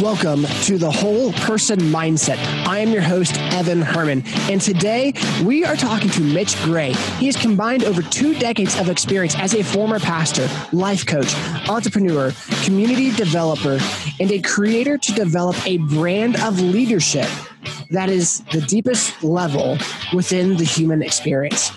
Welcome 0.00 0.44
to 0.62 0.78
the 0.78 0.90
Whole 0.90 1.32
Person 1.34 1.78
Mindset. 1.78 2.38
I 2.66 2.78
am 2.78 2.92
your 2.92 3.02
host, 3.02 3.36
Evan 3.52 3.82
Herrman, 3.82 4.24
and 4.50 4.58
today 4.58 5.12
we 5.44 5.66
are 5.66 5.76
talking 5.76 6.08
to 6.10 6.22
Mitch 6.22 6.56
Gray. 6.62 6.92
He 7.18 7.26
has 7.26 7.36
combined 7.36 7.84
over 7.84 8.00
two 8.00 8.34
decades 8.38 8.78
of 8.80 8.88
experience 8.88 9.36
as 9.36 9.54
a 9.54 9.62
former 9.62 10.00
pastor, 10.00 10.48
life 10.74 11.04
coach, 11.04 11.34
entrepreneur, 11.68 12.32
community 12.64 13.10
developer, 13.10 13.78
and 14.18 14.32
a 14.32 14.40
creator 14.40 14.96
to 14.96 15.12
develop 15.12 15.56
a 15.66 15.76
brand 15.76 16.40
of 16.40 16.58
leadership 16.58 17.28
that 17.90 18.08
is 18.08 18.40
the 18.50 18.62
deepest 18.62 19.22
level 19.22 19.76
within 20.14 20.56
the 20.56 20.64
human 20.64 21.02
experience 21.02 21.70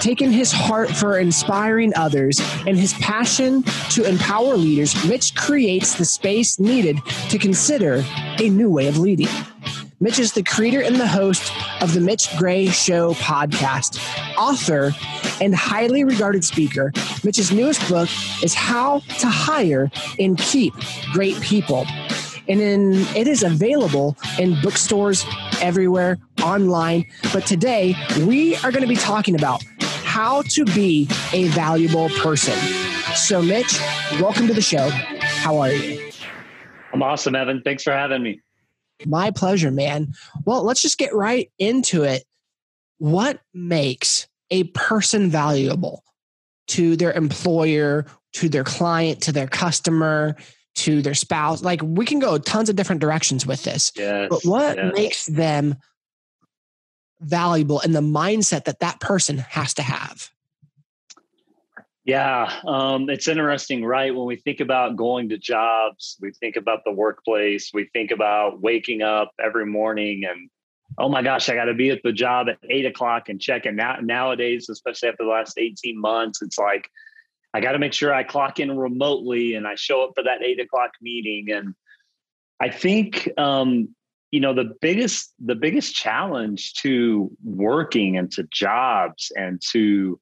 taken 0.00 0.30
his 0.30 0.52
heart 0.52 0.90
for 0.90 1.18
inspiring 1.18 1.92
others 1.96 2.40
and 2.66 2.78
his 2.78 2.94
passion 2.94 3.62
to 3.90 4.08
empower 4.08 4.56
leaders, 4.56 4.94
Mitch 5.06 5.34
creates 5.34 5.94
the 5.94 6.04
space 6.04 6.58
needed 6.58 6.98
to 7.28 7.38
consider 7.38 8.04
a 8.38 8.48
new 8.48 8.70
way 8.70 8.86
of 8.88 8.98
leading. 8.98 9.28
Mitch 9.98 10.18
is 10.18 10.32
the 10.32 10.42
creator 10.42 10.82
and 10.82 10.96
the 10.96 11.06
host 11.06 11.50
of 11.80 11.94
the 11.94 12.00
Mitch 12.00 12.28
Gray 12.36 12.66
Show 12.66 13.14
podcast, 13.14 13.98
author, 14.36 14.92
and 15.40 15.54
highly 15.54 16.04
regarded 16.04 16.44
speaker. 16.44 16.92
Mitch's 17.24 17.50
newest 17.50 17.88
book 17.88 18.08
is 18.42 18.52
How 18.52 19.00
to 19.20 19.26
Hire 19.26 19.90
and 20.18 20.36
Keep 20.36 20.74
Great 21.12 21.40
People. 21.40 21.86
And 22.48 22.60
in, 22.60 22.92
it 23.16 23.26
is 23.26 23.42
available 23.42 24.16
in 24.38 24.60
bookstores 24.60 25.24
everywhere, 25.62 26.18
online. 26.42 27.06
But 27.32 27.46
today, 27.46 27.96
we 28.26 28.54
are 28.56 28.70
going 28.70 28.82
to 28.82 28.88
be 28.88 28.96
talking 28.96 29.34
about 29.34 29.64
how 30.16 30.40
to 30.40 30.64
be 30.64 31.06
a 31.34 31.46
valuable 31.48 32.08
person. 32.08 32.54
So, 33.14 33.42
Mitch, 33.42 33.78
welcome 34.18 34.46
to 34.46 34.54
the 34.54 34.62
show. 34.62 34.88
How 34.88 35.58
are 35.58 35.70
you? 35.70 36.10
I'm 36.94 37.02
awesome, 37.02 37.34
Evan. 37.34 37.60
Thanks 37.60 37.82
for 37.82 37.92
having 37.92 38.22
me. 38.22 38.40
My 39.04 39.30
pleasure, 39.30 39.70
man. 39.70 40.14
Well, 40.46 40.62
let's 40.62 40.80
just 40.80 40.96
get 40.96 41.14
right 41.14 41.52
into 41.58 42.04
it. 42.04 42.24
What 42.96 43.40
makes 43.52 44.26
a 44.50 44.64
person 44.64 45.28
valuable 45.28 46.02
to 46.68 46.96
their 46.96 47.12
employer, 47.12 48.06
to 48.32 48.48
their 48.48 48.64
client, 48.64 49.20
to 49.24 49.32
their 49.32 49.46
customer, 49.46 50.34
to 50.76 51.02
their 51.02 51.12
spouse? 51.12 51.62
Like, 51.62 51.82
we 51.82 52.06
can 52.06 52.20
go 52.20 52.38
tons 52.38 52.70
of 52.70 52.76
different 52.76 53.02
directions 53.02 53.46
with 53.46 53.64
this. 53.64 53.92
Yes, 53.94 54.28
but 54.30 54.40
what 54.44 54.78
yes. 54.78 54.94
makes 54.94 55.26
them 55.26 55.76
valuable 57.20 57.80
and 57.80 57.94
the 57.94 58.00
mindset 58.00 58.64
that 58.64 58.80
that 58.80 59.00
person 59.00 59.38
has 59.38 59.74
to 59.74 59.82
have? 59.82 60.30
Yeah, 62.06 62.52
um, 62.64 63.10
it's 63.10 63.26
interesting, 63.26 63.84
right? 63.84 64.14
When 64.14 64.26
we 64.26 64.36
think 64.36 64.60
about 64.60 64.94
going 64.94 65.28
to 65.30 65.38
jobs, 65.38 66.16
we 66.20 66.30
think 66.30 66.54
about 66.54 66.84
the 66.84 66.92
workplace, 66.92 67.72
we 67.74 67.86
think 67.92 68.12
about 68.12 68.60
waking 68.60 69.02
up 69.02 69.32
every 69.42 69.66
morning 69.66 70.22
and, 70.24 70.48
oh 70.98 71.08
my 71.08 71.20
gosh, 71.20 71.48
I 71.48 71.56
got 71.56 71.64
to 71.64 71.74
be 71.74 71.90
at 71.90 72.04
the 72.04 72.12
job 72.12 72.48
at 72.48 72.58
eight 72.70 72.86
o'clock 72.86 73.28
and 73.28 73.40
check 73.40 73.66
it. 73.66 73.74
Now, 73.74 73.96
nowadays, 74.00 74.68
especially 74.68 75.08
after 75.08 75.24
the 75.24 75.30
last 75.30 75.58
18 75.58 76.00
months, 76.00 76.42
it's 76.42 76.58
like, 76.58 76.88
I 77.52 77.60
got 77.60 77.72
to 77.72 77.80
make 77.80 77.92
sure 77.92 78.14
I 78.14 78.22
clock 78.22 78.60
in 78.60 78.78
remotely 78.78 79.54
and 79.54 79.66
I 79.66 79.74
show 79.74 80.04
up 80.04 80.12
for 80.14 80.22
that 80.22 80.44
eight 80.44 80.60
o'clock 80.60 80.92
meeting. 81.02 81.50
And 81.50 81.74
I 82.60 82.68
think 82.68 83.28
um, 83.36 83.95
you 84.36 84.40
know 84.40 84.52
the 84.52 84.76
biggest 84.82 85.32
the 85.42 85.54
biggest 85.54 85.94
challenge 85.94 86.74
to 86.74 87.34
working 87.42 88.18
and 88.18 88.30
to 88.32 88.42
jobs 88.52 89.32
and 89.34 89.62
to 89.70 90.20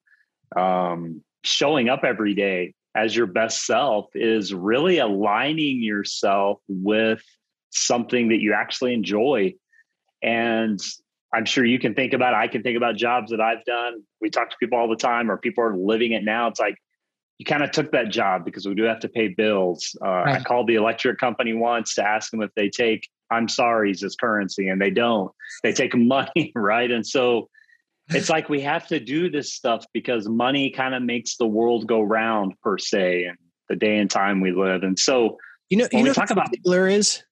um, 0.55 1.21
showing 1.43 1.89
up 1.89 2.05
every 2.05 2.33
day 2.33 2.75
as 2.95 3.17
your 3.17 3.27
best 3.27 3.67
self 3.67 4.07
is 4.15 4.55
really 4.55 4.99
aligning 4.99 5.83
yourself 5.83 6.61
with 6.69 7.21
something 7.71 8.29
that 8.29 8.41
you 8.41 8.55
actually 8.55 8.95
enjoy. 8.95 9.53
And 10.23 10.81
i'm 11.35 11.45
sure 11.45 11.65
you 11.65 11.81
can 11.81 11.95
think 11.95 12.13
about 12.13 12.35
i 12.35 12.47
can 12.47 12.63
think 12.63 12.77
about 12.77 12.95
jobs 12.95 13.33
that 13.33 13.41
i've 13.41 13.65
done. 13.65 13.95
We 14.21 14.31
talk 14.31 14.51
to 14.51 14.57
people 14.61 14.79
all 14.79 14.89
the 14.89 14.95
time 14.95 15.29
or 15.29 15.39
people 15.39 15.65
are 15.65 15.77
living 15.77 16.13
it 16.13 16.23
now. 16.23 16.47
It's 16.47 16.61
like 16.61 16.77
you 17.39 17.45
kind 17.45 17.65
of 17.65 17.73
took 17.73 17.91
that 17.91 18.11
job 18.11 18.45
because 18.45 18.65
we 18.65 18.77
do 18.77 18.85
have 18.85 19.01
to 19.01 19.09
pay 19.09 19.27
bills. 19.27 19.97
Uh, 20.01 20.09
right. 20.09 20.41
i 20.41 20.45
called 20.45 20.69
the 20.69 20.77
electric 20.77 21.19
company 21.19 21.53
once 21.53 21.97
to 21.97 22.07
ask 22.07 22.31
them 22.31 22.43
if 22.43 22.55
they 22.55 22.71
take 22.71 23.09
I'm 23.31 23.49
sorry's 23.49 24.03
as 24.03 24.17
currency, 24.17 24.69
and 24.69 24.81
they 24.81 24.91
don't. 24.91 25.33
They 25.63 25.73
take 25.73 25.95
money, 25.97 26.53
right? 26.55 26.91
And 26.91 27.07
so 27.07 27.49
it's 28.09 28.29
like 28.29 28.49
we 28.49 28.61
have 28.61 28.87
to 28.89 29.01
do 29.01 29.31
this 29.31 29.53
stuff 29.53 29.87
because 29.93 30.29
money 30.29 30.71
kind 30.71 30.95
of 30.95 31.03
makes 31.03 31.37
the 31.37 31.47
world 31.47 31.87
go 31.87 32.03
round, 32.03 32.55
per 32.63 32.79
se, 32.79 33.25
and 33.25 33.39
the 33.69 33.77
day 33.77 33.99
and 33.99 34.11
time 34.11 34.41
we 34.41 34.53
live. 34.53 34.83
And 34.83 34.99
so 34.99 35.39
you 35.71 35.79
know, 35.79 35.89
you 35.93 36.05
know, 36.05 36.13
talk 36.13 36.31
about 36.31 36.51
Ziglar 36.53 36.93
is. 36.93 37.23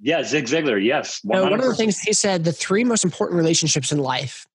Yeah, 0.00 0.24
Zig 0.24 0.46
Ziglar. 0.46 0.84
Yes, 0.84 1.20
no, 1.22 1.44
one 1.44 1.54
of 1.54 1.64
the 1.64 1.74
things 1.74 2.00
he 2.00 2.12
said: 2.12 2.44
the 2.44 2.52
three 2.52 2.82
most 2.82 3.04
important 3.04 3.38
relationships 3.38 3.92
in 3.92 3.98
life. 3.98 4.46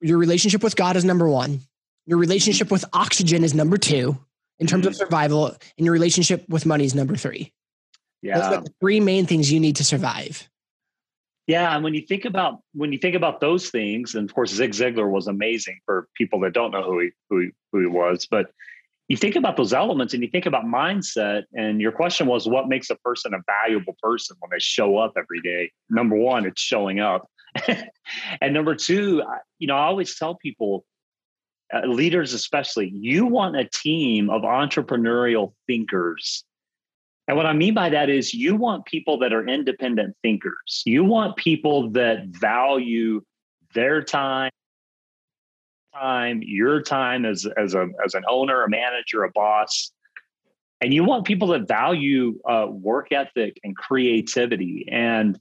Your 0.00 0.18
relationship 0.18 0.62
with 0.62 0.76
God 0.76 0.96
is 0.96 1.04
number 1.04 1.28
one. 1.28 1.60
Your 2.06 2.18
relationship 2.18 2.70
with 2.70 2.84
oxygen 2.92 3.42
is 3.44 3.54
number 3.54 3.78
two 3.78 4.18
in 4.58 4.66
terms 4.66 4.82
mm-hmm. 4.82 4.90
of 4.90 4.96
survival, 4.96 5.46
and 5.46 5.86
your 5.86 5.92
relationship 5.92 6.46
with 6.48 6.66
money 6.66 6.84
is 6.84 6.94
number 6.94 7.16
three. 7.16 7.52
Yeah. 8.26 8.38
Those 8.38 8.58
are 8.58 8.60
the 8.62 8.72
three 8.80 9.00
main 9.00 9.26
things 9.26 9.50
you 9.50 9.60
need 9.60 9.76
to 9.76 9.84
survive. 9.84 10.48
Yeah, 11.46 11.74
and 11.74 11.84
when 11.84 11.94
you 11.94 12.02
think 12.02 12.24
about 12.24 12.58
when 12.74 12.92
you 12.92 12.98
think 12.98 13.14
about 13.14 13.40
those 13.40 13.70
things, 13.70 14.16
and 14.16 14.28
of 14.28 14.34
course 14.34 14.52
Zig 14.52 14.72
Ziglar 14.72 15.08
was 15.08 15.28
amazing 15.28 15.78
for 15.84 16.08
people 16.16 16.40
that 16.40 16.52
don't 16.52 16.72
know 16.72 16.82
who 16.82 17.00
he 17.00 17.10
who 17.30 17.40
he, 17.40 17.50
who 17.72 17.80
he 17.80 17.86
was, 17.86 18.26
but 18.28 18.50
you 19.08 19.16
think 19.16 19.36
about 19.36 19.56
those 19.56 19.72
elements 19.72 20.14
and 20.14 20.22
you 20.22 20.28
think 20.28 20.46
about 20.46 20.64
mindset 20.64 21.44
and 21.54 21.80
your 21.80 21.92
question 21.92 22.26
was 22.26 22.48
what 22.48 22.68
makes 22.68 22.90
a 22.90 22.96
person 22.96 23.34
a 23.34 23.38
valuable 23.46 23.96
person 24.02 24.36
when 24.40 24.50
they 24.50 24.58
show 24.58 24.96
up 24.96 25.12
every 25.16 25.40
day 25.40 25.70
number 25.90 26.16
one 26.16 26.44
it's 26.44 26.60
showing 26.60 27.00
up 27.00 27.28
and 28.40 28.52
number 28.52 28.74
two 28.74 29.22
you 29.58 29.66
know 29.66 29.76
i 29.76 29.84
always 29.84 30.18
tell 30.18 30.34
people 30.34 30.84
uh, 31.72 31.86
leaders 31.86 32.32
especially 32.32 32.90
you 32.92 33.26
want 33.26 33.56
a 33.56 33.68
team 33.72 34.30
of 34.30 34.42
entrepreneurial 34.42 35.52
thinkers 35.66 36.44
and 37.28 37.36
what 37.36 37.46
I 37.46 37.52
mean 37.52 37.74
by 37.74 37.88
that 37.88 38.08
is 38.08 38.32
you 38.32 38.54
want 38.54 38.84
people 38.84 39.18
that 39.18 39.32
are 39.32 39.46
independent 39.46 40.16
thinkers. 40.22 40.82
You 40.86 41.04
want 41.04 41.36
people 41.36 41.90
that 41.90 42.26
value 42.26 43.22
their 43.74 44.02
time, 44.02 44.52
time, 45.94 46.40
your 46.44 46.80
time 46.82 47.24
as 47.24 47.46
as 47.56 47.74
a 47.74 47.88
as 48.04 48.14
an 48.14 48.24
owner, 48.28 48.62
a 48.62 48.70
manager, 48.70 49.24
a 49.24 49.30
boss. 49.32 49.90
And 50.80 50.92
you 50.92 51.04
want 51.04 51.26
people 51.26 51.48
that 51.48 51.66
value 51.66 52.38
uh, 52.48 52.66
work 52.68 53.10
ethic 53.10 53.58
and 53.64 53.74
creativity. 53.76 54.86
And 54.92 55.38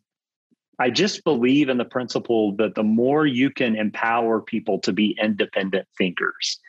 I 0.79 0.89
just 0.89 1.23
believe 1.23 1.69
in 1.69 1.77
the 1.77 1.85
principle 1.85 2.55
that 2.55 2.75
the 2.75 2.83
more 2.83 3.25
you 3.25 3.49
can 3.49 3.75
empower 3.75 4.41
people 4.41 4.79
to 4.79 4.93
be 4.93 5.17
independent 5.21 5.87
thinkers, 5.97 6.59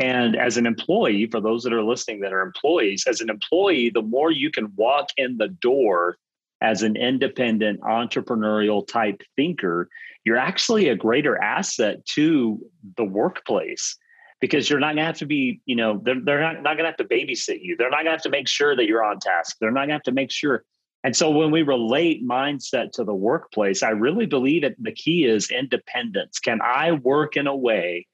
and 0.00 0.34
as 0.34 0.56
an 0.56 0.66
employee, 0.66 1.26
for 1.26 1.42
those 1.42 1.62
that 1.62 1.74
are 1.74 1.84
listening 1.84 2.20
that 2.20 2.32
are 2.32 2.40
employees, 2.40 3.04
as 3.06 3.20
an 3.20 3.28
employee, 3.28 3.90
the 3.90 4.00
more 4.00 4.30
you 4.30 4.50
can 4.50 4.72
walk 4.74 5.10
in 5.18 5.36
the 5.36 5.48
door 5.48 6.16
as 6.62 6.82
an 6.82 6.96
independent 6.96 7.80
entrepreneurial 7.82 8.86
type 8.86 9.22
thinker, 9.36 9.90
you're 10.24 10.38
actually 10.38 10.88
a 10.88 10.96
greater 10.96 11.36
asset 11.42 12.04
to 12.06 12.58
the 12.96 13.04
workplace 13.04 13.98
because 14.40 14.70
you're 14.70 14.80
not 14.80 14.94
going 14.94 14.96
to 14.96 15.04
have 15.04 15.18
to 15.18 15.26
be, 15.26 15.60
you 15.66 15.76
know, 15.76 16.00
they're, 16.02 16.20
they're 16.22 16.40
not, 16.40 16.62
not 16.62 16.78
going 16.78 16.84
to 16.84 16.84
have 16.84 16.96
to 16.96 17.04
babysit 17.04 17.58
you. 17.60 17.76
They're 17.76 17.90
not 17.90 17.98
going 17.98 18.06
to 18.06 18.12
have 18.12 18.22
to 18.22 18.30
make 18.30 18.48
sure 18.48 18.74
that 18.74 18.86
you're 18.86 19.04
on 19.04 19.20
task. 19.20 19.56
They're 19.60 19.70
not 19.70 19.80
going 19.80 19.88
to 19.90 19.94
have 19.94 20.02
to 20.04 20.12
make 20.12 20.30
sure. 20.30 20.64
And 21.04 21.14
so 21.14 21.30
when 21.30 21.50
we 21.50 21.60
relate 21.62 22.26
mindset 22.26 22.92
to 22.92 23.04
the 23.04 23.14
workplace, 23.14 23.82
I 23.82 23.90
really 23.90 24.26
believe 24.26 24.62
that 24.62 24.76
the 24.78 24.92
key 24.92 25.24
is 25.24 25.50
independence. 25.50 26.38
Can 26.38 26.60
I 26.62 26.92
work 26.92 27.36
in 27.36 27.46
a 27.46 27.56
way 27.56 28.06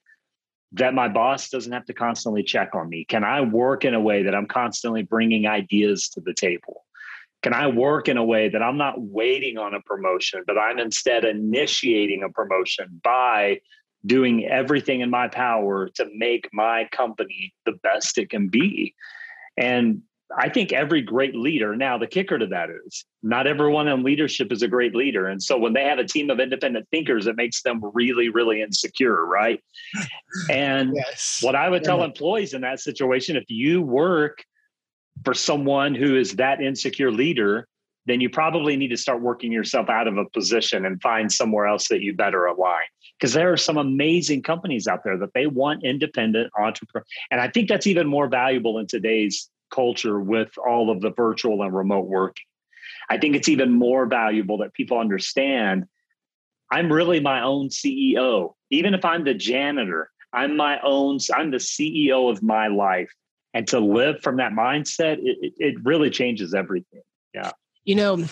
that 0.76 0.94
my 0.94 1.08
boss 1.08 1.48
doesn't 1.48 1.72
have 1.72 1.86
to 1.86 1.94
constantly 1.94 2.42
check 2.42 2.74
on 2.74 2.88
me? 2.88 3.04
Can 3.04 3.24
I 3.24 3.40
work 3.40 3.84
in 3.84 3.94
a 3.94 4.00
way 4.00 4.22
that 4.22 4.34
I'm 4.34 4.46
constantly 4.46 5.02
bringing 5.02 5.46
ideas 5.46 6.08
to 6.10 6.20
the 6.20 6.34
table? 6.34 6.84
Can 7.42 7.54
I 7.54 7.68
work 7.68 8.08
in 8.08 8.16
a 8.16 8.24
way 8.24 8.48
that 8.48 8.62
I'm 8.62 8.76
not 8.76 9.00
waiting 9.00 9.56
on 9.56 9.74
a 9.74 9.80
promotion, 9.80 10.42
but 10.46 10.58
I'm 10.58 10.78
instead 10.78 11.24
initiating 11.24 12.22
a 12.22 12.28
promotion 12.28 13.00
by 13.02 13.60
doing 14.04 14.44
everything 14.46 15.00
in 15.00 15.10
my 15.10 15.28
power 15.28 15.88
to 15.94 16.06
make 16.14 16.48
my 16.52 16.88
company 16.92 17.54
the 17.64 17.72
best 17.82 18.18
it 18.18 18.30
can 18.30 18.48
be? 18.48 18.94
And 19.56 20.02
I 20.36 20.48
think 20.48 20.72
every 20.72 21.02
great 21.02 21.36
leader, 21.36 21.76
now 21.76 21.98
the 21.98 22.06
kicker 22.06 22.38
to 22.38 22.46
that 22.46 22.68
is 22.86 23.04
not 23.22 23.46
everyone 23.46 23.86
in 23.86 24.02
leadership 24.02 24.50
is 24.50 24.62
a 24.62 24.68
great 24.68 24.94
leader. 24.94 25.28
And 25.28 25.42
so 25.42 25.56
when 25.56 25.72
they 25.72 25.84
have 25.84 25.98
a 25.98 26.04
team 26.04 26.30
of 26.30 26.40
independent 26.40 26.88
thinkers, 26.90 27.26
it 27.26 27.36
makes 27.36 27.62
them 27.62 27.80
really, 27.94 28.28
really 28.28 28.60
insecure, 28.60 29.24
right? 29.24 29.62
And 30.50 30.94
yes. 30.94 31.38
what 31.40 31.54
I 31.54 31.68
would 31.68 31.82
tell 31.82 31.98
yeah. 31.98 32.06
employees 32.06 32.52
in 32.52 32.60
that 32.60 32.80
situation, 32.80 33.36
if 33.36 33.44
you 33.48 33.80
work 33.80 34.44
for 35.24 35.32
someone 35.32 35.94
who 35.94 36.16
is 36.16 36.32
that 36.32 36.60
insecure 36.60 37.10
leader, 37.10 37.66
then 38.06 38.20
you 38.20 38.28
probably 38.28 38.76
need 38.76 38.88
to 38.88 38.96
start 38.96 39.22
working 39.22 39.50
yourself 39.50 39.88
out 39.88 40.06
of 40.06 40.18
a 40.18 40.24
position 40.30 40.84
and 40.84 41.00
find 41.00 41.32
somewhere 41.32 41.66
else 41.66 41.88
that 41.88 42.02
you 42.02 42.14
better 42.14 42.46
align. 42.46 42.84
Because 43.18 43.32
there 43.32 43.50
are 43.52 43.56
some 43.56 43.78
amazing 43.78 44.42
companies 44.42 44.86
out 44.86 45.02
there 45.04 45.16
that 45.18 45.32
they 45.32 45.46
want 45.46 45.84
independent 45.84 46.50
entrepreneurs. 46.58 47.08
And 47.30 47.40
I 47.40 47.48
think 47.48 47.68
that's 47.68 47.86
even 47.86 48.06
more 48.06 48.28
valuable 48.28 48.78
in 48.78 48.86
today's 48.86 49.48
culture 49.70 50.20
with 50.20 50.50
all 50.58 50.90
of 50.90 51.00
the 51.00 51.10
virtual 51.10 51.62
and 51.62 51.74
remote 51.74 52.06
working. 52.06 52.44
I 53.08 53.18
think 53.18 53.36
it's 53.36 53.48
even 53.48 53.72
more 53.72 54.06
valuable 54.06 54.58
that 54.58 54.74
people 54.74 54.98
understand 54.98 55.86
I'm 56.70 56.92
really 56.92 57.20
my 57.20 57.42
own 57.42 57.68
CEO. 57.68 58.54
Even 58.70 58.94
if 58.94 59.04
I'm 59.04 59.24
the 59.24 59.34
janitor, 59.34 60.10
I'm 60.32 60.56
my 60.56 60.80
own, 60.82 61.18
I'm 61.34 61.50
the 61.50 61.58
CEO 61.58 62.30
of 62.30 62.42
my 62.42 62.68
life. 62.68 63.10
And 63.54 63.66
to 63.68 63.80
live 63.80 64.20
from 64.22 64.36
that 64.36 64.52
mindset, 64.52 65.18
it, 65.22 65.54
it 65.58 65.74
really 65.84 66.10
changes 66.10 66.54
everything. 66.54 67.02
Yeah. 67.32 67.52
You 67.84 67.94
know, 67.94 68.24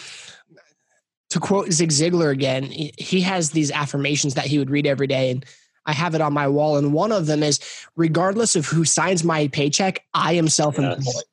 to 1.30 1.40
quote 1.40 1.72
Zig 1.72 1.90
Ziglar 1.90 2.30
again, 2.30 2.64
he 2.64 3.20
has 3.22 3.50
these 3.50 3.70
affirmations 3.70 4.34
that 4.34 4.46
he 4.46 4.58
would 4.58 4.70
read 4.70 4.86
every 4.86 5.06
day. 5.06 5.30
And 5.30 5.44
I 5.86 5.92
have 5.92 6.14
it 6.14 6.20
on 6.20 6.32
my 6.32 6.48
wall. 6.48 6.76
And 6.76 6.92
one 6.92 7.12
of 7.12 7.26
them 7.26 7.42
is 7.42 7.60
regardless 7.96 8.56
of 8.56 8.66
who 8.66 8.84
signs 8.84 9.24
my 9.24 9.48
paycheck, 9.48 10.04
I 10.14 10.34
am 10.34 10.48
self 10.48 10.78
employed. 10.78 11.24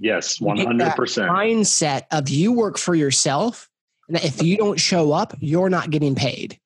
Yes, 0.00 0.38
hundred 0.38 0.94
percent. 0.94 1.30
Mindset 1.30 2.02
of 2.10 2.28
you 2.28 2.52
work 2.52 2.78
for 2.78 2.94
yourself, 2.94 3.68
and 4.08 4.16
if 4.18 4.42
you 4.42 4.56
don't 4.56 4.78
show 4.78 5.12
up, 5.12 5.34
you're 5.40 5.70
not 5.70 5.90
getting 5.90 6.14
paid. 6.14 6.58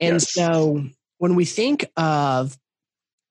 And 0.00 0.14
yes. 0.14 0.32
so 0.32 0.84
when 1.18 1.34
we 1.34 1.44
think 1.44 1.84
of 1.96 2.56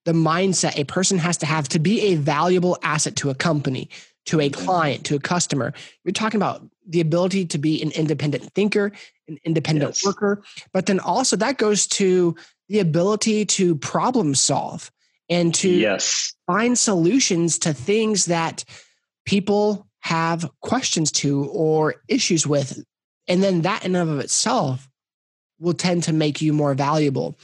the 0.06 0.12
mindset 0.12 0.78
a 0.78 0.84
person 0.86 1.18
has 1.18 1.38
to 1.38 1.46
have 1.46 1.68
to 1.70 1.80
be 1.80 2.02
a 2.02 2.16
valuable 2.16 2.78
asset 2.84 3.16
to 3.18 3.30
a 3.30 3.36
company, 3.36 3.90
to 4.26 4.40
a 4.40 4.50
mm-hmm. 4.50 4.66
client, 4.66 5.06
to 5.06 5.16
a 5.16 5.20
customer, 5.20 5.74
you're 6.04 6.12
talking 6.12 6.40
about 6.40 6.64
the 6.88 7.02
ability 7.02 7.46
to 7.46 7.58
be 7.58 7.82
an 7.82 7.92
independent 7.92 8.44
thinker, 8.54 8.92
an 9.28 9.38
independent 9.46 9.92
yes. 9.92 10.06
worker, 10.06 10.44
but 10.74 10.86
then 10.86 11.00
also 11.00 11.36
that 11.36 11.58
goes 11.58 11.88
to 11.88 12.36
the 12.69 12.80
ability 12.80 13.45
to 13.45 13.75
problem 13.75 14.36
solve 14.36 14.92
and 15.27 15.54
to 15.56 15.69
yes. 15.69 16.33
find 16.48 16.77
solutions 16.77 17.60
to 17.60 17.74
things 17.74 18.25
that 18.25 18.63
people 19.25 19.88
have 20.00 20.50
questions 20.62 21.12
to 21.12 21.45
or 21.50 21.95
issues 22.07 22.48
with. 22.48 22.83
And 23.27 23.44
then 23.44 23.63
that 23.63 23.86
in 23.86 23.95
and 23.95 24.10
of 24.10 24.19
itself 24.19 24.89
will 25.60 25.74
tend 25.74 26.04
to 26.04 26.13
make 26.13 26.42
you 26.42 26.54
more 26.54 26.74
valuable. 26.74 27.38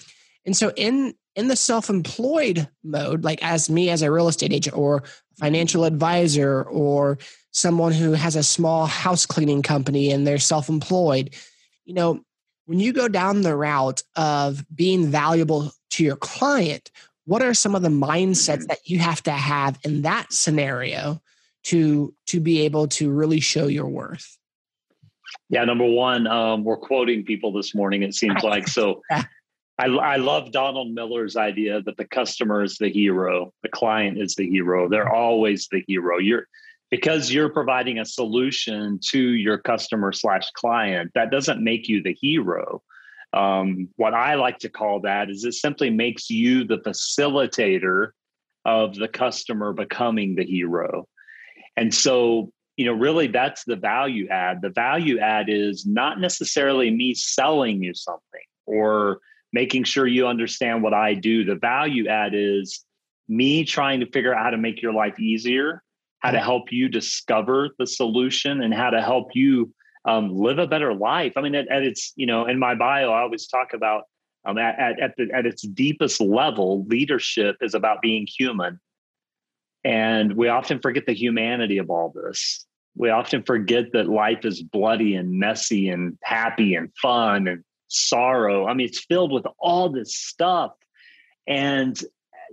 And 0.46 0.56
so 0.56 0.72
in 0.76 1.14
in 1.36 1.50
the 1.50 1.56
self-employed 1.56 2.70
mode, 2.84 3.26
like 3.26 3.44
as 3.44 3.70
me 3.70 3.90
as 3.90 4.02
a 4.02 4.12
real 4.12 4.30
estate 4.30 4.54
agent 4.54 4.78
or 4.78 5.04
financial 5.38 5.84
advisor 5.84 6.64
or 6.64 7.18
someone 7.52 7.92
who 7.92 8.14
has 8.14 8.38
a 8.38 8.44
small 8.44 8.86
house 8.86 9.26
cleaning 9.26 9.62
company 9.62 10.12
and 10.12 10.26
they're 10.26 10.38
self-employed, 10.38 11.36
you 11.84 11.94
know, 11.94 12.22
when 12.66 12.80
you 12.80 12.94
go 12.94 13.08
down 13.08 13.42
the 13.42 13.56
route 13.56 14.04
of 14.16 14.66
being 14.74 15.08
valuable 15.08 15.72
to 15.92 16.04
your 16.04 16.16
client, 16.16 16.92
what 17.26 17.42
are 17.42 17.54
some 17.54 17.76
of 17.76 17.82
the 17.82 17.90
mindsets 17.90 18.58
mm-hmm. 18.58 18.68
that 18.68 18.90
you 18.90 19.00
have 19.00 19.24
to 19.24 19.32
have 19.32 19.80
in 19.84 20.04
that 20.04 20.32
scenario 20.32 21.22
to 21.64 22.14
to 22.28 22.40
be 22.40 22.62
able 22.62 22.88
to 22.88 23.12
really 23.12 23.40
show 23.40 23.68
your 23.68 23.88
worth? 23.88 24.38
Yeah, 25.50 25.64
number 25.66 25.86
one, 25.86 26.28
um, 26.28 26.64
we're 26.64 26.78
quoting 26.78 27.24
people 27.24 27.52
this 27.52 27.76
morning. 27.76 28.04
It 28.04 28.16
seems 28.16 28.44
like 28.44 28.68
so. 28.68 29.02
I, 29.78 29.88
I 29.88 30.16
love 30.16 30.52
Donald 30.52 30.94
Miller's 30.94 31.36
idea 31.36 31.82
that 31.82 31.98
the 31.98 32.06
customer 32.06 32.64
is 32.64 32.78
the 32.78 32.90
hero, 32.90 33.54
the 33.62 33.70
client 33.70 34.18
is 34.18 34.36
the 34.36 34.50
hero. 34.50 34.88
They're 34.88 35.14
always 35.14 35.68
the 35.70 35.84
hero. 35.86 36.18
You're 36.18 36.48
because 36.96 37.30
you're 37.30 37.50
providing 37.50 38.00
a 38.00 38.06
solution 38.06 38.98
to 39.10 39.20
your 39.20 39.58
customer 39.58 40.14
slash 40.14 40.50
client. 40.52 41.12
That 41.14 41.30
doesn't 41.30 41.62
make 41.62 41.90
you 41.90 42.02
the 42.02 42.14
hero. 42.14 42.82
Um, 43.34 43.90
what 43.98 44.14
I 44.14 44.36
like 44.36 44.60
to 44.60 44.70
call 44.70 45.02
that 45.02 45.30
is 45.30 45.44
it 45.44 45.56
simply 45.56 45.90
makes 45.90 46.30
you 46.30 46.64
the 46.64 46.78
facilitator 46.78 48.12
of 48.64 48.96
the 48.96 49.10
customer 49.10 49.74
becoming 49.74 50.36
the 50.36 50.46
hero. 50.46 51.06
And 51.76 51.94
so, 51.94 52.54
you 52.78 52.86
know, 52.86 52.94
really 52.94 53.28
that's 53.28 53.66
the 53.66 53.76
value 53.76 54.30
add. 54.30 54.62
The 54.62 54.70
value 54.70 55.20
add 55.20 55.50
is 55.50 55.86
not 55.86 56.22
necessarily 56.22 56.92
me 56.92 57.14
selling 57.14 57.84
you 57.84 57.94
something 57.94 58.46
or 58.66 59.20
making 59.52 59.84
sure 59.84 60.08
you 60.08 60.28
understand 60.28 60.82
what 60.82 60.94
I 60.94 61.14
do. 61.14 61.44
The 61.44 61.56
value 61.56 62.08
add 62.08 62.32
is 62.34 62.86
me 63.28 63.66
trying 63.66 64.00
to 64.00 64.06
figure 64.06 64.34
out 64.34 64.46
how 64.46 64.52
to 64.52 64.58
make 64.58 64.82
your 64.82 64.94
life 64.94 65.20
easier, 65.20 65.84
how 66.26 66.32
to 66.32 66.40
help 66.40 66.72
you 66.72 66.90
discover 66.90 67.70
the 67.78 67.86
solution, 67.86 68.64
and 68.64 68.74
how 68.74 68.90
to 68.90 69.02
help 69.02 69.30
you 69.36 69.72
um, 70.06 70.36
live 70.36 70.58
a 70.58 70.66
better 70.66 70.94
life. 70.94 71.34
I 71.36 71.42
mean, 71.42 71.54
at, 71.54 71.68
at, 71.68 71.84
its 71.84 72.14
you 72.16 72.26
know, 72.26 72.48
in 72.48 72.58
my 72.58 72.74
bio, 72.74 73.12
I 73.12 73.22
always 73.22 73.48
talk 73.48 73.74
about 73.74 74.04
um, 74.46 74.58
at 74.58 74.80
at 74.80 75.00
at, 75.00 75.14
the, 75.18 75.28
at 75.34 75.46
its 75.46 75.62
deepest 75.62 76.20
level, 76.20 76.84
leadership 76.86 77.58
is 77.62 77.76
about 77.76 78.02
being 78.02 78.28
human, 78.28 78.80
and 79.84 80.34
we 80.34 80.48
often 80.48 80.80
forget 80.80 81.06
the 81.06 81.14
humanity 81.14 81.78
of 81.78 81.92
all 81.92 82.12
this. 82.16 82.66
We 82.96 83.10
often 83.10 83.44
forget 83.44 83.92
that 83.94 84.08
life 84.08 84.46
is 84.46 84.64
bloody 84.64 85.16
and 85.16 85.34
messy 85.34 85.90
and 85.90 86.18
happy 86.24 86.74
and 86.76 86.90
fun 87.02 87.48
and 87.48 87.64
sorrow. 87.88 88.66
I 88.68 88.74
mean, 88.74 88.88
it's 88.88 89.06
filled 89.06 89.32
with 89.32 89.46
all 89.60 89.90
this 89.90 90.16
stuff. 90.16 90.72
And, 91.48 92.02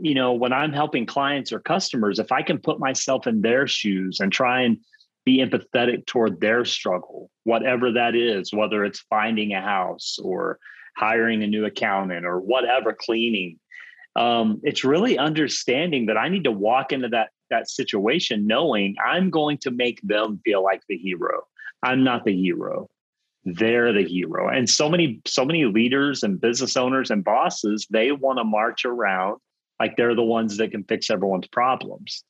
you 0.01 0.15
know, 0.15 0.33
when 0.33 0.53
I'm 0.53 0.73
helping 0.73 1.07
clients 1.07 1.53
or 1.53 1.61
customers, 1.61 2.19
if 2.19 2.33
I 2.33 2.43
can 2.43 2.59
put 2.59 2.79
myself 2.79 3.27
in 3.27 3.43
their 3.43 3.67
shoes 3.67 4.21
and 4.21 4.33
try 4.33 4.63
and 4.63 4.79
be 5.25 5.39
empathetic 5.39 6.07
toward 6.07 6.41
their 6.41 6.65
struggle, 6.65 7.31
whatever 7.45 7.93
that 7.93 8.15
is, 8.15 8.53
whether 8.53 8.85
it's 8.85 9.01
finding 9.09 9.53
a 9.53 9.61
house 9.61 10.19
or 10.23 10.59
hiring 10.97 11.43
a 11.43 11.47
new 11.47 11.65
accountant 11.65 12.27
or 12.27 12.41
whatever, 12.41 12.93
cleaning. 12.93 13.59
Um, 14.17 14.61
it's 14.63 14.85
really 14.85 15.17
understanding 15.17 16.07
that 16.07 16.19
I 16.19 16.29
need 16.29 16.45
to 16.45 16.53
walk 16.53 16.93
into 16.93 17.09
that 17.09 17.31
that 17.51 17.69
situation 17.69 18.47
knowing 18.47 18.97
I'm 19.05 19.31
going 19.31 19.59
to 19.59 19.71
make 19.71 20.01
them 20.03 20.41
feel 20.45 20.63
like 20.63 20.83
the 20.89 20.97
hero. 20.97 21.47
I'm 21.83 22.03
not 22.03 22.25
the 22.25 22.35
hero 22.35 22.89
they're 23.45 23.93
the 23.93 24.05
hero 24.05 24.49
and 24.49 24.71
so 24.71 24.89
many 24.89 25.21
so 25.27 25.45
many 25.45 25.65
leaders 25.65 26.23
and 26.23 26.41
business 26.41 26.77
owners 26.77 27.11
and 27.11 27.25
bosses 27.25 27.87
they 27.91 28.13
want 28.13 28.39
to 28.39 28.45
march 28.45 28.85
around 28.85 29.39
like 29.83 29.97
they're 29.97 30.15
the 30.15 30.23
ones 30.23 30.59
that 30.59 30.71
can 30.71 30.85
fix 30.85 31.11
everyone's 31.11 31.49
problems. 31.49 32.25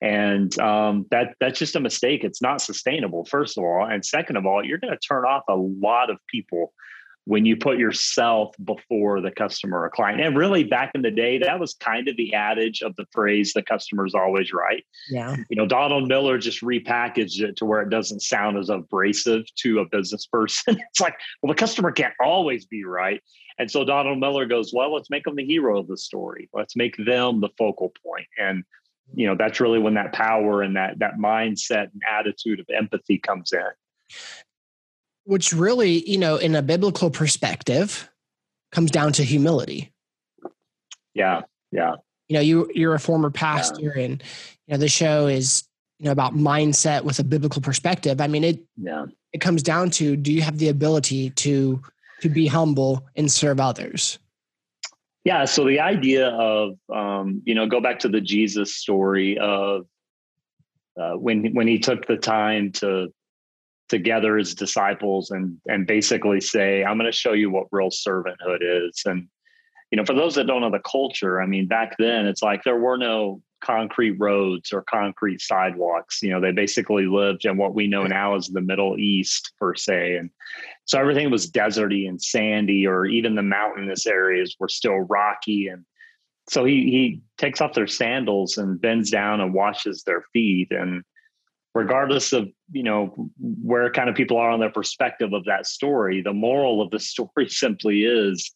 And 0.00 0.58
um, 0.58 1.06
that 1.10 1.34
that's 1.38 1.58
just 1.58 1.76
a 1.76 1.80
mistake. 1.80 2.24
It's 2.24 2.40
not 2.40 2.62
sustainable 2.62 3.26
first 3.26 3.58
of 3.58 3.64
all. 3.64 3.86
And 3.86 4.02
second 4.04 4.36
of 4.36 4.46
all 4.46 4.64
you're 4.64 4.78
going 4.78 4.96
to 4.98 4.98
turn 4.98 5.24
off 5.24 5.44
a 5.48 5.56
lot 5.56 6.08
of 6.08 6.16
people 6.28 6.72
when 7.26 7.46
you 7.46 7.56
put 7.56 7.78
yourself 7.78 8.54
before 8.64 9.20
the 9.20 9.30
customer 9.30 9.82
or 9.82 9.90
client. 9.90 10.20
And 10.20 10.36
really, 10.36 10.64
back 10.64 10.90
in 10.94 11.02
the 11.02 11.10
day, 11.10 11.38
that 11.38 11.58
was 11.58 11.74
kind 11.74 12.06
of 12.08 12.16
the 12.16 12.34
adage 12.34 12.82
of 12.82 12.94
the 12.96 13.06
phrase 13.12 13.52
"the 13.52 13.62
customer's 13.62 14.14
always 14.14 14.52
right." 14.52 14.84
Yeah. 15.10 15.36
You 15.48 15.56
know, 15.56 15.66
Donald 15.66 16.08
Miller 16.08 16.38
just 16.38 16.62
repackaged 16.62 17.40
it 17.40 17.56
to 17.56 17.64
where 17.64 17.80
it 17.80 17.90
doesn't 17.90 18.20
sound 18.20 18.58
as 18.58 18.68
abrasive 18.68 19.44
to 19.56 19.80
a 19.80 19.88
business 19.88 20.26
person. 20.32 20.76
it's 20.78 21.00
like, 21.00 21.16
well, 21.42 21.52
the 21.52 21.58
customer 21.58 21.92
can't 21.92 22.14
always 22.20 22.66
be 22.66 22.84
right. 22.84 23.22
And 23.58 23.70
so 23.70 23.84
Donald 23.84 24.18
Miller 24.18 24.46
goes, 24.46 24.72
well, 24.74 24.92
let's 24.92 25.10
make 25.10 25.24
them 25.24 25.36
the 25.36 25.44
hero 25.44 25.78
of 25.78 25.86
the 25.86 25.96
story. 25.96 26.48
Let's 26.52 26.74
make 26.74 26.96
them 26.96 27.40
the 27.40 27.50
focal 27.56 27.92
point. 28.04 28.26
And 28.38 28.64
you 29.14 29.26
know, 29.26 29.36
that's 29.36 29.60
really 29.60 29.78
when 29.78 29.94
that 29.94 30.12
power 30.12 30.62
and 30.62 30.76
that 30.76 30.98
that 30.98 31.18
mindset 31.18 31.92
and 31.92 32.02
attitude 32.10 32.60
of 32.60 32.66
empathy 32.74 33.18
comes 33.18 33.52
in 33.52 33.68
which 35.24 35.52
really, 35.52 36.08
you 36.08 36.18
know, 36.18 36.36
in 36.36 36.54
a 36.54 36.62
biblical 36.62 37.10
perspective, 37.10 38.08
comes 38.72 38.90
down 38.90 39.12
to 39.12 39.24
humility. 39.24 39.92
Yeah, 41.14 41.42
yeah. 41.70 41.94
You 42.28 42.34
know, 42.34 42.40
you 42.40 42.70
you're 42.74 42.94
a 42.94 43.00
former 43.00 43.30
pastor, 43.30 43.92
yeah. 43.96 44.02
and 44.02 44.22
you 44.66 44.72
know 44.72 44.78
the 44.78 44.88
show 44.88 45.26
is 45.26 45.64
you 45.98 46.06
know 46.06 46.12
about 46.12 46.34
mindset 46.34 47.04
with 47.04 47.18
a 47.18 47.24
biblical 47.24 47.62
perspective. 47.62 48.20
I 48.20 48.26
mean, 48.26 48.44
it 48.44 48.60
yeah. 48.76 49.06
it 49.32 49.40
comes 49.40 49.62
down 49.62 49.90
to 49.90 50.16
do 50.16 50.32
you 50.32 50.42
have 50.42 50.58
the 50.58 50.68
ability 50.68 51.30
to 51.30 51.80
to 52.20 52.28
be 52.28 52.46
humble 52.46 53.06
and 53.16 53.30
serve 53.30 53.60
others? 53.60 54.18
Yeah. 55.24 55.44
So 55.44 55.64
the 55.66 55.80
idea 55.80 56.28
of 56.28 56.78
um, 56.92 57.42
you 57.44 57.54
know 57.54 57.66
go 57.66 57.80
back 57.80 58.00
to 58.00 58.08
the 58.08 58.20
Jesus 58.20 58.74
story 58.74 59.38
of 59.38 59.86
uh, 61.00 61.12
when 61.12 61.54
when 61.54 61.68
he 61.68 61.78
took 61.78 62.06
the 62.06 62.16
time 62.16 62.72
to 62.72 63.12
together 63.88 64.38
as 64.38 64.54
disciples 64.54 65.30
and 65.30 65.58
and 65.66 65.86
basically 65.86 66.40
say 66.40 66.84
i'm 66.84 66.98
going 66.98 67.10
to 67.10 67.16
show 67.16 67.32
you 67.32 67.50
what 67.50 67.66
real 67.70 67.90
servanthood 67.90 68.60
is. 68.60 69.02
And 69.04 69.28
you 69.90 69.96
know 69.96 70.04
for 70.04 70.14
those 70.14 70.34
that 70.36 70.46
don't 70.46 70.62
know 70.62 70.70
the 70.70 70.80
culture 70.80 71.40
i 71.40 71.46
mean 71.46 71.66
back 71.66 71.94
then 71.98 72.26
it's 72.26 72.42
like 72.42 72.64
there 72.64 72.78
were 72.78 72.96
no 72.96 73.42
concrete 73.64 74.16
roads 74.20 74.72
or 74.72 74.82
concrete 74.82 75.40
sidewalks. 75.40 76.22
You 76.22 76.30
know 76.30 76.40
they 76.40 76.52
basically 76.52 77.06
lived 77.06 77.44
in 77.44 77.56
what 77.56 77.74
we 77.74 77.86
know 77.86 78.04
now 78.04 78.36
as 78.36 78.48
the 78.48 78.60
middle 78.60 78.98
east 78.98 79.52
per 79.58 79.74
se. 79.74 80.16
And 80.16 80.30
so 80.84 81.00
everything 81.00 81.30
was 81.30 81.50
deserty 81.50 82.08
and 82.08 82.20
sandy 82.20 82.86
or 82.86 83.06
even 83.06 83.34
the 83.34 83.42
mountainous 83.42 84.06
areas 84.06 84.54
were 84.60 84.68
still 84.68 84.98
rocky. 84.98 85.68
And 85.68 85.84
so 86.48 86.64
he 86.64 86.84
he 86.84 87.22
takes 87.38 87.60
off 87.60 87.74
their 87.74 87.86
sandals 87.86 88.58
and 88.58 88.80
bends 88.80 89.10
down 89.10 89.40
and 89.40 89.54
washes 89.54 90.02
their 90.02 90.22
feet. 90.32 90.70
And 90.70 91.02
regardless 91.74 92.32
of 92.32 92.48
you 92.70 92.82
know 92.82 93.30
where 93.62 93.90
kind 93.90 94.08
of 94.08 94.14
people 94.14 94.36
are 94.36 94.50
on 94.50 94.60
their 94.60 94.70
perspective 94.70 95.32
of 95.32 95.44
that 95.44 95.66
story 95.66 96.20
the 96.20 96.32
moral 96.32 96.80
of 96.80 96.90
the 96.90 97.00
story 97.12 97.48
simply 97.48 98.04
is 98.04 98.50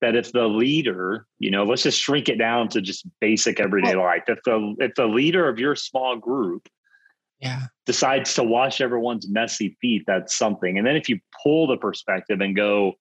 that 0.00 0.16
if 0.16 0.32
the 0.32 0.46
leader 0.46 1.26
you 1.38 1.50
know 1.50 1.64
let's 1.64 1.82
just 1.82 2.00
shrink 2.00 2.28
it 2.28 2.36
down 2.36 2.68
to 2.68 2.80
just 2.80 3.06
basic 3.20 3.60
everyday 3.60 3.94
life 3.94 4.24
if 4.28 4.38
the 4.44 4.74
if 4.80 4.94
the 4.96 5.06
leader 5.06 5.48
of 5.48 5.58
your 5.58 5.74
small 5.74 6.16
group 6.16 6.68
yeah. 7.44 7.66
decides 7.86 8.34
to 8.34 8.42
wash 8.42 8.80
everyone's 8.80 9.28
messy 9.28 9.76
feet, 9.80 10.04
that's 10.06 10.36
something. 10.36 10.78
And 10.78 10.86
then 10.86 10.96
if 10.96 11.08
you 11.08 11.20
pull 11.42 11.66
the 11.66 11.76
perspective 11.76 12.40
and 12.40 12.56
go, 12.56 12.94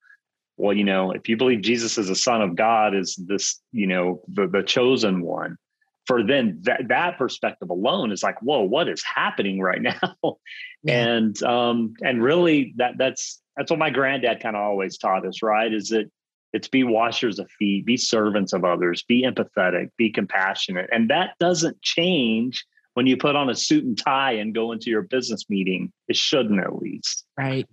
well, 0.57 0.75
you 0.75 0.83
know, 0.83 1.11
if 1.11 1.27
you 1.29 1.37
believe 1.37 1.61
Jesus 1.61 1.97
is 1.97 2.09
the 2.09 2.15
Son 2.15 2.41
of 2.41 2.55
God, 2.55 2.93
is 2.93 3.15
this, 3.15 3.61
you 3.71 3.87
know, 3.87 4.21
the, 4.27 4.47
the 4.47 4.61
chosen 4.61 5.21
one, 5.21 5.57
for 6.05 6.23
then 6.23 6.59
that, 6.63 6.87
that 6.89 7.17
perspective 7.17 7.69
alone 7.69 8.11
is 8.11 8.23
like, 8.23 8.41
whoa, 8.41 8.61
what 8.61 8.89
is 8.89 9.03
happening 9.03 9.59
right 9.59 9.81
now? 9.81 10.15
And 10.85 11.41
um, 11.43 11.93
and 12.01 12.21
really 12.21 12.73
that 12.75 12.95
that's 12.97 13.41
that's 13.55 13.71
what 13.71 13.79
my 13.79 13.89
granddad 13.89 14.41
kind 14.41 14.57
of 14.57 14.61
always 14.61 14.97
taught 14.97 15.25
us, 15.25 15.41
right? 15.41 15.73
Is 15.73 15.87
that 15.89 16.11
it's 16.51 16.67
be 16.67 16.83
washers 16.83 17.39
of 17.39 17.49
feet, 17.57 17.85
be 17.85 17.95
servants 17.95 18.51
of 18.51 18.65
others, 18.65 19.03
be 19.07 19.23
empathetic, 19.23 19.91
be 19.97 20.11
compassionate. 20.11 20.89
And 20.91 21.09
that 21.09 21.35
doesn't 21.39 21.81
change 21.81 22.65
when 22.95 23.07
you 23.07 23.15
put 23.15 23.35
on 23.37 23.49
a 23.49 23.55
suit 23.55 23.85
and 23.85 23.97
tie 23.97 24.33
and 24.33 24.53
go 24.53 24.73
into 24.73 24.89
your 24.89 25.01
business 25.01 25.49
meeting. 25.49 25.91
It 26.07 26.15
shouldn't 26.15 26.59
at 26.59 26.75
least. 26.75 27.25
Right. 27.37 27.65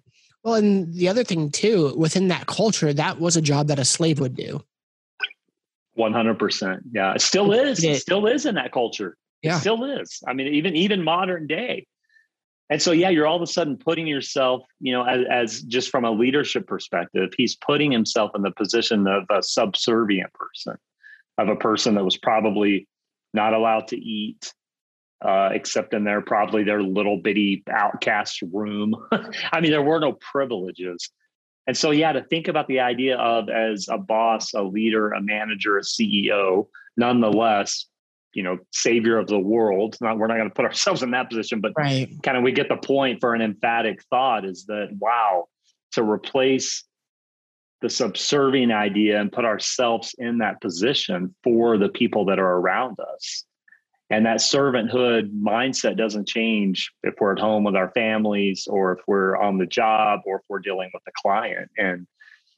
Well, 0.42 0.54
and 0.54 0.94
the 0.94 1.08
other 1.08 1.24
thing 1.24 1.50
too, 1.50 1.94
within 1.96 2.28
that 2.28 2.46
culture, 2.46 2.92
that 2.92 3.20
was 3.20 3.36
a 3.36 3.42
job 3.42 3.66
that 3.68 3.78
a 3.78 3.84
slave 3.84 4.20
would 4.20 4.34
do. 4.34 4.62
100%. 6.00 6.80
Yeah. 6.92 7.14
It 7.14 7.20
still 7.20 7.52
is. 7.52 7.82
It 7.84 8.00
still 8.00 8.26
is 8.26 8.46
in 8.46 8.54
that 8.56 8.72
culture. 8.72 9.16
Yeah. 9.42 9.56
It 9.56 9.60
still 9.60 9.84
is. 9.84 10.22
I 10.26 10.32
mean, 10.32 10.48
even, 10.48 10.74
even 10.76 11.04
modern 11.04 11.46
day. 11.46 11.86
And 12.70 12.80
so, 12.80 12.92
yeah, 12.92 13.08
you're 13.08 13.26
all 13.26 13.36
of 13.36 13.42
a 13.42 13.48
sudden 13.48 13.76
putting 13.76 14.06
yourself, 14.06 14.62
you 14.78 14.92
know, 14.92 15.04
as, 15.04 15.24
as, 15.28 15.62
just 15.62 15.90
from 15.90 16.04
a 16.04 16.10
leadership 16.10 16.68
perspective, 16.68 17.30
he's 17.36 17.56
putting 17.56 17.90
himself 17.90 18.30
in 18.36 18.42
the 18.42 18.52
position 18.52 19.08
of 19.08 19.24
a 19.28 19.42
subservient 19.42 20.32
person, 20.32 20.76
of 21.36 21.48
a 21.48 21.56
person 21.56 21.96
that 21.96 22.04
was 22.04 22.16
probably 22.16 22.86
not 23.34 23.54
allowed 23.54 23.88
to 23.88 23.96
eat, 23.96 24.54
uh, 25.24 25.50
except 25.52 25.94
in 25.94 26.04
their 26.04 26.20
probably 26.20 26.62
their 26.62 26.80
little 26.80 27.18
bitty 27.18 27.64
outcast 27.68 28.40
room. 28.52 28.94
I 29.52 29.60
mean, 29.60 29.72
there 29.72 29.82
were 29.82 29.98
no 29.98 30.12
privileges. 30.12 31.10
And 31.70 31.76
so, 31.76 31.92
yeah, 31.92 32.10
to 32.10 32.24
think 32.24 32.48
about 32.48 32.66
the 32.66 32.80
idea 32.80 33.16
of 33.16 33.48
as 33.48 33.86
a 33.88 33.96
boss, 33.96 34.54
a 34.54 34.62
leader, 34.64 35.12
a 35.12 35.22
manager, 35.22 35.78
a 35.78 35.82
CEO, 35.82 36.66
nonetheless, 36.96 37.86
you 38.34 38.42
know 38.42 38.58
savior 38.72 39.18
of 39.18 39.28
the 39.28 39.38
world 39.38 39.96
not 40.00 40.16
we're 40.16 40.28
not 40.28 40.36
going 40.36 40.48
to 40.48 40.54
put 40.54 40.64
ourselves 40.70 41.02
in 41.02 41.10
that 41.10 41.28
position 41.28 41.60
but 41.60 41.72
right. 41.76 42.08
kind 42.22 42.36
of 42.36 42.44
we 42.44 42.52
get 42.52 42.68
the 42.68 42.76
point 42.76 43.18
for 43.18 43.34
an 43.34 43.42
emphatic 43.42 44.00
thought 44.04 44.44
is 44.44 44.66
that 44.66 44.88
wow 45.00 45.48
to 45.90 46.04
replace 46.04 46.84
the 47.80 47.90
subservient 47.90 48.70
idea 48.70 49.20
and 49.20 49.32
put 49.32 49.44
ourselves 49.44 50.14
in 50.18 50.38
that 50.38 50.60
position 50.60 51.34
for 51.42 51.76
the 51.76 51.88
people 51.88 52.24
that 52.24 52.38
are 52.38 52.58
around 52.58 52.96
us 53.14 53.44
and 54.10 54.26
that 54.26 54.38
servanthood 54.38 55.30
mindset 55.40 55.96
doesn't 55.96 56.26
change 56.26 56.92
if 57.02 57.14
we're 57.20 57.32
at 57.32 57.38
home 57.38 57.64
with 57.64 57.76
our 57.76 57.90
families 57.92 58.66
or 58.68 58.92
if 58.92 58.98
we're 59.06 59.36
on 59.36 59.58
the 59.58 59.66
job 59.66 60.20
or 60.26 60.36
if 60.36 60.42
we're 60.48 60.58
dealing 60.58 60.90
with 60.92 61.02
a 61.06 61.12
client 61.22 61.70
and 61.78 62.06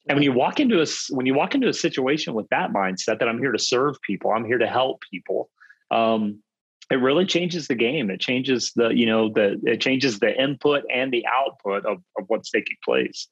and 0.08 0.16
when 0.16 0.24
you 0.24 0.32
walk 0.32 0.58
into 0.58 0.82
a 0.82 0.86
when 1.10 1.26
you 1.26 1.34
walk 1.34 1.54
into 1.54 1.68
a 1.68 1.72
situation 1.72 2.34
with 2.34 2.48
that 2.48 2.72
mindset 2.72 3.20
that 3.20 3.28
I'm 3.28 3.38
here 3.38 3.52
to 3.52 3.58
serve 3.58 3.96
people, 4.02 4.32
I'm 4.32 4.44
here 4.44 4.58
to 4.58 4.66
help 4.66 5.00
people, 5.08 5.48
um, 5.92 6.42
it 6.90 6.96
really 6.96 7.24
changes 7.24 7.68
the 7.68 7.74
game. 7.74 8.10
It 8.10 8.20
changes 8.20 8.72
the, 8.74 8.88
you 8.88 9.06
know, 9.06 9.28
the 9.28 9.60
it 9.64 9.80
changes 9.80 10.18
the 10.18 10.34
input 10.40 10.82
and 10.92 11.12
the 11.12 11.24
output 11.26 11.86
of, 11.86 11.98
of 12.18 12.24
what's 12.26 12.50
taking 12.50 12.76
place. 12.84 13.28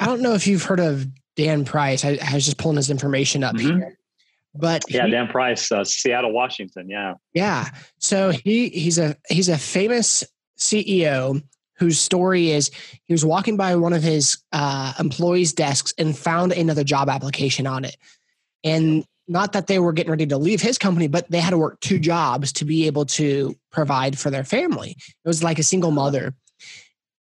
I 0.00 0.06
don't 0.06 0.20
know 0.20 0.34
if 0.34 0.46
you've 0.46 0.64
heard 0.64 0.80
of 0.80 1.06
Dan 1.36 1.64
Price. 1.64 2.04
I, 2.04 2.18
I 2.22 2.34
was 2.34 2.44
just 2.44 2.58
pulling 2.58 2.76
his 2.76 2.90
information 2.90 3.44
up 3.44 3.54
mm-hmm. 3.54 3.78
here. 3.78 3.98
But 4.54 4.84
yeah, 4.88 5.04
he, 5.04 5.10
Dan 5.10 5.28
Price, 5.28 5.70
uh, 5.70 5.84
Seattle, 5.84 6.32
Washington. 6.32 6.88
Yeah, 6.88 7.14
yeah. 7.32 7.68
So 7.98 8.30
he 8.30 8.68
he's 8.70 8.98
a 8.98 9.16
he's 9.28 9.48
a 9.48 9.58
famous 9.58 10.24
CEO 10.58 11.42
whose 11.76 12.00
story 12.00 12.50
is 12.50 12.70
he 13.04 13.12
was 13.12 13.24
walking 13.24 13.56
by 13.56 13.76
one 13.76 13.92
of 13.92 14.02
his 14.02 14.38
uh, 14.52 14.92
employees' 14.98 15.52
desks 15.52 15.94
and 15.98 16.16
found 16.16 16.52
another 16.52 16.82
job 16.82 17.08
application 17.08 17.66
on 17.66 17.84
it, 17.84 17.96
and 18.64 19.04
not 19.28 19.52
that 19.52 19.66
they 19.66 19.78
were 19.78 19.92
getting 19.92 20.10
ready 20.10 20.26
to 20.26 20.38
leave 20.38 20.62
his 20.62 20.78
company, 20.78 21.06
but 21.06 21.30
they 21.30 21.38
had 21.38 21.50
to 21.50 21.58
work 21.58 21.78
two 21.80 21.98
jobs 21.98 22.50
to 22.54 22.64
be 22.64 22.86
able 22.86 23.04
to 23.04 23.54
provide 23.70 24.18
for 24.18 24.30
their 24.30 24.44
family. 24.44 24.96
It 24.98 25.28
was 25.28 25.44
like 25.44 25.58
a 25.58 25.62
single 25.62 25.90
mother. 25.90 26.34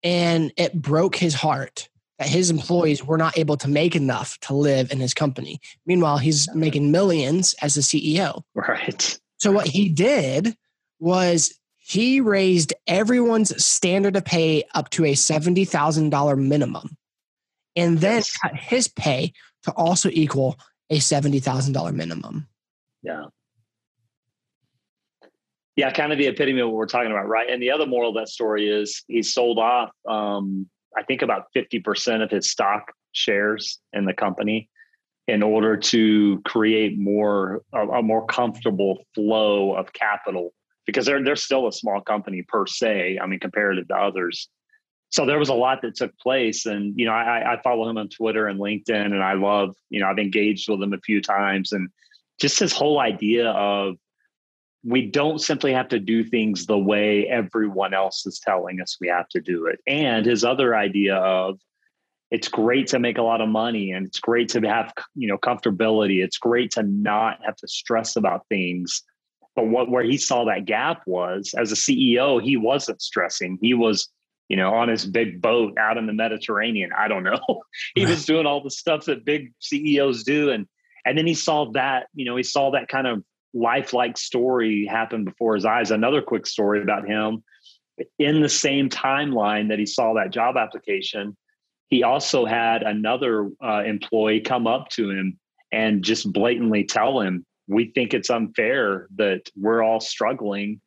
And 0.03 0.53
it 0.55 0.81
broke 0.81 1.15
his 1.17 1.33
heart 1.33 1.89
that 2.19 2.27
his 2.27 2.49
employees 2.49 3.03
were 3.03 3.17
not 3.17 3.37
able 3.37 3.57
to 3.57 3.67
make 3.67 3.95
enough 3.95 4.39
to 4.39 4.53
live 4.53 4.91
in 4.91 4.99
his 4.99 5.13
company. 5.13 5.59
Meanwhile, 5.85 6.17
he's 6.17 6.53
making 6.55 6.91
millions 6.91 7.53
as 7.61 7.77
a 7.77 7.81
CEO. 7.81 8.41
Right. 8.55 9.19
So, 9.37 9.51
what 9.51 9.67
he 9.67 9.89
did 9.89 10.55
was 10.99 11.59
he 11.77 12.19
raised 12.19 12.73
everyone's 12.87 13.63
standard 13.63 14.15
of 14.15 14.25
pay 14.25 14.63
up 14.73 14.89
to 14.89 15.05
a 15.05 15.13
$70,000 15.13 16.37
minimum 16.37 16.97
and 17.77 17.99
then 17.99 18.17
yes. 18.17 18.37
cut 18.37 18.55
his 18.55 18.87
pay 18.87 19.31
to 19.63 19.71
also 19.71 20.09
equal 20.11 20.57
a 20.89 20.97
$70,000 20.97 21.93
minimum. 21.93 22.47
Yeah. 23.03 23.25
Yeah, 25.75 25.91
kind 25.91 26.11
of 26.11 26.17
the 26.17 26.25
epitome 26.25 26.59
of 26.59 26.69
what 26.69 26.75
we're 26.75 26.87
talking 26.87 27.11
about, 27.11 27.27
right? 27.27 27.49
And 27.49 27.61
the 27.61 27.71
other 27.71 27.85
moral 27.85 28.09
of 28.09 28.15
that 28.15 28.29
story 28.29 28.67
is 28.67 29.03
he 29.07 29.21
sold 29.21 29.59
off, 29.59 29.91
um, 30.07 30.67
I 30.97 31.03
think, 31.03 31.21
about 31.21 31.45
50% 31.55 32.23
of 32.23 32.31
his 32.31 32.49
stock 32.49 32.91
shares 33.11 33.79
in 33.93 34.05
the 34.05 34.13
company 34.13 34.69
in 35.27 35.43
order 35.43 35.75
to 35.75 36.41
create 36.45 36.97
more 36.97 37.61
a, 37.73 37.87
a 37.87 38.01
more 38.01 38.25
comfortable 38.25 39.05
flow 39.13 39.75
of 39.75 39.91
capital 39.93 40.53
because 40.85 41.05
they're 41.05 41.23
they're 41.23 41.35
still 41.35 41.67
a 41.67 41.71
small 41.71 42.01
company 42.01 42.43
per 42.47 42.65
se. 42.65 43.19
I 43.21 43.27
mean, 43.27 43.39
comparative 43.39 43.87
to 43.89 43.95
others 43.95 44.49
so 45.09 45.25
there 45.25 45.39
was 45.39 45.49
a 45.49 45.53
lot 45.53 45.81
that 45.81 45.95
took 45.95 46.17
place 46.19 46.65
and 46.65 46.93
you 46.97 47.05
know 47.05 47.11
I, 47.11 47.53
I, 47.53 47.61
follow 47.61 47.89
him 47.89 47.97
on 47.97 48.09
twitter 48.09 48.47
and 48.47 48.59
linkedin 48.59 49.05
and 49.05 49.23
i 49.23 49.33
love 49.33 49.75
you 49.89 49.99
know 49.99 50.07
i've 50.07 50.19
engaged 50.19 50.69
with 50.69 50.81
him 50.81 50.93
a 50.93 50.99
few 50.99 51.21
times 51.21 51.71
and 51.71 51.89
just 52.39 52.59
his 52.59 52.73
whole 52.73 52.99
idea 52.99 53.49
of 53.51 53.95
we 54.83 55.05
don't 55.05 55.39
simply 55.39 55.73
have 55.73 55.87
to 55.89 55.99
do 55.99 56.23
things 56.23 56.65
the 56.65 56.77
way 56.77 57.27
everyone 57.27 57.93
else 57.93 58.25
is 58.25 58.39
telling 58.39 58.79
us 58.81 58.97
we 59.01 59.07
have 59.07 59.27
to 59.29 59.41
do 59.41 59.65
it 59.65 59.79
and 59.87 60.25
his 60.25 60.43
other 60.43 60.75
idea 60.75 61.15
of 61.15 61.59
it's 62.29 62.47
great 62.49 62.87
to 62.87 62.99
make 62.99 63.17
a 63.17 63.23
lot 63.23 63.41
of 63.41 63.49
money 63.49 63.91
and 63.91 64.05
it's 64.05 64.19
great 64.19 64.49
to 64.49 64.61
have 64.61 64.93
you 65.15 65.27
know 65.27 65.37
comfortability 65.37 66.23
it's 66.23 66.37
great 66.37 66.71
to 66.71 66.83
not 66.83 67.39
have 67.43 67.55
to 67.55 67.67
stress 67.67 68.15
about 68.15 68.45
things 68.49 69.03
but 69.55 69.67
what 69.67 69.89
where 69.89 70.03
he 70.03 70.17
saw 70.17 70.45
that 70.45 70.65
gap 70.65 71.01
was 71.05 71.53
as 71.57 71.71
a 71.71 71.75
ceo 71.75 72.41
he 72.41 72.57
wasn't 72.57 73.01
stressing 73.01 73.57
he 73.61 73.73
was 73.73 74.09
you 74.49 74.55
know, 74.55 74.73
on 74.73 74.87
his 74.87 75.05
big 75.05 75.41
boat 75.41 75.77
out 75.77 75.97
in 75.97 76.05
the 76.05 76.13
Mediterranean. 76.13 76.91
I 76.97 77.07
don't 77.07 77.23
know. 77.23 77.41
he 77.95 78.05
was 78.05 78.25
doing 78.25 78.45
all 78.45 78.63
the 78.63 78.71
stuff 78.71 79.05
that 79.05 79.25
big 79.25 79.53
CEOs 79.59 80.23
do. 80.23 80.51
And 80.51 80.67
and 81.05 81.17
then 81.17 81.27
he 81.27 81.35
saw 81.35 81.71
that, 81.71 82.07
you 82.13 82.25
know, 82.25 82.35
he 82.35 82.43
saw 82.43 82.71
that 82.71 82.89
kind 82.89 83.07
of 83.07 83.23
lifelike 83.53 84.17
story 84.17 84.85
happen 84.85 85.23
before 85.23 85.55
his 85.55 85.65
eyes. 85.65 85.91
Another 85.91 86.21
quick 86.21 86.45
story 86.45 86.81
about 86.81 87.07
him 87.07 87.43
in 88.19 88.41
the 88.41 88.49
same 88.49 88.89
timeline 88.89 89.69
that 89.69 89.79
he 89.79 89.85
saw 89.85 90.13
that 90.13 90.31
job 90.31 90.57
application, 90.57 91.35
he 91.89 92.03
also 92.03 92.45
had 92.45 92.83
another 92.83 93.49
uh, 93.63 93.83
employee 93.83 94.41
come 94.41 94.67
up 94.67 94.89
to 94.89 95.09
him 95.09 95.39
and 95.71 96.03
just 96.03 96.31
blatantly 96.31 96.83
tell 96.83 97.21
him, 97.21 97.45
We 97.67 97.91
think 97.91 98.13
it's 98.13 98.29
unfair 98.29 99.07
that 99.15 99.41
we're 99.55 99.83
all 99.83 99.99
struggling 99.99 100.81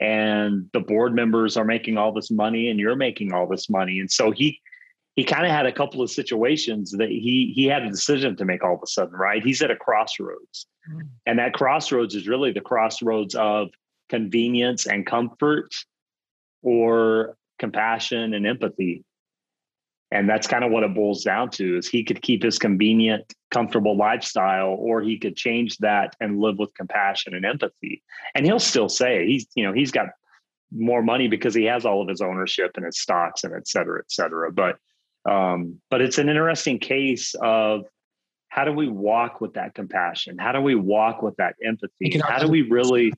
and 0.00 0.68
the 0.72 0.80
board 0.80 1.14
members 1.14 1.56
are 1.56 1.64
making 1.64 1.96
all 1.96 2.12
this 2.12 2.30
money 2.30 2.68
and 2.68 2.80
you're 2.80 2.96
making 2.96 3.32
all 3.32 3.46
this 3.46 3.70
money 3.70 4.00
and 4.00 4.10
so 4.10 4.32
he 4.32 4.60
he 5.14 5.24
kind 5.24 5.44
of 5.44 5.52
had 5.52 5.66
a 5.66 5.72
couple 5.72 6.00
of 6.02 6.10
situations 6.10 6.92
that 6.92 7.08
he 7.08 7.52
he 7.54 7.66
had 7.66 7.82
a 7.82 7.90
decision 7.90 8.36
to 8.36 8.44
make 8.44 8.64
all 8.64 8.74
of 8.74 8.80
a 8.82 8.86
sudden 8.86 9.14
right? 9.14 9.44
He's 9.44 9.62
at 9.62 9.70
a 9.70 9.76
crossroads. 9.76 10.66
Mm. 10.90 11.08
and 11.26 11.38
that 11.38 11.52
crossroads 11.52 12.16
is 12.16 12.26
really 12.26 12.50
the 12.50 12.60
crossroads 12.60 13.36
of 13.36 13.68
convenience 14.08 14.86
and 14.86 15.06
comfort 15.06 15.72
or 16.62 17.36
compassion 17.60 18.34
and 18.34 18.44
empathy. 18.44 19.04
And 20.10 20.28
that's 20.28 20.48
kind 20.48 20.64
of 20.64 20.72
what 20.72 20.82
it 20.82 20.92
boils 20.92 21.22
down 21.22 21.50
to 21.50 21.78
is 21.78 21.88
he 21.88 22.02
could 22.02 22.20
keep 22.20 22.42
his 22.42 22.58
convenient 22.58 23.32
comfortable 23.52 23.96
lifestyle 23.96 24.76
or 24.78 25.00
he 25.02 25.18
could 25.18 25.36
change 25.36 25.78
that 25.78 26.16
and 26.20 26.40
live 26.40 26.58
with 26.58 26.74
compassion 26.74 27.32
and 27.34 27.46
empathy. 27.46 28.02
And 28.34 28.44
he'll 28.44 28.58
still 28.58 28.88
say 28.88 29.26
he's 29.26 29.46
you 29.54 29.64
know 29.64 29.72
he's 29.72 29.92
got 29.92 30.08
more 30.72 31.02
money 31.02 31.28
because 31.28 31.54
he 31.54 31.64
has 31.64 31.86
all 31.86 32.02
of 32.02 32.08
his 32.08 32.20
ownership 32.20 32.72
and 32.76 32.84
his 32.84 32.98
stocks 32.98 33.44
and 33.44 33.54
et 33.54 33.68
cetera 33.68 34.00
et 34.00 34.10
cetera. 34.10 34.50
But 34.50 34.78
um 35.28 35.80
but 35.90 36.00
it's 36.00 36.18
an 36.18 36.28
interesting 36.28 36.78
case 36.78 37.34
of 37.42 37.84
how 38.48 38.64
do 38.64 38.72
we 38.72 38.88
walk 38.88 39.40
with 39.40 39.54
that 39.54 39.74
compassion 39.74 40.36
how 40.38 40.52
do 40.52 40.60
we 40.60 40.74
walk 40.74 41.22
with 41.22 41.36
that 41.36 41.54
empathy 41.64 42.20
how 42.26 42.38
do 42.38 42.48
we 42.48 42.62
really 42.62 43.12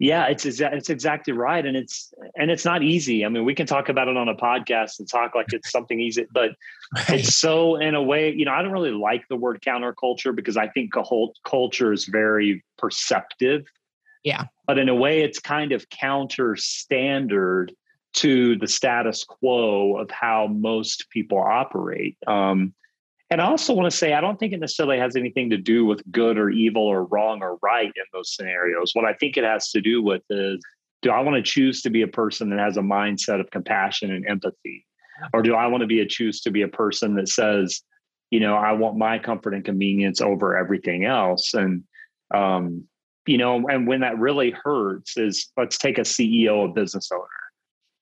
yeah, 0.00 0.26
it's 0.26 0.44
it's 0.46 0.90
exactly 0.90 1.32
right, 1.32 1.64
and 1.64 1.76
it's 1.76 2.12
and 2.36 2.52
it's 2.52 2.64
not 2.64 2.84
easy. 2.84 3.24
I 3.24 3.28
mean, 3.28 3.44
we 3.44 3.54
can 3.54 3.66
talk 3.66 3.88
about 3.88 4.06
it 4.06 4.16
on 4.16 4.28
a 4.28 4.34
podcast 4.34 5.00
and 5.00 5.08
talk 5.08 5.34
like 5.34 5.52
it's 5.52 5.72
something 5.72 6.00
easy, 6.00 6.24
but 6.32 6.52
right. 6.94 7.10
it's 7.18 7.34
so 7.34 7.74
in 7.76 7.96
a 7.96 8.02
way, 8.02 8.32
you 8.32 8.44
know, 8.44 8.52
I 8.52 8.62
don't 8.62 8.70
really 8.70 8.92
like 8.92 9.24
the 9.28 9.34
word 9.34 9.60
counterculture 9.60 10.34
because 10.34 10.56
I 10.56 10.68
think 10.68 10.94
a 10.94 11.02
whole 11.02 11.34
culture 11.44 11.92
is 11.92 12.04
very 12.04 12.64
perceptive. 12.76 13.66
Yeah. 14.22 14.44
But 14.68 14.78
in 14.78 14.88
a 14.88 14.94
way, 14.94 15.22
it's 15.22 15.40
kind 15.40 15.72
of 15.72 15.88
counter 15.90 16.54
standard 16.54 17.72
to 18.18 18.56
the 18.56 18.66
status 18.66 19.22
quo 19.22 19.96
of 19.96 20.10
how 20.10 20.48
most 20.48 21.08
people 21.10 21.38
operate. 21.38 22.16
Um, 22.26 22.74
and 23.30 23.40
I 23.40 23.44
also 23.44 23.74
want 23.74 23.88
to 23.90 23.96
say, 23.96 24.12
I 24.12 24.20
don't 24.20 24.40
think 24.40 24.52
it 24.52 24.60
necessarily 24.60 24.98
has 24.98 25.14
anything 25.14 25.50
to 25.50 25.56
do 25.56 25.84
with 25.84 26.02
good 26.10 26.36
or 26.36 26.50
evil 26.50 26.82
or 26.82 27.04
wrong 27.04 27.42
or 27.42 27.58
right 27.62 27.86
in 27.86 28.04
those 28.12 28.34
scenarios. 28.34 28.90
What 28.94 29.04
I 29.04 29.12
think 29.14 29.36
it 29.36 29.44
has 29.44 29.70
to 29.70 29.80
do 29.80 30.02
with 30.02 30.22
is 30.30 30.60
do 31.02 31.10
I 31.10 31.20
want 31.20 31.36
to 31.36 31.42
choose 31.42 31.82
to 31.82 31.90
be 31.90 32.02
a 32.02 32.08
person 32.08 32.50
that 32.50 32.58
has 32.58 32.76
a 32.76 32.82
mindset 32.82 33.38
of 33.38 33.50
compassion 33.50 34.10
and 34.10 34.26
empathy? 34.26 34.84
Or 35.32 35.42
do 35.42 35.54
I 35.54 35.68
want 35.68 35.82
to 35.82 35.86
be 35.86 36.00
a 36.00 36.06
choose 36.06 36.40
to 36.40 36.50
be 36.50 36.62
a 36.62 36.68
person 36.68 37.14
that 37.16 37.28
says, 37.28 37.82
you 38.30 38.40
know, 38.40 38.56
I 38.56 38.72
want 38.72 38.96
my 38.96 39.18
comfort 39.18 39.54
and 39.54 39.64
convenience 39.64 40.20
over 40.20 40.56
everything 40.56 41.04
else? 41.04 41.54
And, 41.54 41.84
um, 42.34 42.84
you 43.26 43.38
know, 43.38 43.68
and 43.68 43.86
when 43.86 44.00
that 44.00 44.18
really 44.18 44.50
hurts 44.50 45.16
is 45.16 45.52
let's 45.56 45.78
take 45.78 45.98
a 45.98 46.02
CEO, 46.02 46.68
a 46.68 46.72
business 46.72 47.10
owner 47.12 47.26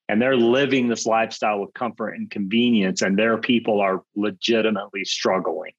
and 0.09 0.23
they're 0.23 0.37
living 0.37 0.89
this 0.89 1.07
lifestyle 1.07 1.63
of 1.63 1.75
comfort 1.75 2.11
and 2.11 2.31
convenience 2.31 3.03
and 3.03 3.19
their 3.19 3.39
people 3.39 3.81
are 3.81 4.03
legitimately 4.15 5.05
struggling. 5.05 5.73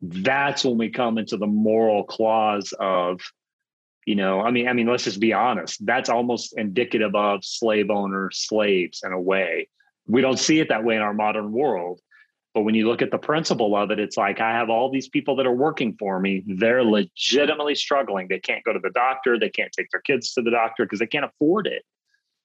That's 0.00 0.64
when 0.64 0.78
we 0.78 0.90
come 0.90 1.18
into 1.18 1.36
the 1.36 1.46
moral 1.46 2.04
clause 2.04 2.72
of 2.78 3.20
you 4.04 4.14
know 4.14 4.40
i 4.40 4.52
mean 4.52 4.68
i 4.68 4.72
mean 4.72 4.86
let's 4.86 5.04
just 5.04 5.20
be 5.20 5.32
honest. 5.32 5.84
That's 5.84 6.08
almost 6.08 6.56
indicative 6.56 7.14
of 7.14 7.44
slave 7.44 7.90
owners 7.90 8.38
slaves 8.46 9.02
in 9.04 9.12
a 9.12 9.20
way. 9.20 9.68
We 10.06 10.20
don't 10.20 10.38
see 10.38 10.60
it 10.60 10.68
that 10.68 10.84
way 10.84 10.94
in 10.96 11.02
our 11.02 11.14
modern 11.14 11.50
world 11.50 12.00
but 12.54 12.62
when 12.62 12.74
you 12.74 12.88
look 12.88 13.02
at 13.02 13.10
the 13.10 13.18
principle 13.18 13.76
of 13.76 13.90
it 13.90 13.98
it's 13.98 14.16
like 14.16 14.40
i 14.40 14.52
have 14.52 14.70
all 14.70 14.90
these 14.90 15.08
people 15.08 15.36
that 15.36 15.46
are 15.46 15.54
working 15.54 15.96
for 15.98 16.20
me. 16.20 16.44
They're 16.46 16.84
legitimately 16.84 17.74
struggling. 17.74 18.28
They 18.28 18.38
can't 18.38 18.64
go 18.64 18.72
to 18.72 18.78
the 18.78 18.90
doctor. 18.90 19.38
They 19.38 19.50
can't 19.50 19.72
take 19.72 19.90
their 19.90 20.00
kids 20.00 20.32
to 20.34 20.42
the 20.42 20.50
doctor 20.50 20.84
because 20.84 21.00
they 21.00 21.06
can't 21.06 21.24
afford 21.24 21.66
it. 21.66 21.82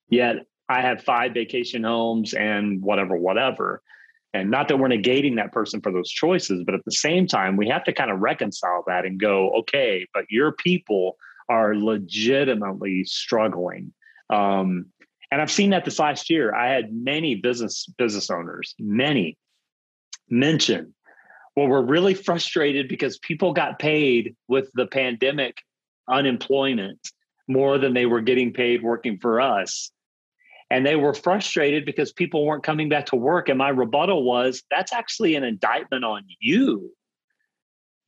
Yet 0.09 0.45
I 0.71 0.81
have 0.81 1.03
five 1.03 1.33
vacation 1.33 1.83
homes 1.83 2.33
and 2.33 2.81
whatever, 2.81 3.17
whatever. 3.17 3.81
And 4.33 4.49
not 4.49 4.69
that 4.69 4.77
we're 4.77 4.87
negating 4.87 5.35
that 5.35 5.51
person 5.51 5.81
for 5.81 5.91
those 5.91 6.09
choices, 6.09 6.63
but 6.65 6.73
at 6.73 6.85
the 6.85 6.93
same 6.93 7.27
time, 7.27 7.57
we 7.57 7.67
have 7.67 7.83
to 7.83 7.93
kind 7.93 8.09
of 8.09 8.19
reconcile 8.19 8.85
that 8.87 9.05
and 9.05 9.19
go, 9.19 9.51
okay, 9.59 10.07
but 10.13 10.23
your 10.29 10.53
people 10.53 11.17
are 11.49 11.75
legitimately 11.75 13.03
struggling. 13.03 13.91
Um, 14.29 14.85
and 15.29 15.41
I've 15.41 15.51
seen 15.51 15.71
that 15.71 15.83
this 15.83 15.99
last 15.99 16.29
year. 16.29 16.55
I 16.55 16.69
had 16.69 16.93
many 16.93 17.35
business 17.35 17.85
business 17.97 18.29
owners, 18.29 18.73
many 18.79 19.37
mention, 20.29 20.93
well, 21.57 21.67
we're 21.67 21.85
really 21.85 22.13
frustrated 22.13 22.87
because 22.87 23.19
people 23.19 23.51
got 23.51 23.79
paid 23.79 24.37
with 24.47 24.71
the 24.73 24.87
pandemic 24.87 25.57
unemployment 26.09 26.99
more 27.49 27.77
than 27.77 27.93
they 27.93 28.05
were 28.05 28.21
getting 28.21 28.53
paid 28.53 28.81
working 28.81 29.17
for 29.19 29.41
us 29.41 29.91
and 30.71 30.85
they 30.85 30.95
were 30.95 31.13
frustrated 31.13 31.85
because 31.85 32.13
people 32.13 32.45
weren't 32.45 32.63
coming 32.63 32.87
back 32.87 33.05
to 33.07 33.17
work. 33.17 33.49
And 33.49 33.57
my 33.57 33.69
rebuttal 33.69 34.23
was 34.23 34.63
that's 34.71 34.93
actually 34.93 35.35
an 35.35 35.43
indictment 35.43 36.05
on 36.05 36.23
you 36.39 36.89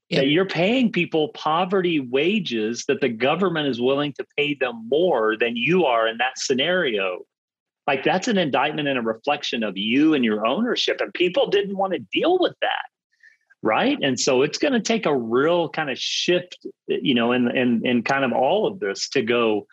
yeah. 0.08 0.20
that 0.20 0.28
you're 0.28 0.46
paying 0.46 0.90
people 0.90 1.28
poverty 1.30 2.00
wages 2.00 2.86
that 2.88 3.02
the 3.02 3.10
government 3.10 3.68
is 3.68 3.82
willing 3.82 4.14
to 4.14 4.26
pay 4.38 4.56
them 4.56 4.88
more 4.88 5.36
than 5.38 5.58
you 5.58 5.86
are 5.86 6.08
in 6.08 6.18
that 6.20 6.40
scenario. 6.40 7.20
Like 7.86 8.06
that's 8.06 8.30
an 8.30 8.38
indictment 8.38 8.88
and 8.88 8.98
a 8.98 9.02
reflection 9.02 9.62
of 9.62 9.78
you 9.78 10.14
and 10.14 10.24
your 10.24 10.48
ownership. 10.48 11.02
And 11.02 11.14
people 11.14 11.50
didn't 11.50 11.76
want 11.76 11.92
to 11.94 12.00
deal 12.14 12.40
with 12.40 12.56
that 12.62 12.86
right? 13.66 13.98
And 14.02 14.20
so 14.20 14.42
it's 14.42 14.58
going 14.58 14.74
to 14.74 14.82
take 14.82 15.06
a 15.06 15.18
real 15.18 15.70
kind 15.70 15.90
of 15.90 15.98
shift 15.98 16.68
you 16.90 17.16
know 17.16 17.32
in 17.32 17.50
in 17.56 17.86
in 17.86 18.04
kind 18.04 18.26
of 18.26 18.34
all 18.34 18.68
of 18.68 18.82
this 18.82 19.08
to 19.12 19.22
go 19.22 19.68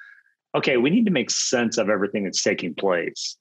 okay, 0.55 0.77
we 0.77 0.91
need 0.91 1.07
to 1.07 1.13
make 1.13 1.31
sense 1.31 1.79
of 1.79 1.89
everything 1.89 2.25
that's 2.25 2.43
taking 2.43 2.75
place. 2.75 3.37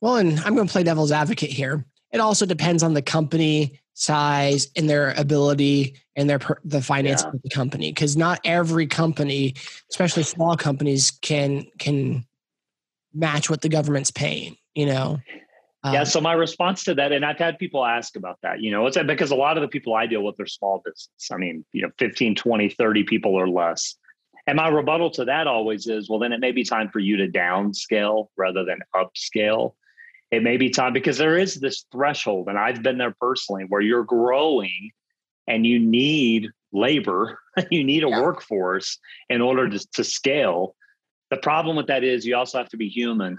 Well, 0.00 0.16
and 0.16 0.38
I'm 0.40 0.54
going 0.54 0.66
to 0.66 0.72
play 0.72 0.82
devil's 0.82 1.12
advocate 1.12 1.50
here. 1.50 1.84
It 2.12 2.20
also 2.20 2.46
depends 2.46 2.82
on 2.82 2.94
the 2.94 3.02
company 3.02 3.80
size 3.96 4.68
and 4.76 4.90
their 4.90 5.12
ability 5.16 5.96
and 6.16 6.28
their 6.28 6.38
the 6.64 6.82
finance 6.82 7.22
yeah. 7.22 7.30
of 7.30 7.42
the 7.42 7.48
company 7.48 7.90
because 7.90 8.14
not 8.14 8.38
every 8.44 8.86
company 8.86 9.54
especially 9.90 10.22
small 10.22 10.54
companies 10.54 11.12
can 11.22 11.64
can 11.78 12.22
match 13.14 13.48
what 13.48 13.62
the 13.62 13.70
government's 13.70 14.10
paying 14.10 14.54
you 14.74 14.84
know 14.84 15.18
yeah 15.82 16.00
um, 16.00 16.04
so 16.04 16.20
my 16.20 16.34
response 16.34 16.84
to 16.84 16.94
that 16.94 17.10
and 17.10 17.24
i've 17.24 17.38
had 17.38 17.58
people 17.58 17.86
ask 17.86 18.16
about 18.16 18.38
that 18.42 18.60
you 18.60 18.70
know 18.70 18.86
it's 18.86 18.98
because 19.06 19.30
a 19.30 19.34
lot 19.34 19.56
of 19.56 19.62
the 19.62 19.68
people 19.68 19.94
i 19.94 20.06
deal 20.06 20.22
with 20.22 20.38
are 20.38 20.46
small 20.46 20.82
business 20.84 21.30
i 21.32 21.38
mean 21.38 21.64
you 21.72 21.80
know 21.80 21.90
15 21.98 22.34
20 22.34 22.68
30 22.68 23.02
people 23.04 23.34
or 23.34 23.48
less 23.48 23.94
and 24.46 24.56
my 24.56 24.68
rebuttal 24.68 25.10
to 25.10 25.24
that 25.24 25.46
always 25.46 25.86
is, 25.86 26.08
well, 26.08 26.20
then 26.20 26.32
it 26.32 26.40
may 26.40 26.52
be 26.52 26.62
time 26.62 26.88
for 26.88 27.00
you 27.00 27.16
to 27.16 27.28
downscale 27.28 28.28
rather 28.36 28.64
than 28.64 28.78
upscale. 28.94 29.74
It 30.30 30.42
may 30.42 30.56
be 30.56 30.70
time 30.70 30.92
because 30.92 31.18
there 31.18 31.36
is 31.36 31.56
this 31.56 31.84
threshold, 31.90 32.48
and 32.48 32.58
I've 32.58 32.82
been 32.82 32.98
there 32.98 33.14
personally, 33.20 33.64
where 33.68 33.80
you're 33.80 34.04
growing 34.04 34.90
and 35.48 35.66
you 35.66 35.78
need 35.78 36.50
labor, 36.72 37.40
you 37.70 37.82
need 37.82 38.04
a 38.04 38.08
yeah. 38.08 38.20
workforce 38.20 38.98
in 39.28 39.40
order 39.40 39.68
to, 39.68 39.86
to 39.92 40.04
scale. 40.04 40.76
The 41.30 41.36
problem 41.36 41.76
with 41.76 41.88
that 41.88 42.04
is 42.04 42.24
you 42.24 42.36
also 42.36 42.58
have 42.58 42.68
to 42.70 42.76
be 42.76 42.88
human. 42.88 43.38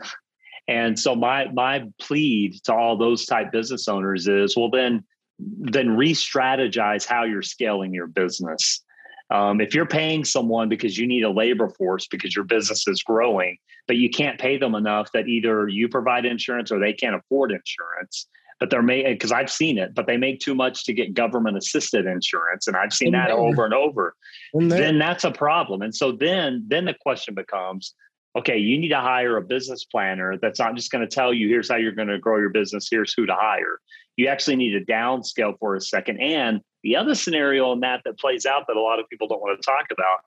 And 0.67 1.00
so 1.00 1.15
my 1.15 1.48
my 1.54 1.86
plead 2.02 2.62
to 2.65 2.74
all 2.74 2.98
those 2.98 3.26
type 3.26 3.54
business 3.54 3.88
owners 3.88 4.28
is, 4.28 4.58
well, 4.58 4.70
then 4.70 5.06
then 5.39 5.96
re-strategize 5.96 7.06
how 7.06 7.24
you're 7.24 7.41
scaling 7.43 7.93
your 7.93 8.08
business 8.08 8.84
um, 9.30 9.60
if 9.60 9.74
you're 9.74 9.86
paying 9.86 10.24
someone 10.24 10.70
because 10.70 10.98
you 10.98 11.06
need 11.06 11.24
a 11.24 11.30
labor 11.30 11.70
force 11.70 12.08
because 12.08 12.36
your 12.36 12.46
business 12.46 12.88
is 12.88 13.04
growing, 13.04 13.58
but 13.88 13.98
you 13.98 14.10
can't 14.10 14.40
pay 14.40 14.58
them 14.58 14.76
enough 14.76 15.12
that 15.12 15.28
either 15.28 15.68
you 15.68 15.90
provide 15.90 16.26
insurance 16.26 16.72
or 16.72 16.80
they 16.80 16.94
can't 16.94 17.16
afford 17.16 17.52
insurance, 17.52 18.28
but 18.60 18.70
they're 18.70 18.82
made 18.82 19.06
because 19.06 19.32
I've 19.32 19.52
seen 19.52 19.78
it, 19.78 19.94
but 19.94 20.08
they 20.08 20.18
make 20.18 20.40
too 20.40 20.56
much 20.56 20.86
to 20.86 20.94
get 20.94 21.13
government 21.13 21.58
assisted 21.58 22.06
insurance, 22.06 22.68
and 22.68 22.76
I've 22.76 22.94
seen 22.94 23.12
that 23.12 23.30
over 23.32 23.66
and 23.66 23.74
over. 23.74 24.16
Then 24.54 24.98
that's 24.98 25.26
a 25.26 25.32
problem. 25.32 25.82
And 25.82 25.94
so 25.94 26.13
then 26.13 26.63
then 26.68 26.86
the 26.86 26.96
question 27.02 27.36
becomes, 27.36 27.94
okay, 28.38 28.58
you 28.58 28.80
need 28.80 28.90
to 28.90 29.00
hire 29.00 29.38
a 29.38 29.42
business 29.42 29.84
planner 29.86 30.38
that's 30.42 30.60
not 30.60 30.76
just 30.76 30.92
going 30.92 31.08
to 31.08 31.13
tell 31.13 31.34
you 31.34 31.50
here's 31.50 31.70
how 31.70 31.76
you're 31.76 31.92
going 31.92 32.08
to 32.08 32.20
grow 32.20 32.38
your 32.40 32.50
business, 32.50 32.88
here's 32.90 33.13
who 33.16 33.26
to 33.26 33.36
hire. 33.36 33.80
You 34.16 34.28
actually 34.28 34.56
need 34.56 34.72
to 34.72 34.92
downscale 34.92 35.60
for 35.60 35.76
a 35.76 35.82
second 35.82 36.20
and 36.20 36.62
the 36.88 36.95
other 36.95 37.15
scenario 37.15 37.73
in 37.73 37.82
that 37.82 38.00
that 38.06 38.17
plays 38.17 38.45
out 38.45 38.65
that 38.65 38.78
a 38.78 38.82
lot 38.82 38.97
of 38.97 39.10
people 39.10 39.28
don't 39.28 39.41
want 39.41 39.62
to 39.62 39.65
talk 39.65 39.88
about 39.91 40.19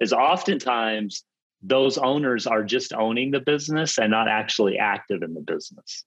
is 0.00 0.10
oftentimes 0.10 1.22
those 1.60 1.98
owners 1.98 2.46
are 2.46 2.64
just 2.64 2.94
owning 2.94 3.30
the 3.30 3.40
business 3.40 3.98
and 3.98 4.10
not 4.10 4.26
actually 4.26 4.78
active 4.78 5.22
in 5.22 5.34
the 5.34 5.42
business. 5.42 6.04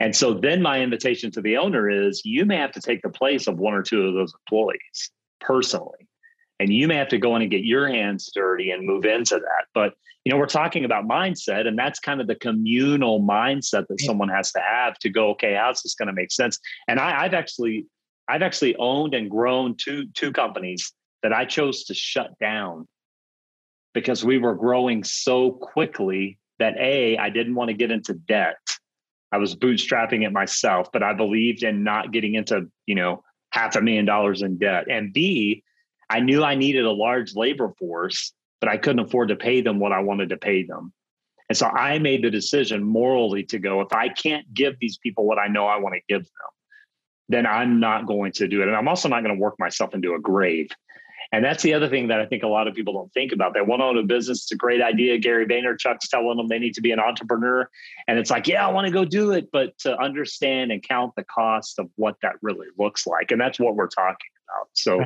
And 0.00 0.14
so 0.14 0.34
then 0.34 0.60
my 0.60 0.82
invitation 0.82 1.30
to 1.30 1.40
the 1.40 1.56
owner 1.56 1.88
is 1.88 2.20
you 2.26 2.44
may 2.44 2.58
have 2.58 2.72
to 2.72 2.80
take 2.82 3.00
the 3.00 3.08
place 3.08 3.46
of 3.46 3.58
one 3.58 3.72
or 3.72 3.82
two 3.82 4.02
of 4.02 4.12
those 4.12 4.34
employees 4.34 5.10
personally. 5.40 6.06
And 6.60 6.70
you 6.70 6.86
may 6.86 6.96
have 6.96 7.08
to 7.08 7.18
go 7.18 7.34
in 7.36 7.40
and 7.40 7.50
get 7.50 7.64
your 7.64 7.88
hands 7.88 8.30
dirty 8.34 8.70
and 8.70 8.86
move 8.86 9.06
into 9.06 9.36
that. 9.36 9.64
But 9.72 9.94
you 10.26 10.32
know, 10.32 10.38
we're 10.38 10.46
talking 10.46 10.84
about 10.84 11.06
mindset, 11.06 11.66
and 11.66 11.78
that's 11.78 12.00
kind 12.00 12.20
of 12.20 12.26
the 12.26 12.34
communal 12.34 13.20
mindset 13.20 13.86
that 13.88 14.00
someone 14.00 14.30
has 14.30 14.52
to 14.52 14.60
have 14.60 14.98
to 15.00 15.10
go, 15.10 15.30
okay, 15.30 15.54
how's 15.54 15.82
this 15.82 15.94
going 15.94 16.06
to 16.06 16.14
make 16.14 16.32
sense? 16.32 16.58
And 16.88 16.98
I, 16.98 17.24
I've 17.24 17.34
actually 17.34 17.86
I've 18.28 18.42
actually 18.42 18.76
owned 18.76 19.14
and 19.14 19.30
grown 19.30 19.76
two 19.76 20.06
two 20.14 20.32
companies 20.32 20.92
that 21.22 21.32
I 21.32 21.44
chose 21.44 21.84
to 21.84 21.94
shut 21.94 22.38
down 22.38 22.86
because 23.92 24.24
we 24.24 24.38
were 24.38 24.54
growing 24.54 25.04
so 25.04 25.52
quickly 25.52 26.38
that 26.58 26.74
a 26.78 27.16
I 27.16 27.30
didn't 27.30 27.54
want 27.54 27.68
to 27.68 27.74
get 27.74 27.90
into 27.90 28.14
debt. 28.14 28.56
I 29.32 29.38
was 29.38 29.56
bootstrapping 29.56 30.24
it 30.24 30.32
myself, 30.32 30.88
but 30.92 31.02
I 31.02 31.12
believed 31.12 31.64
in 31.64 31.82
not 31.82 32.12
getting 32.12 32.34
into, 32.34 32.66
you 32.86 32.94
know, 32.94 33.22
half 33.50 33.74
a 33.74 33.80
million 33.80 34.04
dollars 34.04 34.42
in 34.42 34.58
debt. 34.58 34.86
And 34.88 35.12
B, 35.12 35.64
I 36.08 36.20
knew 36.20 36.44
I 36.44 36.54
needed 36.54 36.84
a 36.84 36.92
large 36.92 37.34
labor 37.34 37.72
force, 37.78 38.32
but 38.60 38.68
I 38.68 38.76
couldn't 38.76 39.04
afford 39.06 39.28
to 39.28 39.36
pay 39.36 39.60
them 39.60 39.80
what 39.80 39.92
I 39.92 40.00
wanted 40.00 40.28
to 40.28 40.36
pay 40.36 40.62
them. 40.64 40.92
And 41.48 41.58
so 41.58 41.66
I 41.66 41.98
made 41.98 42.22
the 42.22 42.30
decision 42.30 42.82
morally 42.82 43.44
to 43.44 43.58
go, 43.58 43.80
if 43.80 43.92
I 43.92 44.08
can't 44.08 44.52
give 44.54 44.74
these 44.80 44.98
people 44.98 45.26
what 45.26 45.38
I 45.38 45.48
know 45.48 45.66
I 45.66 45.78
want 45.78 45.94
to 45.94 46.00
give 46.08 46.22
them, 46.22 46.50
then 47.28 47.46
I'm 47.46 47.80
not 47.80 48.06
going 48.06 48.32
to 48.32 48.48
do 48.48 48.62
it. 48.62 48.68
And 48.68 48.76
I'm 48.76 48.88
also 48.88 49.08
not 49.08 49.22
going 49.22 49.34
to 49.34 49.40
work 49.40 49.54
myself 49.58 49.94
into 49.94 50.14
a 50.14 50.20
grave. 50.20 50.68
And 51.32 51.44
that's 51.44 51.62
the 51.62 51.74
other 51.74 51.88
thing 51.88 52.08
that 52.08 52.20
I 52.20 52.26
think 52.26 52.42
a 52.42 52.48
lot 52.48 52.68
of 52.68 52.74
people 52.74 52.92
don't 52.92 53.12
think 53.12 53.32
about. 53.32 53.54
They 53.54 53.60
want 53.60 53.80
to 53.80 53.84
own 53.86 53.98
a 53.98 54.02
business. 54.02 54.42
It's 54.42 54.52
a 54.52 54.56
great 54.56 54.82
idea. 54.82 55.18
Gary 55.18 55.46
Vaynerchuk's 55.46 56.08
telling 56.08 56.36
them 56.36 56.48
they 56.48 56.58
need 56.58 56.74
to 56.74 56.80
be 56.80 56.92
an 56.92 57.00
entrepreneur. 57.00 57.68
And 58.06 58.18
it's 58.18 58.30
like, 58.30 58.46
yeah, 58.46 58.66
I 58.66 58.70
want 58.70 58.86
to 58.86 58.92
go 58.92 59.04
do 59.04 59.32
it, 59.32 59.48
but 59.50 59.76
to 59.78 59.98
understand 59.98 60.70
and 60.70 60.82
count 60.82 61.14
the 61.16 61.24
cost 61.24 61.78
of 61.78 61.88
what 61.96 62.16
that 62.22 62.34
really 62.42 62.68
looks 62.78 63.06
like. 63.06 63.30
And 63.30 63.40
that's 63.40 63.58
what 63.58 63.74
we're 63.74 63.88
talking 63.88 64.30
about. 64.48 64.68
So 64.74 65.04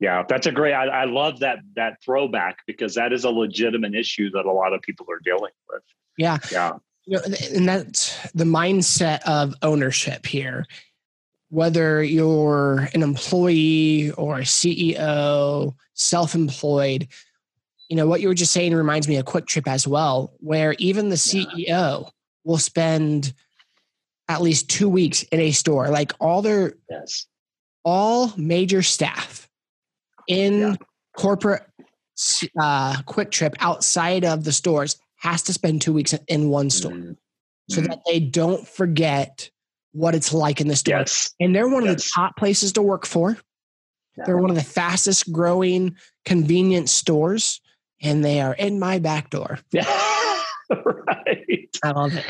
yeah, 0.00 0.24
that's 0.28 0.46
a 0.46 0.52
great 0.52 0.72
I, 0.72 0.86
I 0.86 1.04
love 1.04 1.38
that 1.40 1.58
that 1.76 1.98
throwback 2.04 2.58
because 2.66 2.96
that 2.96 3.12
is 3.12 3.24
a 3.24 3.30
legitimate 3.30 3.94
issue 3.94 4.30
that 4.30 4.46
a 4.46 4.52
lot 4.52 4.72
of 4.72 4.82
people 4.82 5.06
are 5.10 5.20
dealing 5.22 5.52
with. 5.70 5.82
Yeah. 6.18 6.38
Yeah. 6.50 6.72
You 7.06 7.18
know, 7.18 7.22
and 7.54 7.68
that's 7.68 8.16
the 8.32 8.44
mindset 8.44 9.20
of 9.22 9.54
ownership 9.62 10.26
here 10.26 10.66
whether 11.52 12.02
you're 12.02 12.88
an 12.94 13.02
employee 13.02 14.10
or 14.12 14.38
a 14.38 14.42
CEO, 14.42 15.74
self 15.92 16.34
employed, 16.34 17.06
you 17.90 17.96
know, 17.96 18.06
what 18.06 18.22
you 18.22 18.28
were 18.28 18.34
just 18.34 18.54
saying 18.54 18.74
reminds 18.74 19.06
me 19.06 19.16
of 19.16 19.26
Kwik 19.26 19.46
Trip 19.46 19.68
as 19.68 19.86
well, 19.86 20.32
where 20.38 20.74
even 20.78 21.10
the 21.10 21.16
CEO 21.16 22.10
will 22.44 22.56
spend 22.56 23.34
at 24.30 24.40
least 24.40 24.70
two 24.70 24.88
weeks 24.88 25.24
in 25.24 25.40
a 25.40 25.50
store. 25.50 25.90
Like 25.90 26.14
all 26.18 26.40
their 26.40 26.72
yes. 26.88 27.26
all 27.84 28.32
major 28.38 28.80
staff 28.80 29.46
in 30.26 30.58
yeah. 30.58 30.74
corporate 31.18 31.66
uh, 32.58 33.02
Kwik 33.02 33.30
Trip 33.30 33.54
outside 33.60 34.24
of 34.24 34.44
the 34.44 34.52
stores 34.52 34.96
has 35.16 35.42
to 35.42 35.52
spend 35.52 35.82
two 35.82 35.92
weeks 35.92 36.14
in 36.28 36.48
one 36.48 36.70
store 36.70 36.92
mm-hmm. 36.92 37.12
so 37.68 37.82
that 37.82 38.00
they 38.06 38.20
don't 38.20 38.66
forget 38.66 39.50
what 39.92 40.14
it's 40.14 40.32
like 40.32 40.60
in 40.60 40.68
the 40.68 40.76
store. 40.76 40.98
Yes. 40.98 41.30
And 41.40 41.54
they're 41.54 41.68
one 41.68 41.84
yes. 41.84 41.92
of 41.92 41.96
the 41.98 42.10
top 42.14 42.36
places 42.36 42.72
to 42.72 42.82
work 42.82 43.06
for. 43.06 43.36
Yeah. 44.16 44.24
They're 44.26 44.38
one 44.38 44.50
of 44.50 44.56
the 44.56 44.62
fastest 44.62 45.32
growing 45.32 45.96
convenience 46.24 46.92
stores, 46.92 47.60
and 48.02 48.24
they 48.24 48.40
are 48.40 48.54
in 48.54 48.78
my 48.78 48.98
back 48.98 49.30
door. 49.30 49.58
Yeah, 49.70 49.86
right. 50.84 51.68
I 51.82 51.90
love 51.92 52.14
it. 52.14 52.24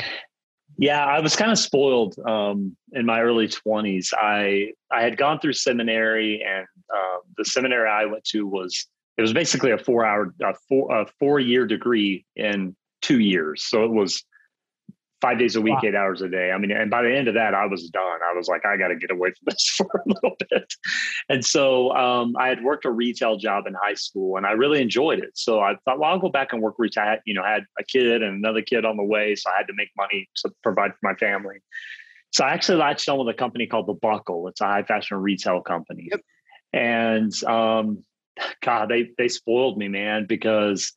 Yeah, 0.77 1.05
I 1.05 1.19
was 1.19 1.35
kind 1.35 1.51
of 1.51 1.59
spoiled 1.59 2.15
um, 2.25 2.75
in 2.93 3.05
my 3.05 3.21
early 3.21 3.49
twenties. 3.49 4.13
I 4.17 4.71
I 4.91 5.03
had 5.03 5.17
gone 5.17 5.39
through 5.39 5.53
seminary, 5.53 6.41
and 6.41 6.65
uh, 6.93 7.17
the 7.37 7.45
seminary 7.45 7.89
I 7.89 8.05
went 8.05 8.23
to 8.25 8.47
was 8.47 8.87
it 9.17 9.21
was 9.21 9.33
basically 9.33 9.71
a 9.71 9.77
four 9.77 10.05
hour, 10.05 10.33
a 10.41 10.53
four 10.69 10.95
a 10.95 11.05
four 11.19 11.39
year 11.39 11.67
degree 11.67 12.25
in 12.35 12.75
two 13.01 13.19
years. 13.19 13.63
So 13.65 13.83
it 13.83 13.91
was 13.91 14.23
five 15.23 15.39
days 15.39 15.55
a 15.55 15.61
week, 15.61 15.75
wow. 15.75 15.81
eight 15.85 15.95
hours 15.95 16.21
a 16.21 16.27
day. 16.27 16.51
I 16.51 16.57
mean, 16.57 16.69
and 16.69 16.91
by 16.91 17.01
the 17.01 17.15
end 17.15 17.29
of 17.29 17.35
that, 17.35 17.53
I 17.55 17.65
was 17.65 17.87
done. 17.89 18.19
I 18.29 18.35
was 18.35 18.49
like, 18.49 18.65
I 18.65 18.75
got 18.75 18.89
to 18.89 18.97
get 18.97 19.09
away 19.09 19.29
from 19.29 19.45
this 19.45 19.69
for 19.77 19.87
a 19.87 20.01
little 20.05 20.35
bit. 20.49 20.73
And 21.29 21.45
so 21.45 21.95
um, 21.95 22.35
I 22.37 22.49
had 22.49 22.61
worked 22.61 22.83
a 22.83 22.91
retail 22.91 23.37
job 23.37 23.65
in 23.65 23.73
high 23.73 23.93
school, 23.93 24.35
and 24.35 24.45
I 24.45 24.51
really 24.51 24.81
enjoyed 24.81 25.19
it. 25.19 25.31
So 25.35 25.61
I 25.61 25.75
thought, 25.85 25.99
well, 25.99 26.11
I'll 26.11 26.19
go 26.19 26.27
back 26.27 26.51
and 26.51 26.61
work 26.61 26.75
retail. 26.77 27.05
I, 27.05 27.19
you 27.25 27.33
know, 27.33 27.41
I 27.41 27.51
had 27.51 27.63
a 27.79 27.83
kid 27.85 28.21
and 28.21 28.35
another 28.35 28.61
kid 28.61 28.83
on 28.83 28.97
the 28.97 29.03
way, 29.03 29.33
so 29.35 29.49
I 29.49 29.55
had 29.55 29.67
to 29.67 29.73
make 29.73 29.91
money 29.95 30.27
to 30.35 30.51
provide 30.61 30.91
for 30.91 30.99
my 31.03 31.15
family. 31.15 31.55
So 32.31 32.43
I 32.43 32.49
actually 32.49 32.79
latched 32.79 33.07
on 33.07 33.17
with 33.17 33.33
a 33.33 33.37
company 33.37 33.65
called 33.65 33.87
The 33.87 33.93
Buckle. 33.93 34.49
It's 34.49 34.59
a 34.59 34.65
high 34.65 34.83
fashion 34.83 35.17
retail 35.17 35.61
company, 35.61 36.09
yep. 36.11 36.19
and 36.73 37.43
um, 37.45 38.03
God, 38.61 38.89
they 38.89 39.11
they 39.17 39.29
spoiled 39.29 39.77
me, 39.77 39.87
man, 39.87 40.25
because 40.27 40.91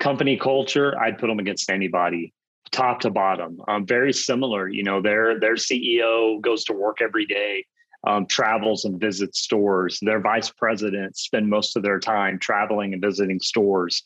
company 0.00 0.36
culture, 0.36 0.98
I'd 1.00 1.18
put 1.18 1.28
them 1.28 1.38
against 1.38 1.70
anybody 1.70 2.32
top 2.70 3.00
to 3.00 3.10
bottom. 3.10 3.60
Um, 3.68 3.86
very 3.86 4.12
similar. 4.12 4.68
You 4.68 4.82
know, 4.82 5.00
their 5.00 5.38
their 5.38 5.54
CEO 5.54 6.40
goes 6.40 6.64
to 6.64 6.72
work 6.72 7.00
every 7.00 7.26
day, 7.26 7.64
um, 8.06 8.26
travels 8.26 8.84
and 8.84 9.00
visits 9.00 9.40
stores. 9.40 9.98
Their 10.00 10.20
vice 10.20 10.50
presidents 10.50 11.22
spend 11.22 11.48
most 11.48 11.76
of 11.76 11.82
their 11.82 11.98
time 11.98 12.38
traveling 12.38 12.92
and 12.92 13.02
visiting 13.02 13.40
stores. 13.40 14.02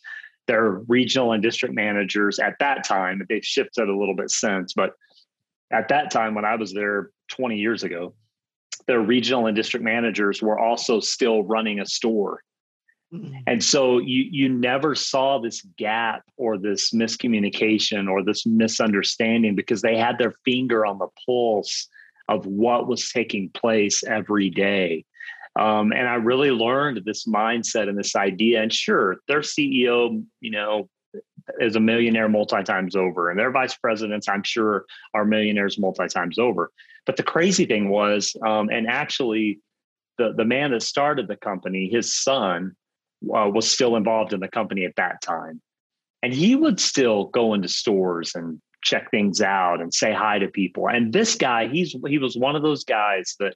Their 0.49 0.83
regional 0.89 1.33
and 1.33 1.43
district 1.43 1.75
managers 1.75 2.39
at 2.39 2.59
that 2.59 2.85
time, 2.85 3.23
they've 3.29 3.45
shifted 3.45 3.89
a 3.89 3.97
little 3.97 4.17
bit 4.17 4.31
since, 4.31 4.73
but 4.73 4.95
at 5.73 5.89
that 5.89 6.11
time 6.11 6.35
when 6.35 6.45
I 6.45 6.57
was 6.57 6.73
there 6.73 7.11
20 7.29 7.57
years 7.57 7.85
ago, 7.85 8.15
their 8.87 9.01
regional 9.01 9.47
and 9.47 9.57
district 9.57 9.85
managers 9.85 10.43
were 10.43 10.59
also 10.59 10.99
still 10.99 11.45
running 11.45 11.79
a 11.79 11.87
store 11.87 12.43
Mm-hmm. 13.13 13.35
And 13.47 13.63
so 13.63 13.99
you 13.99 14.25
you 14.31 14.49
never 14.49 14.95
saw 14.95 15.39
this 15.39 15.61
gap 15.77 16.23
or 16.37 16.57
this 16.57 16.93
miscommunication 16.93 18.11
or 18.11 18.25
this 18.25 18.47
misunderstanding 18.47 19.55
because 19.55 19.83
they 19.83 19.99
had 19.99 20.17
their 20.19 20.35
finger 20.45 20.87
on 20.87 20.99
the 20.99 21.09
pulse 21.27 21.89
of 22.29 22.47
what 22.47 22.89
was 22.89 23.11
taking 23.11 23.51
place 23.51 24.03
every 24.05 24.49
day. 24.49 25.05
Um, 25.59 25.93
and 25.93 26.09
I 26.09 26.15
really 26.15 26.51
learned 26.51 27.03
this 27.05 27.27
mindset 27.27 27.89
and 27.89 27.99
this 27.99 28.17
idea. 28.17 28.63
And 28.63 28.73
sure, 28.73 29.19
their 29.29 29.41
CEO, 29.41 30.25
you 30.41 30.51
know, 30.51 30.89
is 31.61 31.77
a 31.77 31.81
millionaire 31.81 32.29
multi 32.29 32.63
times 32.63 32.97
over, 32.97 33.29
and 33.29 33.39
their 33.39 33.51
vice 33.51 33.77
presidents, 33.77 34.29
I'm 34.29 34.43
sure, 34.43 34.87
are 35.13 35.27
millionaires 35.27 35.79
multi 35.79 36.07
times 36.07 36.39
over. 36.39 36.71
But 37.05 37.17
the 37.17 37.23
crazy 37.23 37.67
thing 37.67 37.91
was, 37.91 38.35
um, 38.47 38.71
and 38.71 38.87
actually, 38.87 39.61
the 40.17 40.33
the 40.35 40.47
man 40.47 40.71
that 40.71 40.83
started 40.83 41.29
the 41.29 41.37
company, 41.37 41.91
his 41.93 42.15
son, 42.15 42.75
uh, 43.35 43.49
was 43.49 43.71
still 43.71 43.97
involved 43.97 44.33
in 44.33 44.41
the 44.41 44.49
company 44.49 44.85
at 44.85 44.97
that 44.97 45.21
time. 45.23 45.61
And 46.23 46.33
he 46.33 46.55
would 46.55 46.79
still 46.79 47.27
go 47.27 47.55
into 47.55 47.69
stores 47.69 48.33
and 48.35 48.61
check 48.83 49.11
things 49.11 49.41
out 49.41 49.81
and 49.81 49.93
say 49.93 50.13
hi 50.13 50.39
to 50.39 50.49
people. 50.49 50.89
And 50.89 51.13
this 51.13 51.35
guy, 51.35 51.69
he's 51.69 51.95
he 52.07 52.19
was 52.19 52.37
one 52.37 52.57
of 52.57 52.63
those 52.63 52.85
guys 52.85 53.37
that 53.39 53.55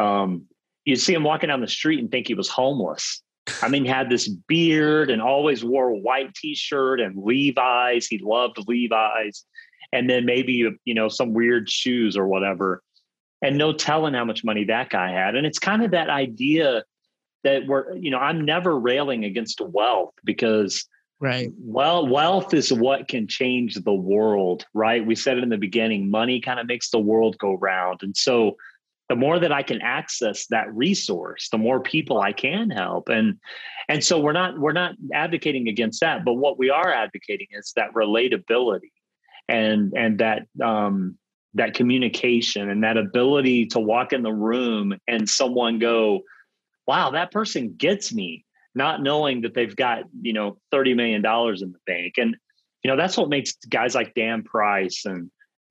um, 0.00 0.46
you 0.84 0.96
see 0.96 1.14
him 1.14 1.24
walking 1.24 1.48
down 1.48 1.60
the 1.60 1.68
street 1.68 2.00
and 2.00 2.10
think 2.10 2.26
he 2.26 2.34
was 2.34 2.48
homeless. 2.48 3.22
I 3.62 3.68
mean, 3.68 3.84
had 3.84 4.08
this 4.08 4.28
beard 4.28 5.10
and 5.10 5.20
always 5.20 5.64
wore 5.64 5.90
a 5.90 5.96
white 5.96 6.34
t-shirt 6.34 7.00
and 7.00 7.22
Levi's. 7.22 8.06
He 8.06 8.18
loved 8.18 8.58
Levi's, 8.66 9.44
and 9.92 10.08
then 10.08 10.24
maybe 10.24 10.68
you 10.84 10.94
know 10.94 11.08
some 11.08 11.34
weird 11.34 11.68
shoes 11.68 12.16
or 12.16 12.26
whatever. 12.26 12.82
And 13.42 13.58
no 13.58 13.74
telling 13.74 14.14
how 14.14 14.24
much 14.24 14.42
money 14.44 14.64
that 14.64 14.88
guy 14.88 15.10
had. 15.10 15.34
And 15.34 15.46
it's 15.46 15.58
kind 15.58 15.84
of 15.84 15.90
that 15.90 16.08
idea 16.08 16.84
that 17.44 17.66
we're 17.66 17.94
you 17.96 18.10
know 18.10 18.18
i'm 18.18 18.44
never 18.44 18.78
railing 18.78 19.24
against 19.24 19.60
wealth 19.60 20.14
because 20.24 20.86
right. 21.20 21.52
well 21.58 22.06
wealth 22.06 22.52
is 22.52 22.72
what 22.72 23.08
can 23.08 23.26
change 23.28 23.74
the 23.76 23.94
world 23.94 24.66
right? 24.74 25.06
We 25.06 25.14
said 25.14 25.38
it 25.38 25.44
in 25.44 25.50
the 25.50 25.58
beginning 25.58 26.10
money 26.10 26.40
kind 26.40 26.58
of 26.58 26.66
makes 26.66 26.90
the 26.90 26.98
world 26.98 27.38
go 27.38 27.54
round. 27.54 28.02
And 28.02 28.16
so 28.16 28.56
the 29.08 29.16
more 29.16 29.38
that 29.38 29.52
i 29.52 29.62
can 29.62 29.82
access 29.82 30.46
that 30.46 30.74
resource 30.74 31.50
the 31.50 31.58
more 31.58 31.80
people 31.80 32.20
i 32.20 32.32
can 32.32 32.70
help. 32.70 33.08
And 33.08 33.38
and 33.88 34.02
so 34.02 34.18
we're 34.18 34.32
not 34.32 34.58
we're 34.58 34.72
not 34.72 34.94
advocating 35.12 35.68
against 35.68 36.00
that 36.00 36.24
but 36.24 36.34
what 36.34 36.58
we 36.58 36.70
are 36.70 36.92
advocating 36.92 37.48
is 37.52 37.72
that 37.76 37.92
relatability 37.92 38.92
and 39.48 39.92
and 39.94 40.18
that 40.18 40.46
um 40.64 41.18
that 41.54 41.74
communication 41.74 42.68
and 42.68 42.82
that 42.82 42.96
ability 42.96 43.66
to 43.66 43.78
walk 43.78 44.12
in 44.12 44.22
the 44.22 44.32
room 44.32 44.94
and 45.06 45.28
someone 45.28 45.78
go 45.78 46.22
wow, 46.86 47.10
that 47.10 47.30
person 47.30 47.74
gets 47.76 48.12
me, 48.12 48.44
not 48.74 49.02
knowing 49.02 49.42
that 49.42 49.54
they've 49.54 49.74
got, 49.74 50.04
you 50.20 50.32
know, 50.32 50.58
$30 50.72 50.96
million 50.96 51.16
in 51.16 51.72
the 51.72 51.78
bank. 51.86 52.14
And, 52.18 52.36
you 52.82 52.90
know, 52.90 52.96
that's 52.96 53.16
what 53.16 53.28
makes 53.28 53.54
guys 53.68 53.94
like 53.94 54.14
Dan 54.14 54.42
Price 54.42 55.04
and 55.04 55.30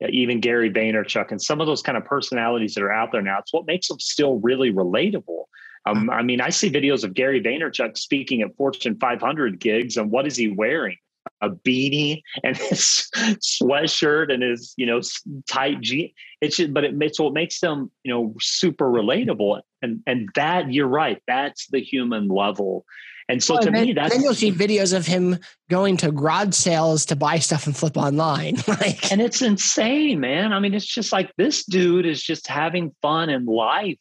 even 0.09 0.39
Gary 0.39 0.69
Vaynerchuk 0.69 1.31
and 1.31 1.41
some 1.41 1.61
of 1.61 1.67
those 1.67 1.81
kind 1.81 1.97
of 1.97 2.03
personalities 2.03 2.75
that 2.75 2.83
are 2.83 2.91
out 2.91 3.11
there 3.11 3.21
now, 3.21 3.39
it's 3.39 3.53
what 3.53 3.65
makes 3.65 3.87
them 3.87 3.99
still 3.99 4.39
really 4.39 4.71
relatable. 4.71 5.45
Um, 5.85 6.09
I 6.09 6.23
mean, 6.23 6.41
I 6.41 6.49
see 6.49 6.71
videos 6.71 7.03
of 7.03 7.13
Gary 7.13 7.41
Vaynerchuk 7.41 7.97
speaking 7.97 8.41
at 8.41 8.55
Fortune 8.55 8.97
500 8.99 9.59
gigs, 9.59 9.97
and 9.97 10.11
what 10.11 10.27
is 10.27 10.35
he 10.35 10.49
wearing? 10.49 10.97
a 11.41 11.49
beanie 11.49 12.21
and 12.43 12.57
his 12.69 13.09
sweatshirt 13.15 14.33
and 14.33 14.43
his 14.43 14.73
you 14.77 14.85
know 14.85 15.01
tight 15.47 15.81
jeans. 15.81 16.11
It's 16.41 16.57
just, 16.57 16.73
but 16.73 16.83
it 16.83 16.95
makes 16.95 17.19
what 17.19 17.33
makes 17.33 17.59
them 17.59 17.91
you 18.03 18.13
know 18.13 18.35
super 18.39 18.85
relatable. 18.85 19.61
And 19.83 20.01
and 20.07 20.29
that 20.35 20.73
you're 20.73 20.87
right. 20.87 21.21
That's 21.27 21.67
the 21.67 21.81
human 21.81 22.27
level. 22.29 22.85
And 23.29 23.41
so 23.41 23.53
well, 23.53 23.63
to 23.63 23.71
then, 23.71 23.85
me, 23.85 23.93
that's 23.93 24.13
then 24.13 24.21
you'll 24.21 24.33
see 24.33 24.51
videos 24.51 24.95
of 24.95 25.05
him 25.05 25.37
going 25.69 25.97
to 25.97 26.11
garage 26.11 26.55
sales 26.55 27.05
to 27.05 27.15
buy 27.15 27.39
stuff 27.39 27.67
and 27.67 27.75
flip 27.75 27.95
online. 27.95 28.55
like, 28.67 29.11
and 29.11 29.21
it's 29.21 29.41
insane, 29.41 30.19
man. 30.19 30.51
I 30.51 30.59
mean, 30.59 30.73
it's 30.73 30.85
just 30.85 31.11
like 31.11 31.31
this 31.37 31.63
dude 31.65 32.05
is 32.05 32.21
just 32.21 32.47
having 32.47 32.93
fun 33.01 33.29
in 33.29 33.45
life 33.45 33.97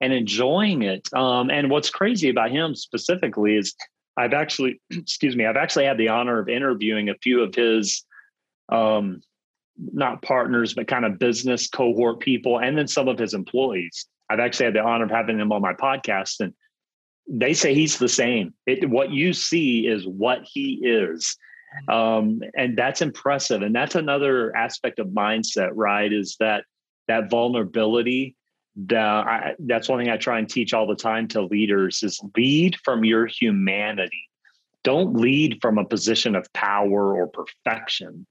and 0.00 0.12
enjoying 0.12 0.82
it. 0.82 1.08
Um, 1.14 1.50
and 1.50 1.70
what's 1.70 1.90
crazy 1.90 2.28
about 2.28 2.50
him 2.50 2.74
specifically 2.74 3.56
is 3.56 3.74
I've 4.16 4.34
actually, 4.34 4.80
excuse 4.90 5.36
me, 5.36 5.46
I've 5.46 5.56
actually 5.56 5.86
had 5.86 5.98
the 5.98 6.08
honor 6.08 6.38
of 6.38 6.48
interviewing 6.48 7.08
a 7.08 7.14
few 7.14 7.42
of 7.42 7.54
his, 7.54 8.04
um, 8.68 9.22
not 9.76 10.22
partners, 10.22 10.74
but 10.74 10.88
kind 10.88 11.04
of 11.04 11.18
business 11.18 11.68
cohort 11.68 12.20
people, 12.20 12.58
and 12.58 12.76
then 12.76 12.88
some 12.88 13.08
of 13.08 13.18
his 13.18 13.32
employees. 13.32 14.06
I've 14.30 14.40
actually 14.40 14.66
had 14.66 14.74
the 14.74 14.82
honor 14.82 15.04
of 15.04 15.10
having 15.10 15.38
him 15.38 15.52
on 15.52 15.62
my 15.62 15.72
podcast, 15.72 16.40
and 16.40 16.54
they 17.28 17.54
say 17.54 17.74
he's 17.74 17.98
the 17.98 18.08
same. 18.08 18.54
It, 18.66 18.88
what 18.88 19.10
you 19.10 19.32
see 19.32 19.86
is 19.86 20.06
what 20.06 20.40
he 20.44 20.80
is. 20.82 21.36
Um, 21.88 22.40
and 22.56 22.76
that's 22.76 23.02
impressive. 23.02 23.60
And 23.62 23.74
that's 23.74 23.94
another 23.94 24.56
aspect 24.56 24.98
of 24.98 25.08
mindset, 25.08 25.70
right? 25.74 26.10
Is 26.10 26.36
that 26.40 26.64
that 27.08 27.30
vulnerability 27.30 28.36
the, 28.86 28.98
I, 28.98 29.54
that's 29.58 29.88
one 29.88 29.98
thing 29.98 30.10
I 30.10 30.16
try 30.16 30.38
and 30.38 30.48
teach 30.48 30.72
all 30.72 30.86
the 30.86 30.94
time 30.94 31.26
to 31.28 31.42
leaders 31.42 32.02
is 32.02 32.20
lead 32.36 32.76
from 32.84 33.04
your 33.04 33.26
humanity. 33.26 34.28
Don't 34.84 35.16
lead 35.16 35.58
from 35.60 35.78
a 35.78 35.84
position 35.84 36.36
of 36.36 36.50
power 36.52 37.14
or 37.14 37.26
perfection, 37.26 38.26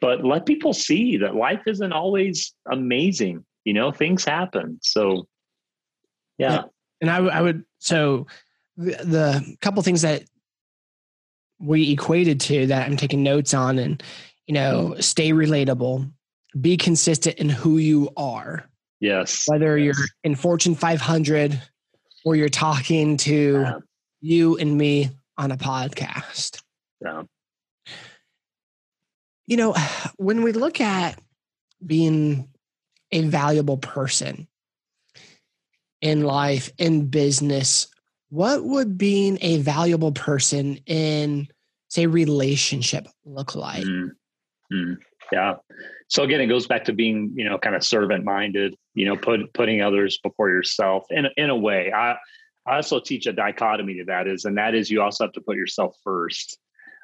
but 0.00 0.24
let 0.24 0.46
people 0.46 0.72
see 0.72 1.18
that 1.18 1.34
life 1.34 1.62
isn't 1.66 1.92
always 1.92 2.54
amazing. 2.70 3.44
You 3.66 3.74
know, 3.74 3.92
things 3.92 4.24
happen. 4.24 4.78
So, 4.80 5.28
yeah. 6.38 6.52
yeah. 6.52 6.62
And 7.02 7.10
I, 7.10 7.18
I 7.18 7.42
would, 7.42 7.64
so 7.78 8.26
the, 8.78 8.92
the 9.04 9.56
couple 9.60 9.82
things 9.82 10.00
that 10.00 10.24
we 11.58 11.92
equated 11.92 12.40
to 12.40 12.66
that 12.68 12.86
I'm 12.86 12.96
taking 12.96 13.22
notes 13.22 13.52
on 13.52 13.78
and, 13.78 14.02
you 14.46 14.54
know, 14.54 14.96
stay 15.00 15.32
relatable, 15.32 16.10
be 16.58 16.78
consistent 16.78 17.36
in 17.36 17.50
who 17.50 17.76
you 17.76 18.08
are 18.16 18.66
Yes. 19.00 19.44
Whether 19.46 19.76
yes. 19.76 19.96
you're 19.98 20.06
in 20.24 20.34
Fortune 20.34 20.74
500 20.74 21.60
or 22.24 22.36
you're 22.36 22.48
talking 22.48 23.16
to 23.18 23.82
you 24.20 24.56
and 24.56 24.76
me 24.76 25.10
on 25.36 25.52
a 25.52 25.56
podcast. 25.56 26.62
Yeah. 27.00 27.22
You 29.46 29.56
know, 29.56 29.74
when 30.16 30.42
we 30.42 30.52
look 30.52 30.80
at 30.80 31.20
being 31.84 32.48
a 33.12 33.22
valuable 33.22 33.78
person 33.78 34.48
in 36.00 36.24
life, 36.24 36.70
in 36.78 37.06
business, 37.06 37.88
what 38.28 38.64
would 38.64 38.98
being 38.98 39.38
a 39.40 39.58
valuable 39.58 40.12
person 40.12 40.78
in, 40.86 41.48
say, 41.88 42.06
relationship 42.06 43.06
look 43.24 43.54
like? 43.54 43.84
Mm. 43.84 44.10
Mm. 44.72 44.96
Yeah. 45.32 45.54
So 46.08 46.22
again, 46.22 46.40
it 46.40 46.46
goes 46.46 46.66
back 46.66 46.84
to 46.84 46.92
being, 46.92 47.32
you 47.34 47.44
know, 47.44 47.58
kind 47.58 47.74
of 47.74 47.84
servant 47.84 48.24
minded, 48.24 48.74
you 48.94 49.06
know, 49.06 49.16
put, 49.16 49.52
putting 49.54 49.82
others 49.82 50.18
before 50.22 50.50
yourself 50.50 51.04
in, 51.10 51.26
in 51.36 51.50
a 51.50 51.56
way. 51.56 51.92
I, 51.92 52.16
I 52.66 52.76
also 52.76 53.00
teach 53.00 53.26
a 53.26 53.32
dichotomy 53.32 53.94
to 53.94 54.04
that 54.04 54.26
is, 54.26 54.44
and 54.44 54.58
that 54.58 54.74
is 54.74 54.90
you 54.90 55.02
also 55.02 55.24
have 55.24 55.32
to 55.32 55.40
put 55.40 55.56
yourself 55.56 55.96
first 56.02 56.58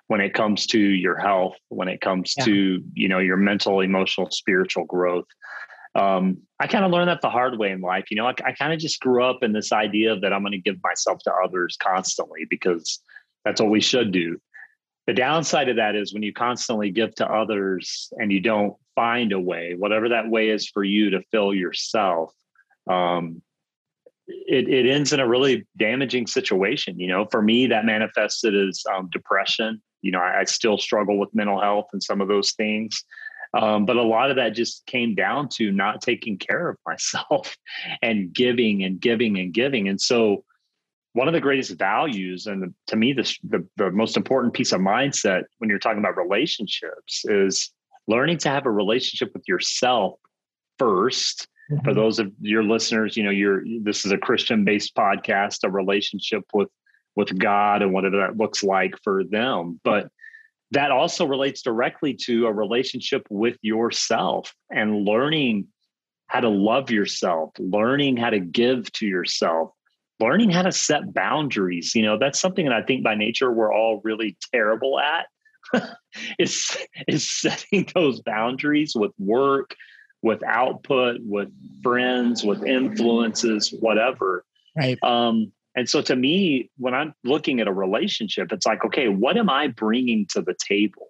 when 0.09 0.21
it 0.21 0.35
comes 0.35 0.67
to 0.67 0.79
your 0.79 1.17
health, 1.17 1.57
when 1.69 1.89
it 1.89 2.01
comes 2.01 2.35
yeah. 2.37 2.45
to, 2.45 2.83
you 2.95 3.09
know, 3.09 3.19
your 3.19 3.37
mental, 3.37 3.81
emotional, 3.81 4.29
spiritual 4.31 4.85
growth. 4.85 5.27
Um, 5.95 6.39
I 6.59 6.67
kind 6.67 6.85
of 6.85 6.91
learned 6.91 7.09
that 7.09 7.21
the 7.21 7.31
hard 7.31 7.59
way 7.59 7.71
in 7.71 7.81
life. 7.81 8.11
You 8.11 8.17
know, 8.17 8.27
I, 8.27 8.35
I 8.45 8.53
kind 8.53 8.73
of 8.73 8.79
just 8.79 9.01
grew 9.01 9.25
up 9.25 9.43
in 9.43 9.53
this 9.53 9.73
idea 9.73 10.19
that 10.19 10.33
I'm 10.33 10.43
going 10.43 10.53
to 10.53 10.59
give 10.59 10.83
myself 10.83 11.19
to 11.25 11.33
others 11.45 11.77
constantly 11.81 12.47
because 12.49 13.01
that's 13.45 13.61
what 13.61 13.71
we 13.71 13.81
should 13.81 14.13
do. 14.13 14.39
The 15.07 15.15
downside 15.15 15.69
of 15.69 15.77
that 15.77 15.97
is 15.97 16.15
when 16.15 16.23
you 16.23 16.33
constantly 16.33 16.91
give 16.91 17.15
to 17.17 17.31
others 17.31 18.13
and 18.13 18.31
you 18.33 18.41
don't 18.41 18.75
find 18.95 19.33
a 19.33 19.41
way, 19.41 19.75
whatever 19.77 20.11
that 20.11 20.29
way 20.29 20.51
is 20.51 20.69
for 20.69 20.85
you 20.85 21.11
to 21.11 21.23
fill 21.33 21.53
yourself, 21.53 22.33
um, 22.89 23.43
it, 24.27 24.69
it 24.69 24.89
ends 24.89 25.13
in 25.13 25.21
a 25.21 25.29
really 25.29 25.67
damaging 25.77 26.27
situation. 26.27 26.99
You 26.99 27.09
know, 27.09 27.27
for 27.31 27.43
me, 27.43 27.67
that 27.67 27.85
manifested 27.85 28.55
as 28.55 28.85
um, 28.95 29.09
depression. 29.13 29.83
You 30.03 30.13
know, 30.13 30.21
I, 30.21 30.41
I, 30.41 30.45
still 30.45 30.79
struggle 30.79 31.19
with 31.19 31.35
mental 31.35 31.61
health 31.61 31.87
and 31.93 32.03
some 32.03 32.21
of 32.21 32.29
those 32.29 32.53
things. 32.53 33.05
Um, 33.55 33.85
but 33.85 33.97
a 33.97 34.03
lot 34.03 34.31
of 34.31 34.37
that 34.37 34.55
just 34.55 34.87
came 34.87 35.15
down 35.15 35.49
to 35.51 35.71
not 35.73 36.01
taking 36.01 36.39
care 36.39 36.69
of 36.71 36.79
myself 36.87 37.57
and 38.03 38.33
giving 38.33 38.83
and 38.83 39.01
giving 39.01 39.39
and 39.39 39.53
giving. 39.53 39.89
And 39.89 40.01
so, 40.01 40.45
one 41.15 41.29
of 41.29 41.35
the 41.35 41.41
greatest 41.41 41.79
values, 41.79 42.47
and 42.47 42.63
the, 42.63 42.75
to 42.87 42.97
me, 42.97 43.13
the, 43.13 43.31
the, 43.45 43.67
the 43.77 43.91
most 43.91 44.17
important 44.17 44.55
piece 44.55 44.73
of 44.73 44.81
mindset 44.81 45.43
when 45.59 45.69
you're 45.69 45.79
talking 45.79 45.99
about 45.99 46.17
relationships 46.17 47.27
is 47.27 47.71
learning 48.09 48.39
to 48.39 48.49
have 48.49 48.65
a 48.65 48.71
relationship 48.71 49.31
with 49.35 49.43
yourself 49.47 50.19
first 50.79 51.49
Mm-hmm. 51.73 51.85
For 51.85 51.95
those 51.95 52.19
of 52.19 52.33
your 52.41 52.63
listeners, 52.63 53.17
you 53.17 53.23
know, 53.23 53.31
you're 53.31 53.63
this 53.83 54.05
is 54.05 54.13
a 54.13 54.19
Christian-based 54.19 54.95
podcast, 54.95 55.65
a 55.65 55.71
relationship 55.71 56.43
with 56.53 56.69
with 57.15 57.37
God 57.39 57.83
and 57.83 57.93
whatever 57.93 58.17
that 58.19 58.37
looks 58.37 58.65
like 58.65 58.95
for 59.05 59.23
them. 59.25 59.81
But 59.85 60.09
that 60.73 60.91
also 60.91 61.27
relates 61.27 61.63
directly 61.63 62.15
to 62.15 62.47
a 62.47 62.53
relationship 62.53 63.27
with 63.31 63.57
yourself 63.63 64.55
and 64.71 65.05
learning 65.05 65.69
how 66.27 66.41
to 66.41 66.49
love 66.49 66.91
yourself, 66.91 67.51
learning 67.59 68.17
how 68.17 68.31
to 68.31 68.41
give 68.41 68.91
to 68.93 69.07
yourself, 69.07 69.71
learning 70.19 70.49
how 70.49 70.63
to 70.63 70.73
set 70.73 71.13
boundaries. 71.13 71.95
You 71.95 72.03
know, 72.03 72.19
that's 72.19 72.41
something 72.41 72.65
that 72.65 72.75
I 72.75 72.83
think 72.83 73.05
by 73.05 73.15
nature 73.15 73.53
we're 73.53 73.73
all 73.73 74.01
really 74.03 74.37
terrible 74.53 74.99
at. 74.99 75.27
is 76.39 76.77
is 77.07 77.31
setting 77.31 77.89
those 77.95 78.21
boundaries 78.21 78.95
with 78.95 79.13
work, 79.19 79.75
with 80.23 80.43
output, 80.43 81.21
with 81.23 81.51
friends, 81.83 82.43
with 82.43 82.65
influences, 82.65 83.75
whatever. 83.79 84.45
Right. 84.77 84.99
Um, 85.03 85.53
and 85.75 85.89
so 85.89 86.03
to 86.03 86.17
me, 86.17 86.71
when 86.77 86.95
I'm 86.95 87.15
looking 87.25 87.61
at 87.61 87.69
a 87.69 87.73
relationship, 87.73 88.53
it's 88.53 88.67
like, 88.67 88.85
okay, 88.85 89.09
what 89.09 89.37
am 89.37 89.49
I 89.49 89.69
bringing 89.69 90.27
to 90.31 90.43
the 90.43 90.55
table? 90.55 91.09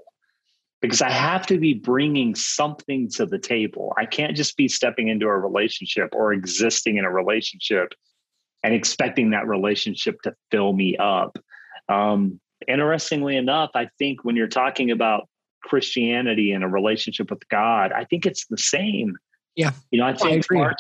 Because 0.81 1.03
I 1.03 1.11
have 1.11 1.47
to 1.47 1.59
be 1.59 1.75
bringing 1.75 2.35
something 2.35 3.09
to 3.11 3.27
the 3.27 3.39
table. 3.39 3.93
I 3.97 4.07
can't 4.07 4.37
just 4.37 4.57
be 4.57 4.69
stepping 4.69 5.09
into 5.09 5.27
a 5.27 5.37
relationship 5.37 6.11
or 6.13 6.33
existing 6.33 6.97
in 6.97 7.05
a 7.05 7.11
relationship 7.11 7.93
and 8.63 8.75
expecting 8.75 9.31
that 9.31 9.47
relationship 9.47 10.21
to 10.23 10.35
fill 10.51 10.73
me 10.73 10.97
up. 10.97 11.39
Um, 11.89 12.41
interestingly 12.69 13.37
enough, 13.37 13.71
I 13.75 13.89
think 13.99 14.25
when 14.25 14.37
you're 14.37 14.49
talking 14.49 14.91
about 14.91 15.29
Christianity 15.65 16.53
and 16.53 16.63
a 16.63 16.69
relationship 16.69 17.31
with 17.31 17.49
God, 17.49 17.93
I 17.93 18.05
think 18.05 18.27
it's 18.27 18.47
the 18.47 18.59
same. 18.59 19.17
Yeah. 19.57 19.73
You 19.91 20.01
know, 20.01 20.07
I 20.07 20.15
think 20.15 20.45
I 20.51 20.55
far, 20.55 20.77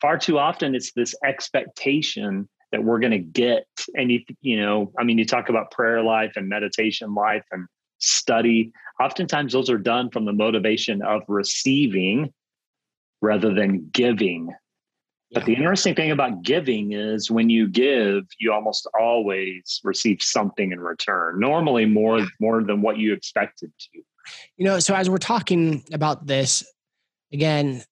far 0.00 0.18
too 0.18 0.38
often 0.38 0.74
it's 0.74 0.92
this 0.92 1.14
expectation 1.24 2.48
that 2.74 2.82
we're 2.82 2.98
going 2.98 3.12
to 3.12 3.18
get. 3.18 3.68
And 3.94 4.10
you, 4.10 4.20
you 4.40 4.60
know, 4.60 4.92
I 4.98 5.04
mean, 5.04 5.16
you 5.16 5.24
talk 5.24 5.48
about 5.48 5.70
prayer 5.70 6.02
life 6.02 6.32
and 6.34 6.48
meditation 6.48 7.14
life 7.14 7.44
and 7.52 7.68
study. 7.98 8.72
Oftentimes 9.00 9.52
those 9.52 9.70
are 9.70 9.78
done 9.78 10.10
from 10.10 10.24
the 10.24 10.32
motivation 10.32 11.00
of 11.00 11.22
receiving 11.28 12.32
rather 13.22 13.54
than 13.54 13.90
giving. 13.92 14.48
Yeah. 15.30 15.38
But 15.38 15.46
the 15.46 15.54
interesting 15.54 15.94
thing 15.94 16.10
about 16.10 16.42
giving 16.42 16.94
is 16.94 17.30
when 17.30 17.48
you 17.48 17.68
give, 17.68 18.24
you 18.40 18.52
almost 18.52 18.88
always 19.00 19.80
receive 19.84 20.20
something 20.20 20.72
in 20.72 20.80
return. 20.80 21.38
Normally 21.38 21.86
more 21.86 22.26
more 22.40 22.64
than 22.64 22.82
what 22.82 22.98
you 22.98 23.12
expected 23.12 23.72
to. 23.78 24.00
You 24.56 24.64
know, 24.64 24.80
so 24.80 24.96
as 24.96 25.08
we're 25.08 25.18
talking 25.18 25.84
about 25.92 26.26
this, 26.26 26.64
again, 27.32 27.84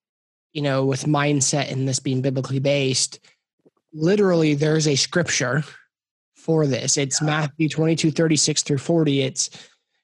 you 0.52 0.62
know, 0.62 0.84
with 0.84 1.04
mindset 1.04 1.70
and 1.70 1.86
this 1.86 2.00
being 2.00 2.20
biblically 2.20 2.58
based, 2.58 3.20
literally 3.92 4.54
there's 4.54 4.86
a 4.86 4.96
scripture 4.96 5.64
for 6.36 6.66
this. 6.66 6.96
It's 6.96 7.20
yeah. 7.20 7.26
Matthew 7.26 7.68
22, 7.68 8.10
36 8.10 8.62
through 8.62 8.78
40. 8.78 9.22
It's 9.22 9.50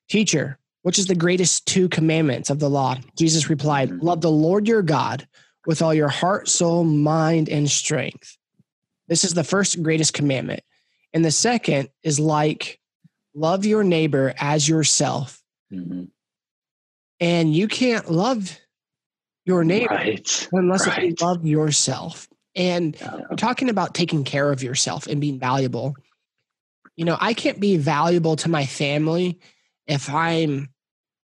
teacher, 0.09 0.59
which 0.83 0.99
is 0.99 1.07
the 1.07 1.15
greatest 1.15 1.67
two 1.67 1.89
commandments 1.89 2.51
of 2.51 2.59
the 2.59 2.71
law? 2.71 2.97
Jesus 3.17 3.51
replied, 3.51 3.91
mm-hmm. 3.91 4.07
Love 4.07 4.21
the 4.21 4.31
Lord 4.31 4.69
your 4.69 4.83
God 4.83 5.27
with 5.67 5.83
all 5.83 5.95
your 5.95 6.09
heart, 6.09 6.49
soul, 6.49 6.85
mind, 6.85 7.49
and 7.49 7.71
strength. 7.71 8.37
This 9.09 9.25
is 9.25 9.35
the 9.35 9.45
first 9.45 9.83
greatest 9.83 10.15
commandment. 10.15 10.61
And 11.13 11.25
the 11.25 11.31
second 11.31 11.89
is 12.03 12.21
like, 12.21 12.79
love 13.35 13.65
your 13.65 13.83
neighbor 13.83 14.35
as 14.39 14.69
yourself. 14.69 15.43
Mm-hmm 15.73 16.05
and 17.21 17.55
you 17.55 17.69
can't 17.69 18.11
love 18.11 18.59
your 19.45 19.65
neighbor 19.65 19.95
right. 19.95 20.49
unless 20.53 20.87
right. 20.87 21.09
you 21.09 21.15
love 21.21 21.47
yourself. 21.47 22.29
And 22.59 22.97
talking 23.37 23.71
about 23.71 23.95
taking 23.95 24.25
care 24.25 24.53
of 24.53 24.63
yourself 24.63 25.07
and 25.07 25.21
being 25.21 25.39
valuable. 25.39 25.95
You 26.97 27.05
know, 27.05 27.17
I 27.21 27.33
can't 27.33 27.61
be 27.61 27.77
valuable 27.77 28.37
to 28.37 28.49
my 28.49 28.67
family 28.67 29.39
if 29.87 30.11
I'm 30.11 30.69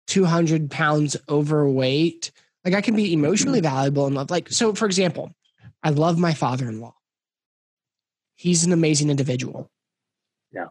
200 0.07 0.71
pounds 0.71 1.15
overweight. 1.29 2.31
Like 2.65 2.73
I 2.73 2.81
can 2.81 2.95
be 2.95 3.13
emotionally 3.13 3.59
mm-hmm. 3.59 3.75
valuable 3.75 4.07
and 4.07 4.15
love. 4.15 4.31
Like, 4.31 4.49
so 4.49 4.73
for 4.73 4.87
example, 4.87 5.31
I 5.83 5.91
love 5.91 6.17
my 6.17 6.33
father 6.33 6.67
in 6.67 6.81
law. 6.81 6.95
He's 8.35 8.65
an 8.65 8.73
amazing 8.73 9.09
individual. 9.09 9.69
Yeah 10.51 10.65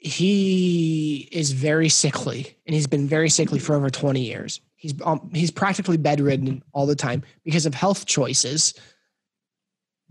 he 0.00 1.28
is 1.30 1.52
very 1.52 1.90
sickly 1.90 2.56
and 2.66 2.74
he's 2.74 2.86
been 2.86 3.06
very 3.06 3.28
sickly 3.28 3.58
for 3.58 3.74
over 3.74 3.90
20 3.90 4.20
years. 4.20 4.60
He's 4.80 4.94
um, 5.02 5.28
he's 5.34 5.50
practically 5.50 5.98
bedridden 5.98 6.64
all 6.72 6.86
the 6.86 6.96
time 6.96 7.22
because 7.44 7.66
of 7.66 7.74
health 7.74 8.06
choices 8.06 8.72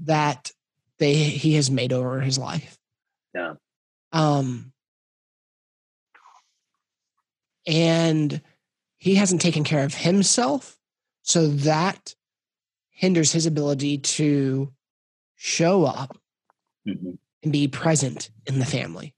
that 0.01 0.51
they 0.99 1.15
he 1.15 1.55
has 1.55 1.71
made 1.71 1.91
over 1.91 2.21
his 2.21 2.37
life. 2.37 2.77
Yeah. 3.33 3.55
Um 4.11 4.71
and 7.65 8.41
he 8.99 9.15
hasn't 9.15 9.41
taken 9.41 9.63
care 9.63 9.83
of 9.83 9.95
himself 9.95 10.77
so 11.23 11.47
that 11.47 12.13
hinders 12.91 13.31
his 13.31 13.47
ability 13.47 13.97
to 13.97 14.71
show 15.35 15.83
up 15.83 16.15
mm-hmm. 16.87 17.13
and 17.41 17.51
be 17.51 17.67
present 17.67 18.29
in 18.45 18.59
the 18.59 18.65
family 18.65 19.15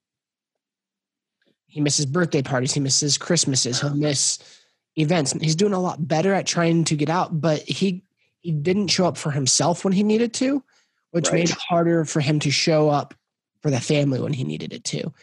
he 1.71 1.79
misses 1.79 2.05
birthday 2.05 2.41
parties. 2.41 2.73
He 2.73 2.81
misses 2.81 3.17
Christmases. 3.17 3.79
He'll 3.79 3.95
miss 3.95 4.39
events. 4.95 5.31
He's 5.33 5.55
doing 5.55 5.73
a 5.73 5.79
lot 5.79 6.07
better 6.07 6.33
at 6.33 6.45
trying 6.45 6.83
to 6.85 6.95
get 6.95 7.09
out, 7.09 7.39
but 7.39 7.61
he 7.61 8.03
he 8.41 8.51
didn't 8.51 8.87
show 8.87 9.05
up 9.05 9.17
for 9.17 9.31
himself 9.31 9.83
when 9.83 9.93
he 9.93 10.03
needed 10.03 10.33
to, 10.35 10.63
which 11.11 11.27
right. 11.27 11.35
made 11.35 11.49
it 11.49 11.57
harder 11.57 12.05
for 12.05 12.19
him 12.19 12.39
to 12.39 12.51
show 12.51 12.89
up 12.89 13.13
for 13.61 13.69
the 13.69 13.79
family 13.79 14.19
when 14.19 14.33
he 14.33 14.43
needed 14.43 14.73
it 14.73 14.83
to. 14.85 15.13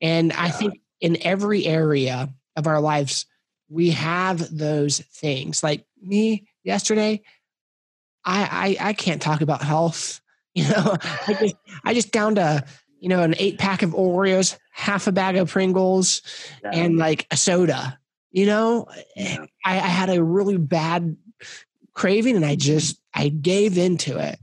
And 0.00 0.28
yeah. 0.28 0.42
I 0.42 0.50
think 0.50 0.80
in 1.00 1.16
every 1.22 1.64
area 1.66 2.28
of 2.56 2.66
our 2.66 2.80
lives, 2.80 3.26
we 3.68 3.90
have 3.90 4.56
those 4.56 4.98
things. 4.98 5.62
Like 5.62 5.84
me 6.02 6.46
yesterday, 6.64 7.22
I 8.24 8.76
I, 8.80 8.88
I 8.88 8.92
can't 8.92 9.22
talk 9.22 9.40
about 9.40 9.62
health. 9.62 10.20
You 10.56 10.66
know, 10.70 10.96
I 11.26 11.36
just 11.38 11.56
I 11.84 11.92
just 11.92 12.12
downed 12.12 12.38
a 12.38 12.64
you 13.00 13.08
know, 13.08 13.22
an 13.22 13.34
eight 13.38 13.58
pack 13.58 13.82
of 13.82 13.90
Oreos, 13.90 14.56
half 14.72 15.06
a 15.06 15.12
bag 15.12 15.36
of 15.36 15.50
Pringles, 15.50 16.22
yeah. 16.62 16.70
and 16.72 16.96
like 16.96 17.26
a 17.30 17.36
soda. 17.36 17.98
You 18.36 18.44
know, 18.44 18.86
yeah. 19.16 19.46
I, 19.64 19.76
I 19.76 19.88
had 19.88 20.10
a 20.10 20.22
really 20.22 20.58
bad 20.58 21.16
craving 21.94 22.36
and 22.36 22.44
I 22.44 22.54
just 22.54 23.00
I 23.14 23.30
gave 23.30 23.78
into 23.78 24.18
it. 24.18 24.38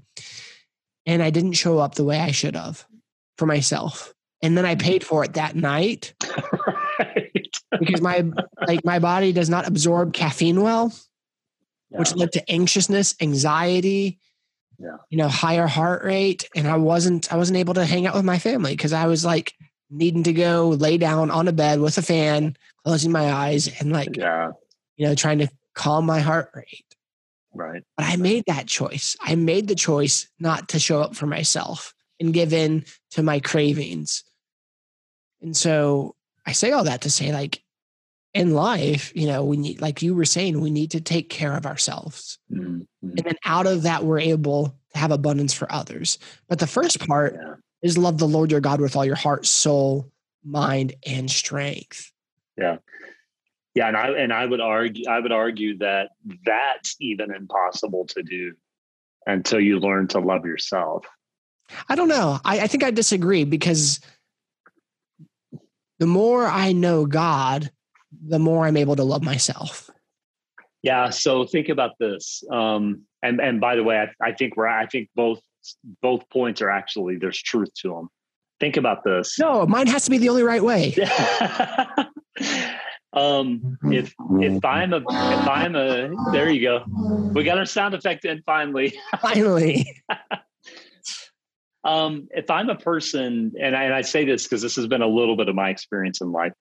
And 1.06 1.22
I 1.22 1.30
didn't 1.30 1.54
show 1.54 1.78
up 1.78 1.94
the 1.94 2.04
way 2.04 2.20
I 2.20 2.32
should 2.32 2.56
have. 2.56 2.88
for 3.38 3.46
myself. 3.46 4.12
And 4.42 4.58
then 4.58 4.66
I 4.66 4.74
paid 4.74 5.04
for 5.04 5.24
it 5.24 5.34
that 5.34 5.56
night. 5.56 6.16
right. 7.00 7.56
because 7.80 8.02
my 8.02 8.26
like 8.68 8.84
my 8.84 8.98
body 8.98 9.32
does 9.32 9.48
not 9.48 9.68
absorb 9.68 10.12
caffeine 10.12 10.62
well, 10.62 10.92
yeah. 11.92 12.00
which 12.00 12.16
led 12.16 12.32
to 12.32 12.52
anxiousness, 12.52 13.14
anxiety, 13.22 14.18
yeah. 14.80 14.98
you 15.12 15.20
know, 15.20 15.28
higher 15.28 15.68
heart 15.68 16.04
rate. 16.04 16.50
And 16.56 16.68
I 16.68 16.78
wasn't 16.78 17.32
I 17.32 17.38
wasn't 17.38 17.60
able 17.60 17.76
to 17.76 17.86
hang 17.86 18.08
out 18.08 18.16
with 18.16 18.26
my 18.26 18.40
family 18.40 18.72
because 18.72 18.92
I 18.92 19.06
was 19.06 19.24
like 19.24 19.54
needing 19.92 20.24
to 20.24 20.34
go 20.34 20.70
lay 20.70 20.98
down 20.98 21.30
on 21.30 21.48
a 21.48 21.54
bed 21.54 21.80
with 21.80 22.00
a 22.00 22.02
fan, 22.02 22.58
closing 22.86 23.12
my 23.12 23.32
eyes 23.32 23.70
and 23.80 23.92
like 23.92 24.16
yeah. 24.16 24.52
you 24.98 25.08
know, 25.08 25.16
trying 25.16 25.40
to 25.40 25.50
calm 25.74 26.06
my 26.06 26.20
heart 26.20 26.52
rate. 26.54 26.86
Right. 27.54 27.84
But 27.98 28.06
I 28.08 28.16
made 28.16 28.46
that 28.48 28.68
choice. 28.68 29.16
I 29.22 29.36
made 29.36 29.68
the 29.68 29.76
choice 29.76 30.28
not 30.40 30.70
to 30.70 30.80
show 30.80 31.02
up 31.02 31.16
for 31.16 31.28
myself 31.28 31.94
and 32.20 32.34
give 32.34 32.54
in 32.54 32.86
to 33.12 33.24
my 33.24 33.40
cravings. 33.40 34.24
And 35.42 35.56
so 35.56 36.16
I 36.48 36.54
say 36.54 36.72
all 36.72 36.86
that 36.86 37.02
to 37.02 37.12
say, 37.12 37.32
like, 37.32 37.62
in 38.34 38.56
life, 38.56 39.12
you 39.16 39.28
know, 39.28 39.44
we 39.44 39.58
need, 39.58 39.82
like 39.82 40.02
you 40.02 40.16
were 40.16 40.26
saying, 40.26 40.60
we 40.60 40.72
need 40.72 40.92
to 40.92 41.02
take 41.02 41.30
care 41.30 41.56
of 41.56 41.68
ourselves. 41.68 42.40
Mm-hmm. 42.52 42.82
And 43.02 43.18
then 43.18 43.36
out 43.46 43.68
of 43.68 43.84
that, 43.84 44.04
we're 44.04 44.20
able 44.20 44.76
to 44.94 44.98
have 44.98 45.12
abundance 45.12 45.54
for 45.54 45.72
others. 45.72 46.18
But 46.48 46.58
the 46.58 46.66
first 46.66 47.06
part 47.06 47.36
yeah. 47.36 47.56
is 47.84 47.98
love 47.98 48.18
the 48.18 48.28
Lord 48.28 48.50
your 48.50 48.62
God 48.62 48.82
with 48.82 48.96
all 48.96 49.06
your 49.06 49.16
heart, 49.16 49.46
soul, 49.46 50.12
mind, 50.44 50.96
and 51.06 51.30
strength. 51.30 52.12
Yeah. 52.58 52.78
Yeah, 53.76 53.88
and 53.88 53.98
I 53.98 54.10
and 54.10 54.32
I 54.32 54.46
would 54.46 54.62
argue 54.62 55.06
I 55.10 55.20
would 55.20 55.32
argue 55.32 55.78
that 55.80 56.10
that's 56.46 56.96
even 57.00 57.34
impossible 57.34 58.06
to 58.10 58.22
do 58.22 58.54
until 59.26 59.60
you 59.60 59.80
learn 59.80 60.08
to 60.10 60.20
love 60.20 60.46
yourself. 60.46 61.06
I 61.90 61.96
don't 61.96 62.08
know. 62.08 62.40
I, 62.46 62.62
I 62.62 62.68
think 62.68 62.84
I 62.84 62.92
disagree 62.92 63.46
because 63.46 64.00
the 65.98 66.06
more 66.06 66.46
I 66.46 66.72
know 66.72 67.06
God, 67.06 67.72
the 68.28 68.40
more 68.40 68.66
I'm 68.66 68.78
able 68.78 68.96
to 68.96 69.04
love 69.04 69.24
myself. 69.24 69.90
Yeah. 70.84 71.10
So 71.10 71.46
think 71.46 71.70
about 71.70 71.92
this. 72.00 72.44
Um, 72.52 73.04
and 73.24 73.40
and 73.40 73.60
by 73.60 73.76
the 73.76 73.84
way, 73.84 73.98
I, 73.98 74.30
I 74.30 74.34
think 74.34 74.56
we're 74.56 74.68
I 74.68 74.86
think 74.86 75.10
both 75.16 75.42
both 76.02 76.30
points 76.30 76.62
are 76.62 76.70
actually 76.70 77.18
there's 77.18 77.42
truth 77.42 77.74
to 77.82 77.90
them. 77.90 78.10
Think 78.64 78.78
about 78.78 79.04
this. 79.04 79.38
No, 79.38 79.66
mine 79.66 79.88
has 79.88 80.06
to 80.06 80.10
be 80.10 80.18
the 80.18 80.30
only 80.30 80.44
right 80.44 80.64
way. 80.64 80.96
um, 83.12 83.78
if 83.92 84.16
if 84.40 84.64
I'm 84.64 84.94
a 84.94 85.00
if 85.00 85.48
I'm 85.50 85.76
a 85.76 86.10
there 86.32 86.50
you 86.50 86.62
go. 86.62 86.86
We 87.34 87.44
got 87.44 87.58
our 87.58 87.66
sound 87.66 87.94
effect 87.94 88.24
in 88.24 88.42
finally. 88.46 88.98
finally. 89.22 90.02
um, 91.84 92.30
if 92.32 92.50
I'm 92.50 92.70
a 92.70 92.78
person, 92.78 93.52
and 93.60 93.76
I, 93.76 93.84
and 93.84 93.94
I 93.94 94.00
say 94.00 94.24
this 94.24 94.44
because 94.44 94.62
this 94.62 94.78
has 94.78 94.88
been 94.88 95.02
a 95.02 95.08
little 95.08 95.36
bit 95.36 95.50
of 95.50 95.56
my 95.56 95.70
experience 95.70 96.22
in 96.22 96.32
life. 96.32 96.54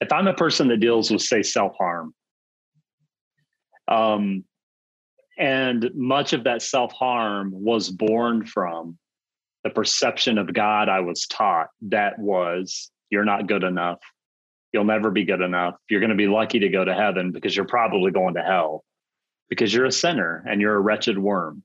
If 0.00 0.12
I'm 0.12 0.26
a 0.26 0.34
person 0.34 0.66
that 0.70 0.78
deals 0.78 1.12
with 1.12 1.22
say 1.22 1.44
self 1.44 1.76
harm, 1.78 2.12
um, 3.86 4.42
and 5.38 5.88
much 5.94 6.32
of 6.32 6.42
that 6.42 6.62
self 6.62 6.90
harm 6.90 7.52
was 7.52 7.90
born 7.90 8.44
from 8.44 8.98
the 9.64 9.70
perception 9.70 10.38
of 10.38 10.52
God 10.52 10.88
I 10.88 11.00
was 11.00 11.26
taught 11.26 11.68
that 11.82 12.18
was 12.18 12.90
you're 13.10 13.24
not 13.24 13.46
good 13.46 13.64
enough. 13.64 13.98
You'll 14.72 14.84
never 14.84 15.10
be 15.10 15.24
good 15.24 15.40
enough. 15.40 15.74
You're 15.88 16.00
going 16.00 16.10
to 16.10 16.16
be 16.16 16.28
lucky 16.28 16.60
to 16.60 16.68
go 16.68 16.84
to 16.84 16.94
heaven 16.94 17.32
because 17.32 17.56
you're 17.56 17.66
probably 17.66 18.12
going 18.12 18.34
to 18.34 18.42
hell 18.42 18.84
because 19.48 19.74
you're 19.74 19.86
a 19.86 19.92
sinner 19.92 20.44
and 20.48 20.60
you're 20.60 20.76
a 20.76 20.80
wretched 20.80 21.18
worm. 21.18 21.62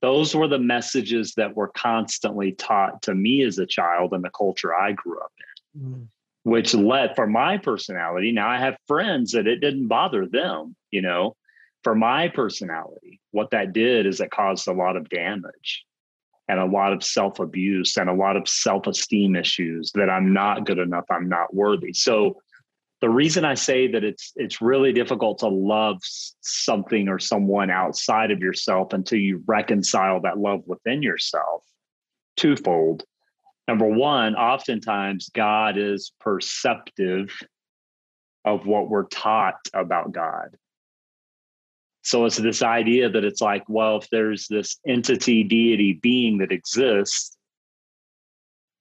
Those 0.00 0.34
were 0.34 0.46
the 0.46 0.58
messages 0.58 1.34
that 1.36 1.56
were 1.56 1.68
constantly 1.68 2.52
taught 2.52 3.02
to 3.02 3.14
me 3.14 3.42
as 3.42 3.58
a 3.58 3.66
child 3.66 4.14
in 4.14 4.22
the 4.22 4.30
culture 4.30 4.74
I 4.74 4.92
grew 4.92 5.18
up 5.18 5.32
in, 5.74 5.82
mm. 5.82 6.06
which 6.44 6.74
led 6.74 7.16
for 7.16 7.26
my 7.26 7.56
personality. 7.56 8.30
Now 8.30 8.48
I 8.48 8.58
have 8.58 8.76
friends 8.86 9.32
that 9.32 9.48
it 9.48 9.60
didn't 9.60 9.88
bother 9.88 10.26
them, 10.26 10.76
you 10.92 11.02
know, 11.02 11.34
for 11.82 11.94
my 11.94 12.28
personality, 12.28 13.20
what 13.32 13.50
that 13.50 13.72
did 13.72 14.06
is 14.06 14.20
it 14.20 14.30
caused 14.30 14.68
a 14.68 14.72
lot 14.72 14.96
of 14.96 15.08
damage 15.08 15.84
and 16.48 16.58
a 16.58 16.64
lot 16.64 16.92
of 16.92 17.04
self 17.04 17.38
abuse 17.40 17.96
and 17.96 18.08
a 18.08 18.14
lot 18.14 18.36
of 18.36 18.48
self 18.48 18.86
esteem 18.86 19.36
issues 19.36 19.92
that 19.92 20.10
I'm 20.10 20.32
not 20.32 20.64
good 20.64 20.78
enough, 20.78 21.04
I'm 21.10 21.28
not 21.28 21.54
worthy. 21.54 21.92
So 21.92 22.38
the 23.00 23.10
reason 23.10 23.44
I 23.44 23.54
say 23.54 23.86
that 23.88 24.02
it's 24.02 24.32
it's 24.36 24.60
really 24.60 24.92
difficult 24.92 25.38
to 25.40 25.48
love 25.48 25.98
something 26.40 27.08
or 27.08 27.18
someone 27.18 27.70
outside 27.70 28.30
of 28.30 28.40
yourself 28.40 28.92
until 28.92 29.18
you 29.18 29.42
reconcile 29.46 30.20
that 30.22 30.38
love 30.38 30.62
within 30.66 31.02
yourself 31.02 31.64
twofold. 32.36 33.04
Number 33.66 33.86
one, 33.86 34.34
oftentimes 34.34 35.30
God 35.34 35.76
is 35.76 36.12
perceptive 36.20 37.30
of 38.44 38.66
what 38.66 38.88
we're 38.88 39.06
taught 39.08 39.58
about 39.74 40.12
God. 40.12 40.56
So 42.08 42.24
it's 42.24 42.38
this 42.38 42.62
idea 42.62 43.10
that 43.10 43.22
it's 43.22 43.42
like, 43.42 43.64
well, 43.68 43.98
if 43.98 44.08
there's 44.08 44.46
this 44.48 44.78
entity, 44.86 45.44
deity, 45.44 45.92
being 46.00 46.38
that 46.38 46.50
exists, 46.50 47.36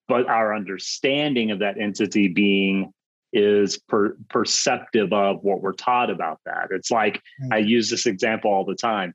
but 0.08 0.30
our 0.30 0.56
understanding 0.56 1.52
of 1.52 1.60
that 1.60 1.78
entity 1.78 2.30
being 2.30 2.94
is 3.34 3.80
per- 3.80 4.16
perceptive 4.30 5.12
of 5.12 5.44
what 5.44 5.62
we're 5.62 5.74
taught 5.74 6.10
about 6.10 6.40
that. 6.46 6.70
It's 6.72 6.90
like 6.90 7.16
mm-hmm. 7.44 7.52
I 7.52 7.58
use 7.58 7.90
this 7.90 8.06
example 8.06 8.50
all 8.50 8.63
the 8.63 8.76
time. 8.76 9.13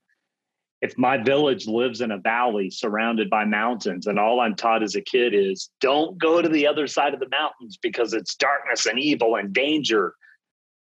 If 0.83 0.98
my 0.98 1.16
village 1.16 1.66
lives 1.66 2.03
in 2.03 2.11
a 2.11 2.18
valley 2.18 2.68
surrounded 2.68 3.31
by 3.31 3.46
mountains, 3.46 4.09
and 4.09 4.18
all 4.18 4.40
I'm 4.40 4.57
taught 4.57 4.83
as 4.83 4.94
a 4.94 5.01
kid 5.01 5.33
is 5.33 5.70
don't 5.81 6.18
go 6.18 6.42
to 6.42 6.51
the 6.51 6.66
other 6.66 6.87
side 6.87 7.14
of 7.14 7.20
the 7.20 7.31
mountains 7.31 7.79
because 7.81 8.12
it's 8.12 8.35
darkness 8.35 8.85
and 8.85 8.98
evil 8.98 9.37
and 9.37 9.55
danger. 9.55 10.12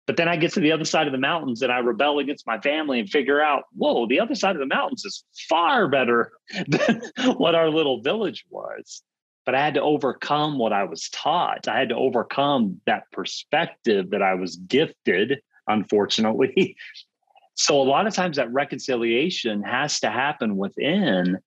But 0.07 0.17
then 0.17 0.27
I 0.27 0.35
get 0.35 0.53
to 0.53 0.59
the 0.59 0.71
other 0.71 0.85
side 0.85 1.07
of 1.07 1.13
the 1.13 1.19
mountains 1.19 1.61
and 1.61 1.71
I 1.71 1.79
rebel 1.79 2.19
against 2.19 2.45
my 2.45 2.59
family 2.59 2.99
and 2.99 3.09
figure 3.09 3.41
out, 3.41 3.63
whoa, 3.73 4.07
the 4.07 4.19
other 4.19 4.35
side 4.35 4.55
of 4.55 4.59
the 4.59 4.67
mountains 4.67 5.03
is 5.03 5.23
far 5.49 5.87
better 5.87 6.31
than 6.67 7.01
what 7.37 7.55
our 7.55 7.69
little 7.69 8.01
village 8.01 8.45
was. 8.49 9.01
But 9.45 9.55
I 9.55 9.63
had 9.63 9.75
to 9.75 9.81
overcome 9.81 10.57
what 10.57 10.73
I 10.73 10.83
was 10.83 11.09
taught. 11.09 11.67
I 11.67 11.77
had 11.77 11.89
to 11.89 11.95
overcome 11.95 12.81
that 12.85 13.11
perspective 13.11 14.11
that 14.11 14.21
I 14.21 14.35
was 14.35 14.57
gifted, 14.57 15.39
unfortunately. 15.67 16.75
so 17.55 17.81
a 17.81 17.83
lot 17.83 18.07
of 18.07 18.13
times 18.13 18.37
that 18.37 18.51
reconciliation 18.53 19.63
has 19.63 19.99
to 20.01 20.09
happen 20.09 20.57
within 20.57 21.39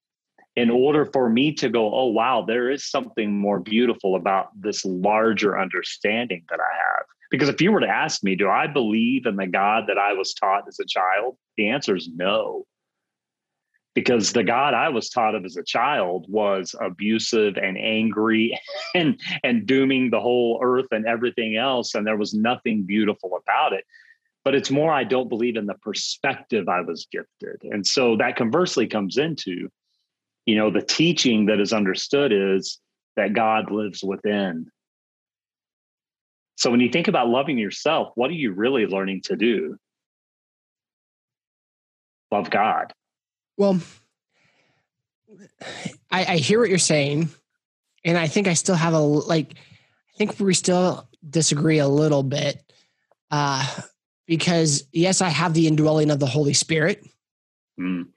in 0.57 0.71
order 0.71 1.05
for 1.07 1.29
me 1.29 1.53
to 1.53 1.69
go, 1.69 1.95
oh, 1.95 2.07
wow, 2.07 2.45
there 2.45 2.69
is 2.69 2.85
something 2.91 3.39
more 3.39 3.61
beautiful 3.61 4.17
about 4.17 4.49
this 4.61 4.85
larger 4.85 5.57
understanding 5.57 6.45
that 6.51 6.59
I 6.59 6.75
have. 6.77 7.07
Because 7.31 7.49
if 7.49 7.61
you 7.61 7.73
were 7.73 7.81
to 7.81 7.89
ask 7.89 8.25
me, 8.25 8.37
do 8.37 8.49
I 8.49 8.67
believe 8.67 9.27
in 9.27 9.37
the 9.37 9.47
God 9.47 9.85
that 9.89 9.99
I 9.99 10.15
was 10.15 10.35
taught 10.35 10.67
as 10.67 10.79
a 10.81 10.87
child? 10.87 11.37
The 11.57 11.69
answer 11.69 11.95
is 11.95 12.09
no. 12.15 12.65
Because 13.95 14.33
the 14.33 14.45
God 14.45 14.75
I 14.75 14.89
was 14.89 15.11
taught 15.11 15.35
of 15.35 15.45
as 15.45 15.57
a 15.57 15.63
child 15.63 16.27
was 16.29 16.75
abusive 16.81 17.57
and 17.57 17.77
angry 17.77 18.59
and, 18.95 19.21
and 19.43 19.67
dooming 19.67 20.11
the 20.11 20.21
whole 20.21 20.61
earth 20.63 20.87
and 20.91 21.07
everything 21.07 21.57
else. 21.57 21.95
And 21.95 22.07
there 22.07 22.17
was 22.17 22.33
nothing 22.33 22.85
beautiful 22.85 23.39
about 23.43 23.73
it. 23.73 23.85
But 24.45 24.55
it's 24.55 24.71
more, 24.71 24.93
I 24.93 25.05
don't 25.05 25.29
believe 25.29 25.57
in 25.57 25.67
the 25.67 25.75
perspective 25.75 26.69
I 26.69 26.81
was 26.81 27.07
gifted. 27.13 27.71
And 27.71 27.87
so 27.87 28.17
that 28.17 28.37
conversely 28.37 28.87
comes 28.87 29.19
into, 29.19 29.69
you 30.47 30.57
know, 30.57 30.71
the 30.71 30.81
teaching 30.81 31.47
that 31.47 31.61
is 31.61 31.75
understood 31.75 32.33
is 32.33 32.79
that 33.17 33.35
God 33.35 33.71
lives 33.71 34.03
within 34.03 34.71
so 36.59 36.73
when 36.73 36.81
you 36.81 36.89
think 36.91 37.07
about 37.07 37.29
loving 37.29 37.57
yourself, 37.57 38.11
what 38.17 38.31
are 38.31 38.35
you 38.35 38.51
really 38.53 38.85
learning 38.85 39.21
to 39.27 39.37
do? 39.37 39.79
Love 42.33 42.51
God. 42.51 42.93
Well, 43.57 43.81
I, 46.11 46.25
I 46.25 46.37
hear 46.39 46.59
what 46.59 46.69
you're 46.69 46.79
saying. 46.79 47.29
And 48.05 48.19
I 48.19 48.27
think 48.27 48.49
I 48.49 48.55
still 48.55 48.75
have 48.75 48.93
a, 48.93 48.99
like, 48.99 49.53
I 49.55 50.19
think 50.19 50.41
we 50.41 50.53
still 50.53 51.09
disagree 51.31 51.79
a 51.79 51.87
little 51.87 52.25
bit. 52.25 52.61
Uh, 53.31 53.65
because 54.27 54.85
yes, 54.93 55.23
I 55.23 55.29
have 55.29 55.55
the 55.55 55.69
indwelling 55.69 56.11
of 56.11 56.19
the 56.19 56.27
Holy 56.27 56.55
Spirit. 56.55 57.07
Mm. 57.79 58.09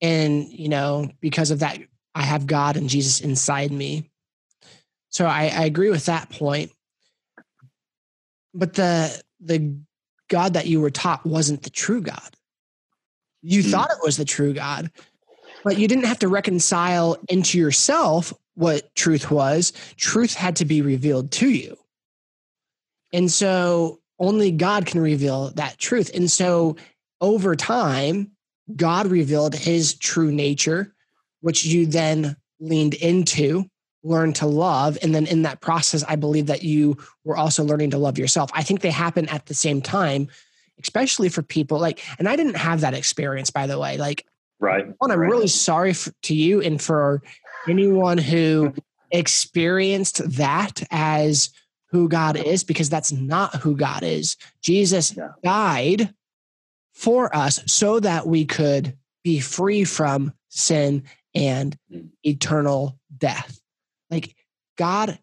And, 0.00 0.44
you 0.52 0.68
know, 0.68 1.10
because 1.20 1.50
of 1.50 1.58
that, 1.58 1.80
I 2.14 2.22
have 2.22 2.46
God 2.46 2.76
and 2.76 2.88
Jesus 2.88 3.20
inside 3.20 3.72
me. 3.72 4.08
So 5.08 5.26
I, 5.26 5.46
I 5.46 5.64
agree 5.64 5.90
with 5.90 6.06
that 6.06 6.30
point 6.30 6.70
but 8.54 8.74
the 8.74 9.22
the 9.40 9.76
God 10.28 10.54
that 10.54 10.66
you 10.66 10.80
were 10.80 10.90
taught 10.90 11.24
wasn't 11.24 11.62
the 11.62 11.70
true 11.70 12.00
God. 12.00 12.36
You 13.42 13.62
mm. 13.62 13.70
thought 13.70 13.90
it 13.90 13.98
was 14.02 14.16
the 14.16 14.24
true 14.24 14.52
God, 14.52 14.90
but 15.64 15.78
you 15.78 15.88
didn't 15.88 16.06
have 16.06 16.18
to 16.20 16.28
reconcile 16.28 17.16
into 17.28 17.58
yourself 17.58 18.32
what 18.54 18.94
truth 18.94 19.30
was. 19.30 19.72
Truth 19.96 20.34
had 20.34 20.56
to 20.56 20.64
be 20.64 20.82
revealed 20.82 21.30
to 21.32 21.48
you. 21.48 21.76
And 23.12 23.30
so 23.30 24.00
only 24.18 24.50
God 24.50 24.84
can 24.84 25.00
reveal 25.00 25.50
that 25.52 25.78
truth. 25.78 26.10
And 26.14 26.30
so 26.30 26.76
over 27.20 27.54
time, 27.54 28.32
God 28.76 29.06
revealed 29.06 29.54
his 29.54 29.94
true 29.94 30.32
nature, 30.32 30.94
which 31.40 31.64
you 31.64 31.86
then 31.86 32.36
leaned 32.60 32.94
into, 32.94 33.64
learned 34.02 34.36
to 34.36 34.46
love. 34.46 34.96
And 35.02 35.14
then 35.14 35.26
in 35.26 35.42
that 35.42 35.60
process, 35.60 36.04
I 36.08 36.16
believe 36.16 36.46
that 36.46 36.62
you 36.62 36.96
were 37.24 37.36
also 37.36 37.64
learning 37.64 37.90
to 37.90 37.98
love 37.98 38.18
yourself. 38.18 38.50
I 38.54 38.62
think 38.62 38.80
they 38.80 38.90
happen 38.90 39.28
at 39.28 39.46
the 39.46 39.54
same 39.54 39.82
time, 39.82 40.28
especially 40.80 41.28
for 41.28 41.42
people 41.42 41.78
like, 41.78 42.00
and 42.18 42.28
I 42.28 42.36
didn't 42.36 42.56
have 42.56 42.80
that 42.82 42.94
experience, 42.94 43.50
by 43.50 43.66
the 43.66 43.78
way. 43.78 43.96
Like, 43.96 44.24
right. 44.60 44.86
One, 44.98 45.10
I'm 45.10 45.18
right. 45.18 45.30
really 45.30 45.48
sorry 45.48 45.92
for, 45.92 46.12
to 46.24 46.34
you 46.34 46.60
and 46.60 46.80
for 46.80 47.22
anyone 47.68 48.18
who 48.18 48.72
experienced 49.10 50.22
that 50.36 50.82
as 50.90 51.50
who 51.90 52.08
God 52.08 52.36
is, 52.36 52.64
because 52.64 52.90
that's 52.90 53.12
not 53.12 53.56
who 53.56 53.76
God 53.76 54.02
is. 54.02 54.36
Jesus 54.62 55.16
yeah. 55.16 55.28
died 55.42 56.14
for 56.92 57.34
us 57.34 57.60
so 57.66 57.98
that 58.00 58.26
we 58.26 58.44
could 58.44 58.96
be 59.24 59.40
free 59.40 59.84
from 59.84 60.32
sin 60.48 61.04
and 61.34 61.76
mm. 61.92 62.08
eternal 62.24 62.98
death. 63.16 63.60
Like 64.10 64.34
God, 64.76 65.18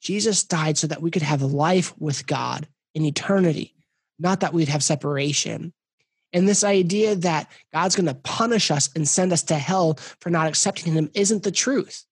Jesus 0.00 0.44
died 0.44 0.78
so 0.78 0.86
that 0.86 1.02
we 1.02 1.10
could 1.10 1.22
have 1.22 1.42
life 1.42 1.92
with 1.98 2.26
God 2.26 2.66
in 2.94 3.04
eternity, 3.04 3.74
not 4.18 4.40
that 4.40 4.52
we'd 4.52 4.68
have 4.68 4.82
separation. 4.82 5.72
And 6.32 6.48
this 6.48 6.64
idea 6.64 7.16
that 7.16 7.50
God's 7.72 7.96
going 7.96 8.06
to 8.06 8.14
punish 8.14 8.70
us 8.70 8.88
and 8.94 9.06
send 9.06 9.32
us 9.32 9.42
to 9.44 9.56
hell 9.56 9.94
for 10.20 10.30
not 10.30 10.46
accepting 10.46 10.92
Him 10.92 11.10
isn't 11.14 11.42
the 11.42 11.50
truth. 11.50 12.04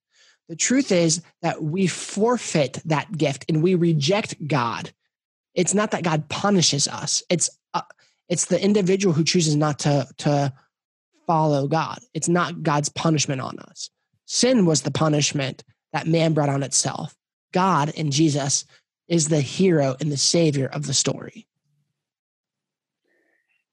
The 0.49 0.57
truth 0.57 0.91
is 0.91 1.23
that 1.43 1.63
we 1.63 1.87
forfeit 1.87 2.81
that 2.87 3.17
gift 3.17 3.45
and 3.49 3.63
we 3.63 3.75
reject 3.75 4.35
God. 4.47 4.91
It's 5.55 5.75
not 5.75 5.91
that 5.91 6.05
God 6.05 6.29
punishes 6.29 6.89
us. 6.89 7.23
It's 7.29 7.51
uh, 7.75 7.83
it's 8.29 8.47
the 8.47 8.63
individual 8.63 9.15
who 9.15 9.25
chooses 9.25 9.57
not 9.57 9.79
to 9.81 10.09
to 10.19 10.53
follow 11.27 11.69
God. 11.69 11.99
It's 12.15 12.29
not 12.29 12.63
God's 12.63 12.89
punishment 12.89 13.41
on 13.41 13.59
us. 13.59 13.91
Sin 14.25 14.67
was 14.67 14.83
the 14.83 14.91
punishment 14.91 15.63
that 15.93 16.07
man 16.07 16.35
brought 16.35 16.49
on 16.49 16.63
itself. 16.63 17.15
God 17.53 17.93
and 17.97 18.13
Jesus 18.13 18.65
is 19.09 19.29
the 19.29 19.41
hero 19.41 19.97
and 20.01 20.13
the 20.13 20.17
savior 20.17 20.67
of 20.67 20.87
the 20.87 20.95
story. 20.95 21.47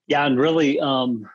Yeah, 0.07 0.25
and 0.25 0.39
really, 0.39 0.79
um, 0.79 1.27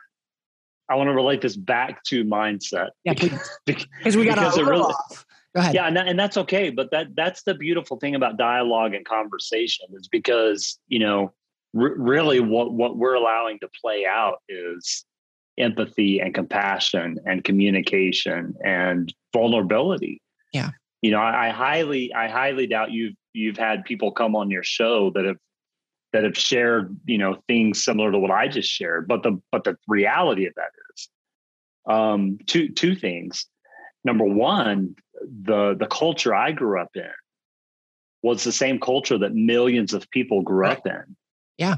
I 0.89 0.95
want 0.95 1.09
to 1.09 1.13
relate 1.13 1.41
this 1.41 1.55
back 1.55 2.03
to 2.05 2.23
mindset. 2.23 2.89
Yeah, 3.03 3.13
because 3.65 4.17
we 4.17 4.25
got 4.25 4.53
to 4.53 4.63
really, 4.63 4.81
off. 4.81 5.25
Go 5.53 5.61
ahead. 5.61 5.75
Yeah, 5.75 5.87
and, 5.87 5.97
that, 5.97 6.07
and 6.07 6.19
that's 6.19 6.37
okay. 6.37 6.69
But 6.69 6.91
that 6.91 7.15
that's 7.15 7.43
the 7.43 7.53
beautiful 7.53 7.97
thing 7.97 8.15
about 8.15 8.37
dialogue 8.37 8.93
and 8.93 9.05
conversation 9.05 9.87
is 9.93 10.07
because 10.07 10.79
you 10.87 10.99
know 10.99 11.33
r- 11.77 11.95
really 11.95 12.39
what 12.39 12.73
what 12.73 12.97
we're 12.97 13.15
allowing 13.15 13.59
to 13.59 13.69
play 13.81 14.05
out 14.05 14.41
is 14.47 15.05
empathy 15.57 16.21
and 16.21 16.33
compassion 16.33 17.19
and 17.25 17.43
communication 17.43 18.55
and 18.63 19.13
vulnerability. 19.33 20.21
Yeah. 20.51 20.71
You 21.01 21.11
know, 21.11 21.19
I, 21.19 21.47
I 21.47 21.49
highly, 21.49 22.13
I 22.13 22.27
highly 22.27 22.67
doubt 22.67 22.91
you've 22.91 23.15
you've 23.33 23.57
had 23.57 23.85
people 23.85 24.11
come 24.11 24.35
on 24.35 24.51
your 24.51 24.63
show 24.63 25.11
that 25.11 25.25
have 25.25 25.37
that 26.13 26.23
have 26.23 26.37
shared, 26.37 26.95
you 27.05 27.17
know, 27.17 27.41
things 27.47 27.83
similar 27.83 28.11
to 28.11 28.19
what 28.19 28.31
I 28.31 28.47
just 28.47 28.69
shared. 28.69 29.07
But 29.07 29.23
the 29.23 29.41
but 29.51 29.63
the 29.63 29.77
reality 29.87 30.45
of 30.45 30.53
that 30.55 30.69
is 30.93 31.09
um 31.89 32.37
two 32.47 32.69
two 32.69 32.95
things. 32.95 33.47
Number 34.03 34.25
one, 34.25 34.95
the 35.21 35.75
the 35.75 35.87
culture 35.87 36.35
I 36.35 36.51
grew 36.51 36.79
up 36.79 36.91
in 36.95 37.09
was 38.23 38.43
the 38.43 38.51
same 38.51 38.79
culture 38.79 39.17
that 39.17 39.33
millions 39.33 39.93
of 39.93 40.09
people 40.11 40.41
grew 40.41 40.59
right. 40.59 40.77
up 40.77 40.85
in. 40.85 41.15
Yeah. 41.57 41.77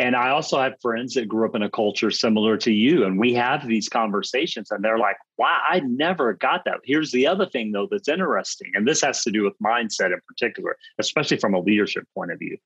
And 0.00 0.16
I 0.16 0.30
also 0.30 0.58
have 0.58 0.80
friends 0.80 1.12
that 1.12 1.28
grew 1.28 1.46
up 1.46 1.54
in 1.54 1.62
a 1.62 1.68
culture 1.68 2.10
similar 2.10 2.56
to 2.56 2.72
you. 2.72 3.04
And 3.04 3.20
we 3.20 3.34
have 3.34 3.66
these 3.66 3.86
conversations 3.86 4.70
and 4.70 4.82
they're 4.82 4.98
like, 4.98 5.18
wow, 5.36 5.60
I 5.68 5.80
never 5.80 6.32
got 6.32 6.64
that. 6.64 6.78
Here's 6.84 7.12
the 7.12 7.26
other 7.26 7.44
thing, 7.44 7.70
though, 7.70 7.86
that's 7.90 8.08
interesting. 8.08 8.72
And 8.72 8.88
this 8.88 9.02
has 9.02 9.22
to 9.24 9.30
do 9.30 9.44
with 9.44 9.52
mindset 9.62 10.06
in 10.06 10.20
particular, 10.26 10.78
especially 10.98 11.36
from 11.36 11.52
a 11.52 11.60
leadership 11.60 12.04
point 12.14 12.32
of 12.32 12.38
view. 12.38 12.56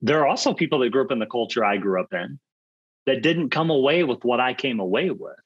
There 0.00 0.18
are 0.20 0.26
also 0.26 0.54
people 0.54 0.78
that 0.78 0.92
grew 0.92 1.04
up 1.04 1.12
in 1.12 1.18
the 1.18 1.26
culture 1.26 1.62
I 1.62 1.76
grew 1.76 2.00
up 2.00 2.14
in 2.14 2.40
that 3.04 3.22
didn't 3.22 3.50
come 3.50 3.68
away 3.68 4.02
with 4.02 4.24
what 4.24 4.40
I 4.40 4.54
came 4.54 4.80
away 4.80 5.10
with. 5.10 5.36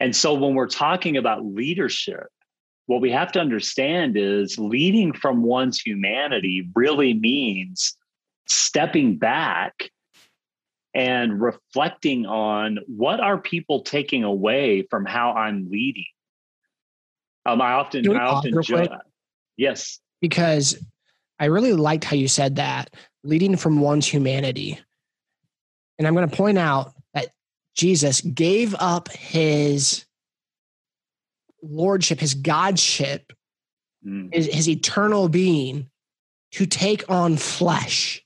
And 0.00 0.16
so 0.16 0.32
when 0.32 0.54
we're 0.54 0.68
talking 0.68 1.18
about 1.18 1.44
leadership, 1.44 2.28
what 2.86 3.02
we 3.02 3.10
have 3.10 3.30
to 3.32 3.40
understand 3.40 4.16
is 4.16 4.58
leading 4.58 5.12
from 5.12 5.42
one's 5.42 5.82
humanity 5.82 6.70
really 6.74 7.12
means 7.12 7.94
stepping 8.46 9.16
back 9.18 9.90
and 10.94 11.40
reflecting 11.40 12.26
on 12.26 12.78
what 12.86 13.20
are 13.20 13.38
people 13.38 13.82
taking 13.82 14.24
away 14.24 14.86
from 14.90 15.04
how 15.04 15.32
I'm 15.32 15.68
leading. 15.70 16.06
Um, 17.44 17.60
I 17.60 17.72
often, 17.72 18.16
I 18.16 18.24
often 18.24 18.62
joke. 18.62 18.90
Yes, 19.56 20.00
because 20.20 20.78
I 21.38 21.46
really 21.46 21.74
liked 21.74 22.04
how 22.04 22.16
you 22.16 22.28
said 22.28 22.56
that 22.56 22.94
leading 23.24 23.56
from 23.56 23.80
one's 23.80 24.06
humanity. 24.06 24.78
And 25.98 26.06
I'm 26.06 26.14
going 26.14 26.28
to 26.28 26.36
point 26.36 26.58
out 26.58 26.92
that 27.14 27.28
Jesus 27.74 28.20
gave 28.20 28.74
up 28.78 29.08
his 29.08 30.04
lordship, 31.62 32.20
his 32.20 32.34
godship, 32.34 33.32
mm. 34.06 34.32
his, 34.32 34.46
his 34.46 34.68
eternal 34.68 35.28
being 35.28 35.88
to 36.52 36.66
take 36.66 37.08
on 37.10 37.36
flesh 37.36 38.22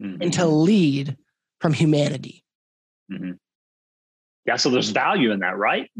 mm-hmm. 0.00 0.22
and 0.22 0.32
to 0.34 0.46
lead 0.46 1.16
from 1.60 1.72
humanity. 1.72 2.44
Mm-hmm. 3.12 3.32
Yeah, 4.46 4.54
so 4.54 4.70
there's 4.70 4.90
value 4.90 5.32
in 5.32 5.40
that, 5.40 5.58
right? 5.58 5.90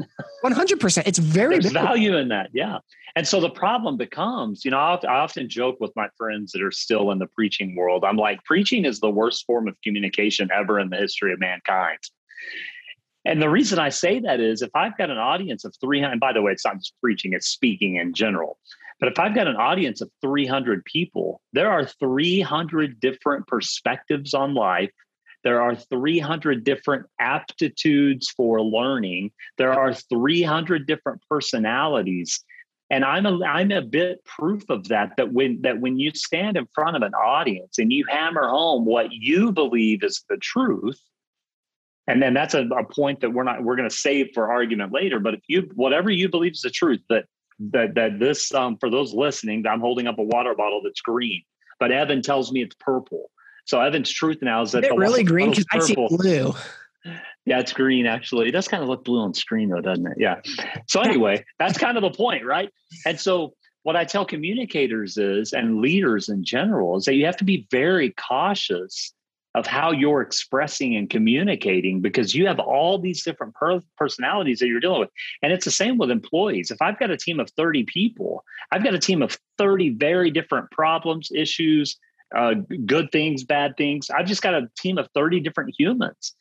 100%. 0.44 1.02
It's 1.04 1.18
very 1.18 1.58
there's 1.58 1.72
value 1.72 2.16
in 2.16 2.28
that. 2.28 2.50
Yeah. 2.52 2.78
And 3.16 3.26
so 3.26 3.40
the 3.40 3.50
problem 3.50 3.96
becomes, 3.96 4.64
you 4.64 4.70
know, 4.70 4.78
I, 4.78 4.94
I 5.04 5.18
often 5.18 5.48
joke 5.48 5.78
with 5.80 5.90
my 5.96 6.08
friends 6.16 6.52
that 6.52 6.62
are 6.62 6.70
still 6.70 7.10
in 7.10 7.18
the 7.18 7.26
preaching 7.26 7.74
world. 7.74 8.04
I'm 8.04 8.16
like, 8.16 8.44
preaching 8.44 8.84
is 8.84 9.00
the 9.00 9.10
worst 9.10 9.44
form 9.46 9.66
of 9.66 9.76
communication 9.82 10.48
ever 10.54 10.78
in 10.78 10.90
the 10.90 10.96
history 10.96 11.32
of 11.32 11.40
mankind. 11.40 11.98
And 13.26 13.42
the 13.42 13.48
reason 13.48 13.80
I 13.80 13.88
say 13.88 14.20
that 14.20 14.38
is 14.38 14.62
if 14.62 14.70
I've 14.76 14.96
got 14.96 15.10
an 15.10 15.18
audience 15.18 15.64
of 15.64 15.74
300, 15.80 16.20
by 16.20 16.32
the 16.32 16.42
way, 16.42 16.52
it's 16.52 16.64
not 16.64 16.76
just 16.76 16.94
preaching, 17.02 17.32
it's 17.32 17.48
speaking 17.48 17.96
in 17.96 18.14
general. 18.14 18.56
But 19.00 19.10
if 19.10 19.18
I've 19.18 19.34
got 19.34 19.48
an 19.48 19.56
audience 19.56 20.00
of 20.00 20.10
300 20.22 20.84
people, 20.84 21.40
there 21.52 21.68
are 21.68 21.84
300 21.84 23.00
different 23.00 23.48
perspectives 23.48 24.32
on 24.32 24.54
life. 24.54 24.92
There 25.42 25.60
are 25.60 25.74
300 25.74 26.62
different 26.62 27.06
aptitudes 27.18 28.30
for 28.30 28.62
learning. 28.62 29.32
There 29.58 29.72
are 29.72 29.92
300 29.92 30.86
different 30.86 31.20
personalities. 31.28 32.44
And 32.90 33.04
I'm 33.04 33.26
a, 33.26 33.44
I'm 33.44 33.72
a 33.72 33.82
bit 33.82 34.24
proof 34.24 34.62
of 34.70 34.86
that, 34.86 35.14
that 35.16 35.32
when, 35.32 35.62
that 35.62 35.80
when 35.80 35.98
you 35.98 36.12
stand 36.14 36.56
in 36.56 36.68
front 36.72 36.96
of 36.96 37.02
an 37.02 37.14
audience 37.14 37.78
and 37.78 37.92
you 37.92 38.04
hammer 38.08 38.48
home 38.48 38.84
what 38.84 39.08
you 39.10 39.50
believe 39.50 40.04
is 40.04 40.24
the 40.28 40.36
truth, 40.36 41.00
and 42.08 42.22
then 42.22 42.34
that's 42.34 42.54
a, 42.54 42.62
a 42.68 42.84
point 42.84 43.20
that 43.20 43.30
we're 43.30 43.44
not 43.44 43.62
we're 43.62 43.76
going 43.76 43.88
to 43.88 43.94
save 43.94 44.28
for 44.34 44.52
argument 44.52 44.92
later 44.92 45.20
but 45.20 45.34
if 45.34 45.40
you 45.48 45.68
whatever 45.74 46.10
you 46.10 46.28
believe 46.28 46.52
is 46.52 46.62
the 46.62 46.70
truth 46.70 47.00
that 47.08 47.24
that 47.58 47.94
that 47.94 48.18
this 48.18 48.52
um, 48.54 48.76
for 48.78 48.90
those 48.90 49.14
listening, 49.14 49.66
I'm 49.66 49.80
holding 49.80 50.06
up 50.06 50.18
a 50.18 50.22
water 50.22 50.54
bottle 50.54 50.80
that's 50.82 51.00
green, 51.00 51.42
but 51.78 51.90
Evan 51.92 52.22
tells 52.22 52.52
me 52.52 52.62
it's 52.62 52.76
purple. 52.78 53.30
So 53.64 53.80
Evan's 53.80 54.10
truth 54.10 54.38
now 54.42 54.62
is 54.62 54.72
that 54.72 54.84
it's 54.84 54.96
really 54.96 55.24
green 55.24 55.50
because 55.50 55.66
I 55.72 55.80
see 55.80 55.94
blue. 55.94 56.54
Yeah, 57.44 57.60
it's 57.60 57.72
green 57.72 58.06
actually. 58.06 58.48
It 58.48 58.52
does 58.52 58.68
kind 58.68 58.82
of 58.82 58.88
look 58.88 59.04
blue 59.04 59.20
on 59.20 59.34
screen 59.34 59.70
though, 59.70 59.80
doesn't 59.80 60.06
it? 60.06 60.14
Yeah. 60.18 60.40
So 60.88 61.00
anyway, 61.00 61.44
that's 61.58 61.78
kind 61.78 61.96
of 61.96 62.02
the 62.02 62.10
point, 62.10 62.44
right? 62.44 62.70
And 63.04 63.18
so 63.18 63.54
what 63.84 63.94
I 63.94 64.04
tell 64.04 64.24
communicators 64.24 65.16
is 65.16 65.52
and 65.52 65.80
leaders 65.80 66.28
in 66.28 66.44
general 66.44 66.96
is 66.96 67.04
that 67.04 67.14
you 67.14 67.24
have 67.26 67.36
to 67.36 67.44
be 67.44 67.68
very 67.70 68.10
cautious 68.10 69.12
of 69.56 69.66
how 69.66 69.90
you're 69.90 70.20
expressing 70.20 70.94
and 70.94 71.08
communicating 71.08 72.02
because 72.02 72.34
you 72.34 72.46
have 72.46 72.60
all 72.60 72.98
these 72.98 73.24
different 73.24 73.54
per- 73.54 73.80
personalities 73.96 74.58
that 74.58 74.68
you're 74.68 74.80
dealing 74.80 75.00
with. 75.00 75.08
And 75.42 75.50
it's 75.50 75.64
the 75.64 75.70
same 75.70 75.96
with 75.96 76.10
employees. 76.10 76.70
If 76.70 76.82
I've 76.82 76.98
got 76.98 77.10
a 77.10 77.16
team 77.16 77.40
of 77.40 77.50
30 77.56 77.84
people, 77.84 78.44
I've 78.70 78.84
got 78.84 78.94
a 78.94 78.98
team 78.98 79.22
of 79.22 79.38
30 79.56 79.94
very 79.94 80.30
different 80.30 80.70
problems, 80.70 81.30
issues, 81.34 81.96
uh, 82.36 82.54
good 82.84 83.10
things, 83.12 83.44
bad 83.44 83.78
things. 83.78 84.10
I've 84.10 84.26
just 84.26 84.42
got 84.42 84.52
a 84.52 84.68
team 84.78 84.98
of 84.98 85.08
30 85.14 85.40
different 85.40 85.74
humans. 85.76 86.34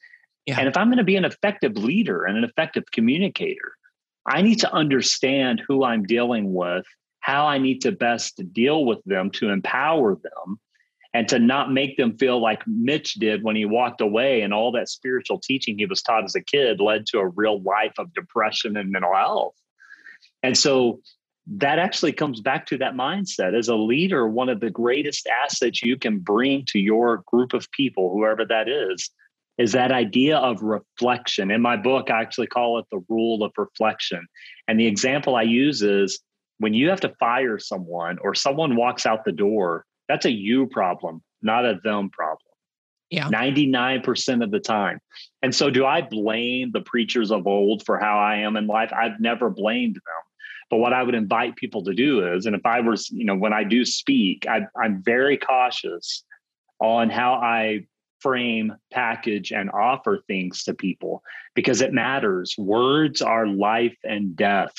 Yeah. 0.46 0.60
And 0.60 0.68
if 0.68 0.76
I'm 0.76 0.88
going 0.88 0.98
to 0.98 1.06
be 1.06 1.16
an 1.16 1.26
effective 1.26 1.78
leader 1.78 2.26
and 2.26 2.38
an 2.38 2.44
effective 2.44 2.84
communicator, 2.92 3.72
I 4.28 4.42
need 4.42 4.60
to 4.60 4.74
understand 4.74 5.62
who 5.66 5.86
I'm 5.86 6.04
dealing 6.04 6.54
with, 6.54 6.86
how 7.22 7.48
I 7.48 7.60
need 7.60 7.80
to 7.82 7.94
best 7.94 8.42
deal 8.52 8.84
with 8.84 9.00
them 9.06 9.32
to 9.32 9.50
empower 9.50 10.16
them 10.16 10.60
and 11.16 11.30
to 11.30 11.40
not 11.40 11.72
make 11.72 11.96
them 11.96 12.18
feel 12.18 12.42
like 12.42 12.62
Mitch 12.68 13.14
did 13.14 13.42
when 13.42 13.56
he 13.56 13.64
walked 13.64 14.02
away 14.02 14.42
and 14.42 14.54
all 14.54 14.74
that 14.74 14.90
spiritual 14.90 15.40
teaching 15.40 15.78
he 15.78 15.86
was 15.86 16.02
taught 16.02 16.26
as 16.26 16.36
a 16.36 16.42
kid 16.42 16.82
led 16.82 17.06
to 17.06 17.20
a 17.20 17.28
real 17.30 17.62
life 17.62 17.94
of 17.98 18.14
depression 18.14 18.76
and 18.76 18.92
mental 18.92 19.16
health. 19.16 19.56
And 20.44 20.58
so 20.58 21.00
that 21.48 21.80
actually 21.80 22.12
comes 22.12 22.42
back 22.42 22.66
to 22.66 22.78
that 22.80 22.96
mindset. 22.96 23.58
As 23.58 23.70
a 23.70 23.76
leader, 23.76 24.28
one 24.28 24.50
of 24.50 24.60
the 24.60 24.70
greatest 24.70 25.26
assets 25.28 25.82
you 25.82 25.98
can 25.98 26.20
bring 26.20 26.66
to 26.66 26.80
your 26.80 27.24
group 27.28 27.54
of 27.54 27.72
people, 27.72 28.12
whoever 28.12 28.44
that 28.48 28.68
is, 28.68 29.10
is 29.58 29.72
that 29.72 29.94
idea 29.94 30.36
of 30.36 30.62
reflection. 30.64 31.50
In 31.50 31.62
my 31.62 31.78
book, 31.78 32.12
I 32.12 32.20
actually 32.20 32.48
call 32.48 32.78
it 32.80 32.88
the 32.92 33.02
rule 33.08 33.42
of 33.42 33.54
reflection. 33.58 34.28
And 34.68 34.78
the 34.78 34.88
example 34.88 35.38
I 35.38 35.44
use 35.44 35.82
is 35.82 36.20
when 36.58 36.74
you 36.74 36.90
have 36.90 37.00
to 37.02 37.16
fire 37.22 37.58
someone 37.58 38.18
or 38.22 38.36
someone 38.36 38.76
walks 38.76 39.06
out 39.06 39.24
the 39.24 39.32
door, 39.32 39.86
that's 40.08 40.26
a 40.26 40.32
you 40.32 40.68
problem, 40.68 41.22
not 41.42 41.66
a 41.66 41.80
them 41.84 42.10
problem. 42.10 42.40
Yeah. 43.10 43.30
99% 43.30 44.44
of 44.44 44.52
the 44.52 44.60
time. 44.60 45.00
And 45.44 45.54
so, 45.54 45.70
do 45.70 45.86
I 45.86 46.02
blame 46.02 46.72
the 46.72 46.82
preachers 46.82 47.32
of 47.32 47.46
old 47.48 47.86
for 47.86 48.00
how 48.00 48.18
I 48.18 48.38
am 48.38 48.58
in 48.58 48.68
life? 48.68 48.92
I've 48.94 49.20
never 49.20 49.50
blamed 49.50 49.96
them. 49.96 50.02
But 50.72 50.78
what 50.78 50.94
I 50.94 51.04
would 51.04 51.14
invite 51.14 51.56
people 51.56 51.84
to 51.84 51.94
do 51.94 52.34
is, 52.34 52.48
and 52.48 52.56
if 52.56 52.66
I 52.66 52.80
was, 52.80 53.10
you 53.12 53.26
know, 53.26 53.36
when 53.36 53.54
I 53.54 53.64
do 53.64 53.86
speak, 53.86 54.48
I, 54.50 54.62
I'm 54.82 55.04
very 55.04 55.38
cautious 55.38 56.24
on 56.80 57.10
how 57.10 57.36
I 57.36 57.86
frame, 58.20 58.74
package, 58.92 59.52
and 59.52 59.70
offer 59.70 60.24
things 60.28 60.64
to 60.64 60.74
people 60.74 61.22
because 61.54 61.82
it 61.82 61.94
matters. 61.94 62.56
Words 62.58 63.22
are 63.22 63.46
life 63.46 63.96
and 64.04 64.36
death. 64.36 64.74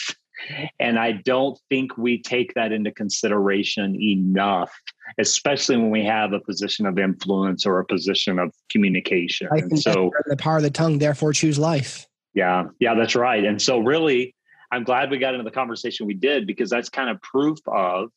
And 0.79 0.99
I 0.99 1.13
don't 1.13 1.59
think 1.69 1.97
we 1.97 2.21
take 2.21 2.55
that 2.55 2.73
into 2.73 2.91
consideration 2.91 4.01
enough, 4.01 4.73
especially 5.19 5.77
when 5.77 5.91
we 5.91 6.05
have 6.05 6.33
a 6.33 6.41
position 6.41 6.87
of 6.87 6.99
influence 6.99 7.67
or 7.67 7.79
a 7.79 7.85
position 7.85 8.39
of 8.39 8.53
communication. 8.71 9.49
And 9.51 9.79
so, 9.79 10.13
the 10.27 10.37
power 10.37 10.59
of 10.59 10.63
the 10.63 10.71
tongue, 10.71 10.99
therefore, 10.99 11.33
choose 11.33 11.59
life. 11.59 12.07
Yeah, 12.35 12.65
yeah, 12.81 12.95
that's 12.95 13.17
right. 13.17 13.45
And 13.45 13.61
so, 13.61 13.79
really, 13.79 14.35
I'm 14.71 14.85
glad 14.85 15.11
we 15.11 15.19
got 15.19 15.35
into 15.35 15.45
the 15.45 15.51
conversation 15.51 16.07
we 16.07 16.15
did 16.15 16.47
because 16.47 16.71
that's 16.71 16.89
kind 16.89 17.09
of 17.09 17.21
proof 17.23 17.59
of 17.67 18.11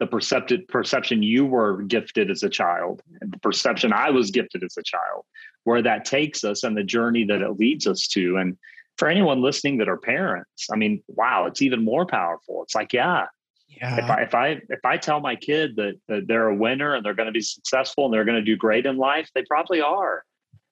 the 0.00 0.06
percepted 0.06 0.66
perception 0.68 1.22
you 1.22 1.46
were 1.46 1.82
gifted 1.82 2.30
as 2.30 2.42
a 2.42 2.48
child 2.48 3.00
and 3.20 3.32
the 3.32 3.38
perception 3.38 3.92
I 3.92 4.10
was 4.10 4.30
gifted 4.30 4.64
as 4.64 4.76
a 4.76 4.82
child, 4.82 5.24
where 5.64 5.82
that 5.82 6.04
takes 6.04 6.44
us 6.44 6.64
and 6.64 6.76
the 6.76 6.82
journey 6.82 7.24
that 7.24 7.42
it 7.42 7.58
leads 7.58 7.86
us 7.86 8.06
to. 8.08 8.36
And 8.36 8.56
for 8.96 9.08
anyone 9.08 9.42
listening 9.42 9.78
that 9.78 9.88
are 9.88 9.96
parents, 9.96 10.68
I 10.72 10.76
mean, 10.76 11.02
wow, 11.08 11.46
it's 11.46 11.62
even 11.62 11.84
more 11.84 12.06
powerful. 12.06 12.62
It's 12.62 12.74
like, 12.74 12.92
yeah, 12.92 13.26
yeah. 13.68 13.96
If 13.96 14.10
I 14.10 14.22
if 14.22 14.34
I 14.34 14.48
if 14.68 14.84
I 14.84 14.96
tell 14.96 15.20
my 15.20 15.36
kid 15.36 15.76
that, 15.76 15.94
that 16.08 16.26
they're 16.28 16.48
a 16.48 16.54
winner 16.54 16.94
and 16.94 17.04
they're 17.04 17.14
going 17.14 17.26
to 17.26 17.32
be 17.32 17.40
successful 17.40 18.04
and 18.04 18.14
they're 18.14 18.24
going 18.24 18.38
to 18.38 18.42
do 18.42 18.56
great 18.56 18.86
in 18.86 18.96
life, 18.96 19.28
they 19.34 19.42
probably 19.44 19.80
are. 19.80 20.24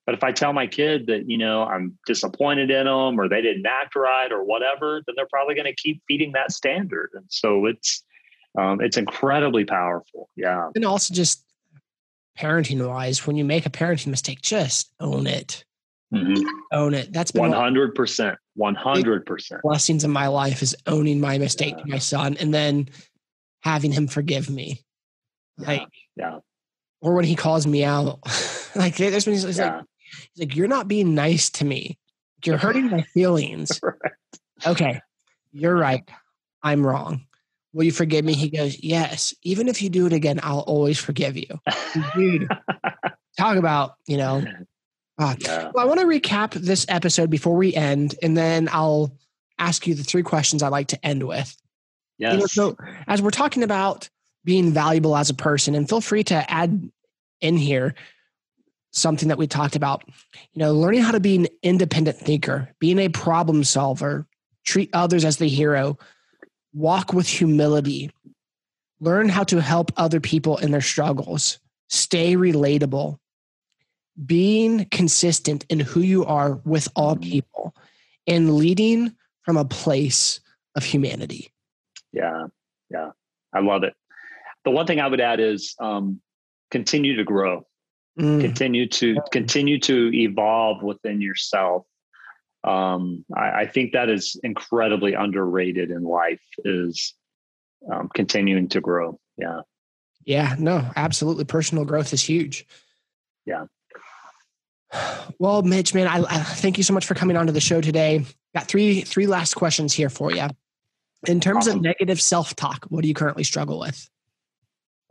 But 0.07 0.15
if 0.17 0.25
I 0.25 0.33
tell 0.33 0.53
my 0.53 0.67
kid 0.67 1.07
that, 1.07 1.31
you 1.31 1.39
know, 1.39 1.63
I'm 1.63 1.97
disappointed 2.07 2.71
in 2.71 2.87
them 2.87 3.21
or 3.21 3.29
they 3.29 3.41
didn't 3.41 3.67
act 3.67 3.95
right 3.95 4.33
or 4.33 4.43
whatever, 4.43 5.01
then 5.07 5.15
they're 5.17 5.29
probably 5.29 5.55
going 5.55 5.67
to 5.67 5.75
keep 5.75 6.03
feeding 6.09 6.33
that 6.33 6.51
standard. 6.51 7.11
And 7.15 7.25
so 7.29 7.67
it's 7.67 8.03
um, 8.59 8.81
it's 8.81 8.97
incredibly 8.97 9.65
powerful. 9.65 10.29
Yeah. 10.37 10.71
And 10.75 10.85
also 10.85 11.15
just 11.15 11.45
parenting 12.39 12.87
wise, 12.87 13.27
when 13.27 13.37
you 13.37 13.45
make 13.45 13.67
a 13.67 13.71
parenting 13.71 14.09
mistake, 14.09 14.43
just 14.43 14.93
own 15.01 15.27
it. 15.27 15.65
Mm-hmm. 16.13 16.47
Own 16.73 16.95
it. 16.95 17.13
That's 17.13 17.31
been 17.31 17.45
100%. 17.45 18.37
100%. 18.59 19.63
Blessings 19.63 20.05
in 20.05 20.11
my 20.11 20.27
life 20.27 20.63
is 20.63 20.77
owning 20.87 21.21
my 21.21 21.39
mistake 21.39 21.75
yeah. 21.77 21.83
to 21.83 21.89
my 21.89 21.99
son 21.99 22.37
and 22.39 22.53
then 22.53 22.89
having 23.63 23.93
him 23.93 24.07
forgive 24.07 24.51
me. 24.51 24.81
Yeah. 25.59 25.67
Like, 25.67 25.89
yeah. 26.17 26.39
Or 27.01 27.15
when 27.15 27.25
he 27.25 27.35
calls 27.35 27.67
me 27.67 27.85
out, 27.85 28.21
like 28.77 28.97
there's 28.97 29.27
when 29.27 29.35
he's, 29.35 29.45
he's 29.45 29.59
yeah. 29.59 29.77
like, 29.77 29.85
he's 30.35 30.47
like, 30.47 30.57
you're 30.57 30.69
not 30.69 30.87
being 30.87 31.15
nice 31.15 31.51
to 31.51 31.65
me. 31.65 31.99
You're 32.45 32.57
hurting 32.59 32.91
my 32.91 33.03
feelings. 33.03 33.81
right. 33.83 34.13
Okay. 34.67 35.01
You're 35.53 35.77
right. 35.77 36.09
I'm 36.63 36.87
wrong. 36.87 37.27
Will 37.73 37.85
you 37.85 37.93
forgive 37.93 38.25
me? 38.25 38.35
He 38.35 38.51
goes, 38.51 38.83
Yes. 38.83 39.35
Even 39.43 39.67
if 39.67 39.81
you 39.81 39.89
do 39.89 40.07
it 40.07 40.13
again, 40.13 40.41
I'll 40.43 40.61
always 40.61 40.99
forgive 40.99 41.39
you. 41.39 41.59
Dude, 42.15 42.49
talk 43.39 43.57
about, 43.57 43.95
you 44.07 44.19
know. 44.19 44.45
Uh, 45.23 45.37
yeah. 45.39 45.71
Well, 45.73 45.85
I 45.85 45.89
want 45.89 46.01
to 46.01 46.07
recap 46.07 46.53
this 46.55 46.85
episode 46.89 47.31
before 47.31 47.55
we 47.55 47.75
end, 47.75 48.17
and 48.23 48.37
then 48.37 48.69
I'll 48.73 49.17
ask 49.59 49.87
you 49.87 49.95
the 49.95 50.03
three 50.03 50.25
questions 50.25 50.63
I 50.63 50.69
like 50.69 50.89
to 50.89 51.07
end 51.07 51.23
with. 51.23 51.57
Yes. 52.19 52.33
You 52.33 52.39
know, 52.41 52.47
so, 52.47 52.77
as 53.07 53.23
we're 53.23 53.31
talking 53.31 53.63
about 53.63 54.09
being 54.45 54.73
valuable 54.73 55.17
as 55.17 55.31
a 55.31 55.35
person, 55.35 55.77
and 55.77 55.89
feel 55.89 56.01
free 56.01 56.25
to 56.25 56.51
add 56.51 56.91
in 57.41 57.57
here 57.57 57.95
something 58.91 59.29
that 59.29 59.39
we 59.39 59.47
talked 59.47 59.77
about. 59.77 60.03
You 60.55 60.59
know, 60.59 60.73
learning 60.75 61.03
how 61.03 61.13
to 61.13 61.21
be 61.21 61.37
an 61.37 61.47
independent 61.63 62.19
thinker, 62.19 62.69
being 62.81 62.99
a 62.99 63.09
problem 63.09 63.63
solver, 63.63 64.27
treat 64.65 64.91
others 64.93 65.25
as 65.25 65.37
the 65.37 65.49
hero, 65.49 65.99
walk 66.75 67.13
with 67.13 67.29
humility, 67.29 68.11
learn 68.99 69.29
how 69.29 69.45
to 69.45 69.61
help 69.61 69.93
other 69.97 70.19
people 70.19 70.57
in 70.59 70.73
their 70.73 70.81
struggles, 70.81 71.61
stay 71.89 72.35
relatable, 72.35 73.19
being 74.27 74.87
consistent 74.91 75.65
in 75.69 75.81
who 75.81 76.01
you 76.01 76.25
are 76.25 76.61
with 76.65 76.89
all 76.95 77.17
people, 77.17 77.75
and 78.27 78.55
leading 78.55 79.15
from 79.43 79.57
a 79.57 79.65
place 79.65 80.41
of 80.77 80.85
humanity. 80.85 81.53
Yeah, 82.13 82.47
yeah, 82.91 83.11
I 83.53 83.61
love 83.61 83.85
it. 83.85 83.95
The 84.65 84.71
one 84.71 84.87
thing 84.87 85.01
I 85.01 85.09
would 85.09 85.21
add 85.21 85.41
is 85.41 85.75
um, 85.81 86.21
continue 86.71 87.17
to 87.17 87.25
grow, 87.25 87.67
mm. 88.19 88.41
continue 88.41 88.87
to 88.89 89.17
continue 89.33 89.79
to 89.81 90.11
evolve 90.15 90.83
within 90.83 91.21
yourself. 91.21 91.87
Um, 92.65 93.25
I, 93.35 93.63
I, 93.63 93.67
think 93.67 93.93
that 93.93 94.09
is 94.09 94.39
incredibly 94.45 95.15
underrated 95.15 95.91
in 95.91 96.05
life 96.05 96.41
is 96.65 97.13
um, 97.93 98.09
continuing 98.15 98.69
to 98.69 98.81
grow. 98.81 99.19
Yeah. 99.37 99.63
Yeah 100.25 100.55
no 100.61 100.89
absolutely. 100.95 101.45
Personal 101.45 101.85
growth 101.85 102.13
is 102.13 102.23
huge. 102.23 102.65
Yeah 103.47 103.65
well 105.39 105.63
mitch 105.63 105.95
man 105.95 106.07
I, 106.07 106.19
I 106.19 106.39
thank 106.39 106.77
you 106.77 106.85
so 106.85 106.93
much 106.93 107.07
for 107.07 107.15
coming 107.15 107.37
on 107.37 107.47
to 107.47 107.53
the 107.53 107.61
show 107.61 107.81
today 107.81 108.25
got 108.55 108.67
three 108.67 109.03
three 109.03 109.27
last 109.27 109.55
questions 109.55 109.93
here 109.93 110.11
for 110.11 110.33
you 110.33 110.49
in 111.27 111.41
terms 111.41 111.67
awesome. 111.67 111.79
of 111.79 111.83
negative 111.83 112.21
self-talk 112.21 112.87
what 112.89 113.03
do 113.03 113.09
you 113.09 113.15
currently 113.15 113.45
struggle 113.45 113.81
with 113.81 114.09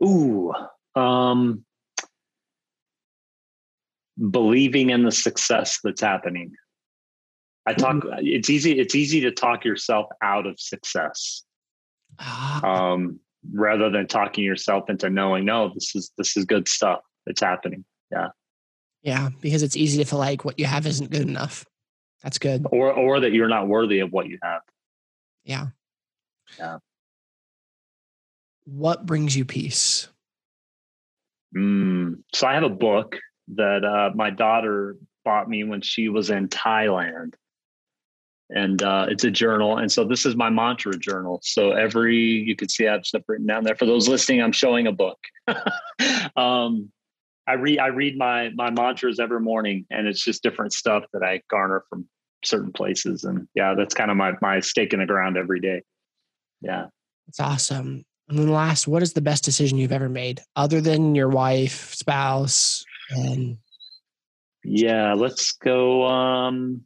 ooh 0.04 0.52
um 0.94 1.64
believing 4.30 4.90
in 4.90 5.02
the 5.02 5.12
success 5.12 5.80
that's 5.82 6.00
happening 6.00 6.52
I 7.66 7.74
talk. 7.74 7.96
Mm-hmm. 7.96 8.26
It's 8.26 8.50
easy. 8.50 8.78
It's 8.78 8.94
easy 8.94 9.20
to 9.22 9.30
talk 9.30 9.64
yourself 9.64 10.06
out 10.22 10.46
of 10.46 10.58
success, 10.58 11.44
ah. 12.18 12.92
um, 12.92 13.20
rather 13.52 13.90
than 13.90 14.06
talking 14.06 14.44
yourself 14.44 14.90
into 14.90 15.08
knowing, 15.10 15.44
no, 15.44 15.72
this 15.72 15.94
is 15.94 16.10
this 16.18 16.36
is 16.36 16.44
good 16.44 16.68
stuff. 16.68 17.00
It's 17.26 17.40
happening. 17.40 17.84
Yeah. 18.10 18.28
Yeah, 19.02 19.30
because 19.40 19.62
it's 19.62 19.76
easy 19.76 19.98
to 19.98 20.08
feel 20.08 20.18
like 20.18 20.44
what 20.44 20.58
you 20.58 20.66
have 20.66 20.86
isn't 20.86 21.10
good 21.10 21.22
enough. 21.22 21.64
That's 22.22 22.38
good. 22.38 22.66
Or 22.70 22.92
or 22.92 23.20
that 23.20 23.32
you're 23.32 23.48
not 23.48 23.66
worthy 23.68 23.98
of 23.98 24.12
what 24.12 24.28
you 24.28 24.38
have. 24.42 24.62
Yeah. 25.44 25.66
Yeah. 26.58 26.78
What 28.64 29.06
brings 29.06 29.36
you 29.36 29.44
peace? 29.44 30.08
Mm, 31.56 32.22
so 32.32 32.46
I 32.46 32.54
have 32.54 32.62
a 32.62 32.68
book 32.68 33.18
that 33.54 33.84
uh, 33.84 34.10
my 34.14 34.30
daughter 34.30 34.96
bought 35.24 35.48
me 35.48 35.64
when 35.64 35.80
she 35.80 36.08
was 36.08 36.30
in 36.30 36.48
Thailand 36.48 37.34
and 38.54 38.82
uh, 38.82 39.06
it's 39.08 39.24
a 39.24 39.30
journal. 39.30 39.78
And 39.78 39.90
so 39.90 40.04
this 40.04 40.26
is 40.26 40.36
my 40.36 40.50
mantra 40.50 40.96
journal. 40.98 41.40
So 41.42 41.72
every 41.72 42.16
you 42.16 42.54
can 42.54 42.68
see 42.68 42.86
I've 42.86 43.06
stuff 43.06 43.22
written 43.26 43.46
down 43.46 43.64
there. 43.64 43.74
For 43.74 43.86
those 43.86 44.08
listening, 44.08 44.42
I'm 44.42 44.52
showing 44.52 44.86
a 44.86 44.92
book. 44.92 45.18
um, 46.36 46.90
I 47.46 47.54
read 47.54 47.78
I 47.78 47.88
read 47.88 48.16
my 48.16 48.50
my 48.54 48.70
mantras 48.70 49.18
every 49.18 49.40
morning, 49.40 49.86
and 49.90 50.06
it's 50.06 50.22
just 50.22 50.42
different 50.42 50.72
stuff 50.72 51.04
that 51.12 51.22
I 51.22 51.42
garner 51.50 51.84
from 51.88 52.08
certain 52.44 52.72
places. 52.72 53.24
And 53.24 53.48
yeah, 53.54 53.74
that's 53.76 53.94
kind 53.94 54.10
of 54.10 54.16
my 54.16 54.32
my 54.40 54.60
stake 54.60 54.92
in 54.92 55.00
the 55.00 55.06
ground 55.06 55.36
every 55.36 55.60
day. 55.60 55.82
Yeah, 56.60 56.86
it's 57.28 57.40
awesome. 57.40 58.04
And 58.28 58.38
then 58.38 58.48
last, 58.48 58.86
what 58.86 59.02
is 59.02 59.12
the 59.12 59.20
best 59.20 59.44
decision 59.44 59.78
you've 59.78 59.92
ever 59.92 60.08
made, 60.08 60.40
other 60.54 60.80
than 60.80 61.14
your 61.14 61.28
wife, 61.28 61.92
spouse, 61.94 62.84
and 63.10 63.58
yeah, 64.64 65.14
let's 65.14 65.52
go. 65.52 66.06
Um, 66.06 66.82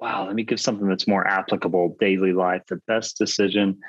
wow, 0.00 0.26
let 0.26 0.34
me 0.34 0.44
give 0.44 0.60
something 0.60 0.86
that's 0.86 1.08
more 1.08 1.26
applicable 1.26 1.96
daily 1.98 2.32
life. 2.32 2.62
The 2.68 2.80
best 2.86 3.16
decision, 3.16 3.80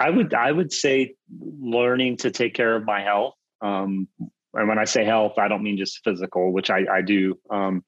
I 0.00 0.10
would 0.10 0.34
I 0.34 0.50
would 0.50 0.72
say 0.72 1.14
learning 1.38 2.18
to 2.18 2.30
take 2.30 2.54
care 2.54 2.74
of 2.74 2.84
my 2.84 3.02
health. 3.02 3.34
Um, 3.60 4.08
and 4.54 4.68
when 4.68 4.78
I 4.78 4.84
say 4.84 5.04
health, 5.04 5.38
I 5.38 5.48
don't 5.48 5.62
mean 5.62 5.76
just 5.76 6.02
physical, 6.04 6.52
which 6.52 6.70
I, 6.70 6.84
I 6.90 7.02
do, 7.02 7.38
um, 7.50 7.84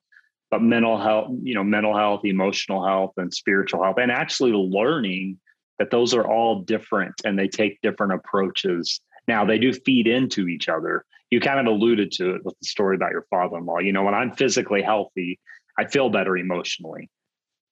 but 0.51 0.63
mental 0.63 0.99
health, 0.99 1.31
you 1.43 1.55
know, 1.55 1.65
mental 1.65 1.97
health, 1.97 2.25
emotional 2.25 2.85
health, 2.85 3.13
and 3.17 3.33
spiritual 3.33 3.83
health, 3.83 3.97
and 3.99 4.11
actually 4.11 4.53
learning 4.53 5.39
that 5.79 5.91
those 5.91 6.13
are 6.13 6.27
all 6.27 6.61
different 6.61 7.15
and 7.25 7.39
they 7.39 7.49
take 7.49 7.81
different 7.81 8.13
approaches. 8.13 9.01
Now 9.27 9.45
they 9.45 9.59
do 9.59 9.73
feed 9.73 10.07
into 10.07 10.49
each 10.49 10.69
other. 10.69 11.05
You 11.31 11.41
kind 11.41 11.61
of 11.61 11.73
alluded 11.73 12.13
to 12.13 12.35
it 12.35 12.45
with 12.45 12.59
the 12.61 12.67
story 12.67 12.97
about 12.97 13.13
your 13.13 13.27
father-in-law. 13.31 13.79
You 13.79 13.93
know, 13.93 14.03
when 14.03 14.15
I'm 14.15 14.33
physically 14.33 14.83
healthy, 14.83 15.39
I 15.79 15.87
feel 15.87 16.11
better 16.11 16.37
emotionally. 16.37 17.09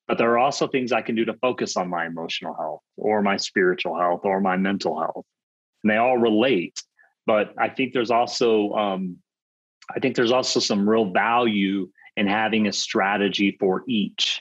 But 0.07 0.17
there 0.17 0.31
are 0.31 0.39
also 0.39 0.67
things 0.67 0.91
I 0.91 1.03
can 1.03 1.17
do 1.17 1.27
to 1.27 1.35
focus 1.35 1.77
on 1.77 1.91
my 1.91 2.07
emotional 2.07 2.55
health 2.55 2.81
or 2.97 3.21
my 3.21 3.37
spiritual 3.37 3.99
health 3.99 4.23
or 4.25 4.41
my 4.41 4.57
mental 4.57 4.99
health. 4.99 5.27
And 5.85 5.91
they 5.91 5.99
all 5.99 6.17
relate. 6.17 6.83
But 7.29 7.53
I 7.59 7.69
think 7.69 7.93
there's 7.93 8.11
also 8.11 8.73
um, 8.73 9.19
I 9.95 10.01
think 10.01 10.17
there's 10.17 10.33
also 10.33 10.61
some 10.61 10.89
real 10.89 11.11
value 11.11 11.91
in 12.17 12.27
having 12.27 12.67
a 12.67 12.73
strategy 12.73 13.57
for 13.61 13.85
each. 13.87 14.41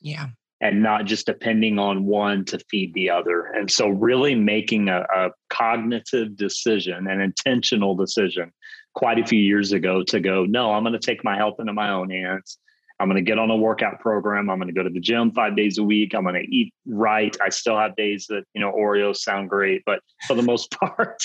Yeah. 0.00 0.28
And 0.62 0.82
not 0.82 1.04
just 1.04 1.26
depending 1.26 1.78
on 1.78 2.06
one 2.06 2.46
to 2.46 2.58
feed 2.70 2.94
the 2.94 3.10
other. 3.10 3.44
And 3.44 3.70
so, 3.70 3.88
really 3.88 4.34
making 4.34 4.88
a, 4.88 5.04
a 5.14 5.30
cognitive 5.50 6.36
decision, 6.36 7.06
an 7.06 7.20
intentional 7.20 7.94
decision, 7.96 8.50
quite 8.94 9.18
a 9.18 9.26
few 9.26 9.40
years 9.40 9.72
ago 9.72 10.02
to 10.04 10.20
go, 10.20 10.44
no, 10.44 10.72
I'm 10.72 10.84
going 10.84 10.92
to 10.92 10.98
take 10.98 11.24
my 11.24 11.36
health 11.36 11.56
into 11.58 11.72
my 11.72 11.90
own 11.90 12.10
hands. 12.10 12.58
I'm 13.02 13.08
going 13.08 13.16
to 13.16 13.28
get 13.28 13.40
on 13.40 13.50
a 13.50 13.56
workout 13.56 13.98
program. 13.98 14.48
I'm 14.48 14.58
going 14.58 14.68
to 14.68 14.72
go 14.72 14.84
to 14.84 14.88
the 14.88 15.00
gym 15.00 15.32
five 15.32 15.56
days 15.56 15.76
a 15.76 15.82
week. 15.82 16.14
I'm 16.14 16.22
going 16.22 16.36
to 16.36 16.48
eat 16.48 16.72
right. 16.86 17.36
I 17.42 17.48
still 17.48 17.76
have 17.76 17.96
days 17.96 18.28
that, 18.28 18.44
you 18.54 18.60
know, 18.60 18.70
Oreos 18.70 19.16
sound 19.16 19.50
great, 19.50 19.82
but 19.84 19.98
for 20.28 20.36
the 20.36 20.42
most 20.42 20.70
part, 20.80 21.20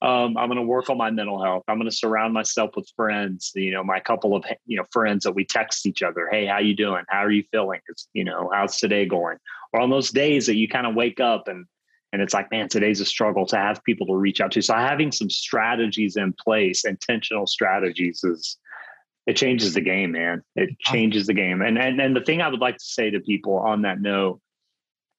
um, 0.00 0.36
I'm 0.36 0.46
going 0.46 0.58
to 0.58 0.62
work 0.62 0.88
on 0.90 0.96
my 0.96 1.10
mental 1.10 1.42
health. 1.42 1.64
I'm 1.66 1.76
going 1.76 1.90
to 1.90 1.96
surround 1.96 2.34
myself 2.34 2.70
with 2.76 2.88
friends, 2.94 3.50
you 3.56 3.72
know, 3.72 3.82
my 3.82 3.98
couple 3.98 4.36
of, 4.36 4.44
you 4.66 4.76
know, 4.76 4.84
friends 4.92 5.24
that 5.24 5.32
we 5.32 5.44
text 5.44 5.86
each 5.86 6.04
other. 6.04 6.28
Hey, 6.30 6.46
how 6.46 6.60
you 6.60 6.76
doing? 6.76 7.02
How 7.08 7.24
are 7.24 7.32
you 7.32 7.42
feeling? 7.50 7.80
It's, 7.88 8.06
you 8.12 8.22
know, 8.22 8.48
how's 8.54 8.76
today 8.76 9.04
going? 9.04 9.38
Or 9.72 9.80
on 9.80 9.90
those 9.90 10.12
days 10.12 10.46
that 10.46 10.54
you 10.54 10.68
kind 10.68 10.86
of 10.86 10.94
wake 10.94 11.18
up 11.18 11.48
and, 11.48 11.66
and 12.12 12.22
it's 12.22 12.32
like, 12.32 12.52
man, 12.52 12.68
today's 12.68 13.00
a 13.00 13.04
struggle 13.04 13.44
to 13.46 13.56
have 13.56 13.82
people 13.82 14.06
to 14.06 14.14
reach 14.14 14.40
out 14.40 14.52
to. 14.52 14.62
So 14.62 14.74
having 14.74 15.10
some 15.10 15.30
strategies 15.30 16.16
in 16.16 16.32
place, 16.34 16.84
intentional 16.84 17.48
strategies 17.48 18.22
is, 18.22 18.56
it 19.28 19.36
changes 19.36 19.74
the 19.74 19.82
game, 19.82 20.12
man. 20.12 20.42
It 20.56 20.78
changes 20.80 21.26
the 21.26 21.34
game. 21.34 21.60
And 21.60 21.76
and 21.78 22.00
and 22.00 22.16
the 22.16 22.22
thing 22.22 22.40
I 22.40 22.48
would 22.48 22.60
like 22.60 22.78
to 22.78 22.84
say 22.84 23.10
to 23.10 23.20
people 23.20 23.58
on 23.58 23.82
that 23.82 24.00
note 24.00 24.40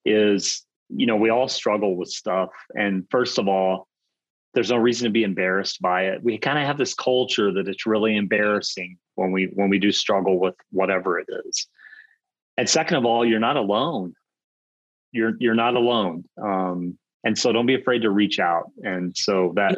is, 0.04 0.66
you 0.90 1.06
know, 1.06 1.16
we 1.16 1.30
all 1.30 1.48
struggle 1.48 1.96
with 1.96 2.10
stuff. 2.10 2.50
And 2.74 3.06
first 3.12 3.38
of 3.38 3.48
all, 3.48 3.88
there's 4.56 4.72
no 4.72 4.78
reason 4.78 5.06
to 5.06 5.12
be 5.12 5.22
embarrassed 5.22 5.80
by 5.80 6.08
it. 6.08 6.24
We 6.24 6.40
kind 6.40 6.58
of 6.58 6.66
have 6.66 6.80
this 6.80 6.96
culture 6.96 7.54
that 7.54 7.68
it's 7.68 7.86
really 7.86 8.18
embarrassing 8.18 8.98
when 9.14 9.32
we 9.32 9.52
when 9.54 9.70
we 9.70 9.78
do 9.78 9.92
struggle 9.92 10.40
with 10.40 10.56
whatever 10.72 11.20
it 11.20 11.28
is. 11.46 11.68
And 12.58 12.68
second 12.68 12.98
of 12.98 13.06
all, 13.06 13.24
you're 13.24 13.40
not 13.40 13.58
alone. 13.58 14.16
You're 15.12 15.34
you're 15.40 15.54
not 15.54 15.76
alone. 15.76 16.24
Um, 16.42 16.98
and 17.24 17.38
so 17.38 17.52
don't 17.52 17.68
be 17.68 17.76
afraid 17.76 18.02
to 18.02 18.10
reach 18.10 18.40
out. 18.40 18.72
And 18.84 19.16
so 19.16 19.54
that 19.56 19.78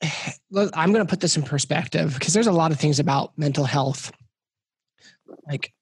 I'm 0.04 0.92
going 0.92 1.04
to 1.04 1.10
put 1.10 1.20
this 1.20 1.36
in 1.36 1.42
perspective 1.42 2.14
because 2.14 2.32
there's 2.32 2.46
a 2.46 2.52
lot 2.52 2.72
of 2.72 2.80
things 2.80 2.98
about 2.98 3.36
mental 3.36 3.64
health. 3.64 4.12
Like 5.46 5.72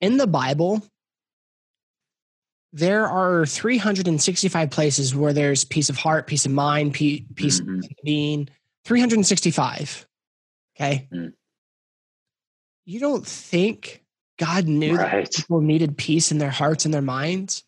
in 0.00 0.16
the 0.16 0.26
Bible, 0.26 0.82
there 2.72 3.06
are 3.06 3.46
365 3.46 4.70
places 4.70 5.14
where 5.14 5.32
there's 5.32 5.64
peace 5.64 5.88
of 5.88 5.96
heart, 5.96 6.26
peace 6.26 6.46
of 6.46 6.52
mind, 6.52 6.94
peace 6.94 7.22
mm-hmm. 7.32 7.78
of 7.78 7.88
being. 8.04 8.48
365. 8.84 10.06
Okay. 10.76 11.08
Mm. 11.12 11.32
You 12.84 13.00
don't 13.00 13.26
think 13.26 14.02
God 14.38 14.66
knew 14.66 14.96
right. 14.96 15.24
that 15.24 15.34
people 15.34 15.60
needed 15.60 15.98
peace 15.98 16.32
in 16.32 16.38
their 16.38 16.50
hearts 16.50 16.84
and 16.84 16.94
their 16.94 17.02
minds? 17.02 17.64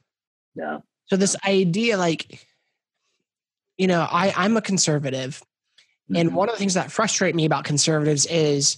Yeah. 0.55 0.79
So 1.07 1.17
this 1.17 1.37
idea, 1.47 1.99
like, 1.99 2.47
you 3.81 3.87
know, 3.87 4.07
I, 4.11 4.35
I'm 4.37 4.59
a 4.59 4.61
conservative. 4.61 5.43
Mm-hmm. 6.11 6.17
And 6.17 6.35
one 6.35 6.51
of 6.51 6.55
the 6.55 6.59
things 6.59 6.75
that 6.75 6.93
frustrate 6.93 7.35
me 7.35 7.47
about 7.47 7.65
conservatives 7.65 8.27
is, 8.27 8.77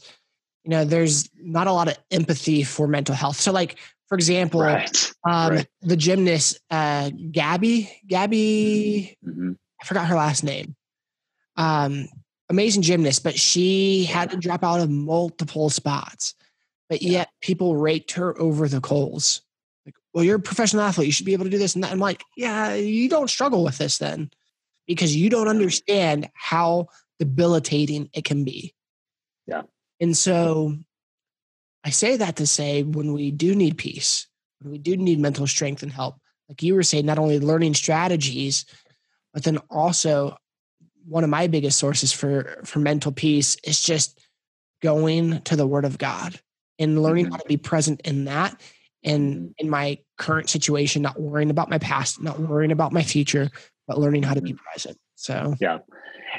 you 0.63 0.71
know, 0.71 0.85
there's 0.85 1.29
not 1.35 1.67
a 1.67 1.73
lot 1.73 1.89
of 1.89 1.99
empathy 2.13 2.63
for 2.63 2.87
mental 2.87 3.17
health. 3.17 3.35
So, 3.35 3.51
like, 3.51 3.81
for 4.07 4.15
example, 4.15 4.61
right. 4.61 5.13
Um, 5.25 5.55
right. 5.55 5.67
the 5.81 5.97
gymnast, 5.97 6.61
uh, 6.71 7.11
Gabby, 7.33 7.91
Gabby, 8.07 9.19
mm-hmm. 9.27 9.53
I 9.81 9.85
forgot 9.85 10.07
her 10.07 10.15
last 10.15 10.45
name. 10.45 10.77
Um, 11.57 12.09
amazing 12.49 12.83
gymnast, 12.83 13.25
but 13.25 13.37
she 13.37 14.05
had 14.05 14.31
to 14.31 14.37
drop 14.37 14.63
out 14.63 14.79
of 14.79 14.89
multiple 14.89 15.69
spots. 15.69 16.37
But 16.89 17.03
yet 17.03 17.29
people 17.41 17.75
raked 17.75 18.13
her 18.13 18.41
over 18.41 18.69
the 18.69 18.81
coals. 18.81 19.43
Like, 19.85 19.97
well, 20.15 20.23
you're 20.23 20.37
a 20.37 20.41
professional 20.41 20.85
athlete. 20.85 21.07
You 21.07 21.13
should 21.13 21.27
be 21.27 21.33
able 21.33 21.47
to 21.47 21.51
do 21.51 21.59
this 21.59 21.75
and 21.75 21.83
that. 21.83 21.91
I'm 21.91 21.99
like, 21.99 22.23
yeah, 22.37 22.75
you 22.75 23.09
don't 23.09 23.29
struggle 23.29 23.65
with 23.65 23.79
this 23.79 23.99
then 23.99 24.31
because 24.87 25.14
you 25.14 25.30
don't 25.30 25.49
understand 25.49 26.28
how 26.35 26.89
debilitating 27.18 28.11
it 28.12 28.24
can 28.24 28.45
be. 28.45 28.74
Yeah. 29.47 29.62
And 30.01 30.16
so 30.16 30.76
I 31.85 31.91
say 31.91 32.16
that 32.16 32.37
to 32.37 32.47
say 32.47 32.83
when 32.83 33.12
we 33.12 33.30
do 33.30 33.55
need 33.55 33.78
peace, 33.78 34.26
when 34.61 34.72
we 34.72 34.78
do 34.78 34.97
need 34.97 35.18
mental 35.18 35.47
strength 35.47 35.83
and 35.83 35.93
help, 35.93 36.16
like 36.49 36.62
you 36.62 36.74
were 36.74 36.83
saying, 36.83 37.07
not 37.07 37.18
only 37.18 37.39
learning 37.39 37.74
strategies, 37.74 38.64
but 39.33 39.45
then 39.45 39.59
also 39.70 40.37
one 41.07 41.24
of 41.24 41.30
my 41.30 41.47
biggest 41.47 41.78
sources 41.78 42.12
for 42.12 42.61
for 42.64 42.78
mental 42.78 43.12
peace 43.12 43.57
is 43.64 43.83
just 43.83 44.20
going 44.83 45.41
to 45.43 45.57
the 45.57 45.66
word 45.66 45.85
of 45.85 45.99
God 45.99 46.39
and 46.78 47.03
learning 47.03 47.26
mm-hmm. 47.26 47.35
how 47.35 47.39
to 47.39 47.49
be 47.49 47.57
present 47.57 48.01
in 48.03 48.24
that 48.24 48.61
and 49.05 49.35
mm-hmm. 49.35 49.47
in 49.59 49.70
my 49.70 49.99
current 50.18 50.51
situation, 50.51 51.03
not 51.03 51.20
worrying 51.20 51.51
about 51.51 51.70
my 51.70 51.78
past, 51.78 52.20
not 52.20 52.39
worrying 52.39 52.72
about 52.72 52.93
my 52.93 53.03
future, 53.03 53.51
but 53.87 53.99
learning 53.99 54.22
how 54.22 54.35
to 54.35 54.41
be 54.41 54.53
mm-hmm. 54.53 54.64
present. 54.70 54.99
So 55.14 55.55
yeah, 55.61 55.78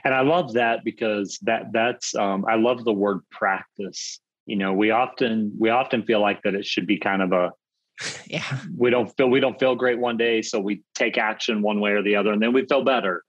and 0.04 0.14
I 0.14 0.22
love 0.22 0.54
that 0.54 0.84
because 0.84 1.40
that 1.44 1.72
that's 1.72 2.16
um, 2.16 2.46
I 2.48 2.56
love 2.56 2.84
the 2.84 2.94
word 2.94 3.22
practice. 3.32 4.20
You 4.46 4.58
know, 4.58 4.74
we 4.74 4.92
often 4.92 5.56
we 5.58 5.70
often 5.70 6.04
feel 6.04 6.20
like 6.20 6.42
that 6.44 6.56
it 6.56 6.66
should 6.66 6.88
be 6.88 6.98
kind 6.98 7.22
of 7.22 7.32
a 7.32 7.52
yeah 8.28 8.60
we 8.76 8.90
don't 8.90 9.16
feel 9.16 9.30
we 9.30 9.40
don't 9.40 9.60
feel 9.60 9.76
great 9.76 10.00
one 10.00 10.18
day, 10.18 10.42
so 10.42 10.60
we 10.60 10.84
take 10.96 11.18
action 11.18 11.62
one 11.62 11.80
way 11.80 11.92
or 11.92 12.02
the 12.02 12.16
other, 12.16 12.32
and 12.32 12.42
then 12.42 12.54
we 12.54 12.66
feel 12.66 12.84
better. 12.84 13.24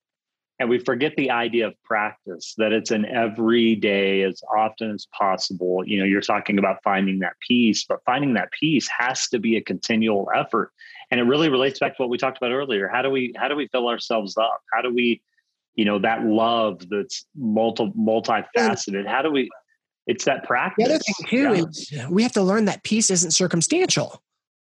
And 0.61 0.71
we 0.71 0.79
forget 0.79 1.17
the 1.17 1.33
idea 1.33 1.67
of 1.67 1.75
practice, 1.83 2.55
that 2.59 2.73
it's 2.73 2.93
an 2.93 3.07
every 3.07 3.75
day 3.75 4.23
as 4.23 4.41
often 4.57 4.93
as 4.93 5.09
possible. 5.13 5.83
You 5.85 5.99
know, 5.99 6.05
you're 6.05 6.21
talking 6.21 6.61
about 6.61 6.77
finding 6.85 7.19
that 7.19 7.33
peace, 7.47 7.85
but 7.85 7.99
finding 8.07 8.35
that 8.35 8.53
peace 8.53 8.89
has 8.97 9.29
to 9.31 9.41
be 9.41 9.57
a 9.57 9.61
continual 9.61 10.29
effort 10.33 10.71
and 11.15 11.21
it 11.21 11.31
really 11.31 11.49
relates 11.49 11.79
back 11.79 11.97
to 11.97 12.03
what 12.03 12.09
we 12.09 12.19
talked 12.19 12.37
about 12.37 12.51
earlier 12.51 12.89
how 12.89 13.01
do 13.01 13.09
we 13.09 13.33
how 13.37 13.47
do 13.47 13.55
we 13.55 13.69
fill 13.69 13.89
ourselves 13.89 14.37
up 14.37 14.61
how 14.73 14.83
do 14.83 14.93
we 14.93 15.23
you 15.77 15.85
know 15.85 15.97
that 15.97 16.25
love 16.25 16.83
that's 16.91 17.27
multi 17.37 17.93
multifaceted 17.97 19.07
how 19.07 19.23
do 19.23 19.31
we 19.31 19.49
it's 20.09 20.25
that 20.25 20.43
practice 20.43 20.85
the 20.85 20.95
other 20.95 21.03
thing 21.03 21.15
too 21.29 21.37
yeah. 21.93 22.03
is 22.05 22.11
we 22.11 22.23
have 22.23 22.33
to 22.33 22.43
learn 22.43 22.65
that 22.65 22.83
peace 22.83 23.11
isn't 23.11 23.31
circumstantial 23.31 24.21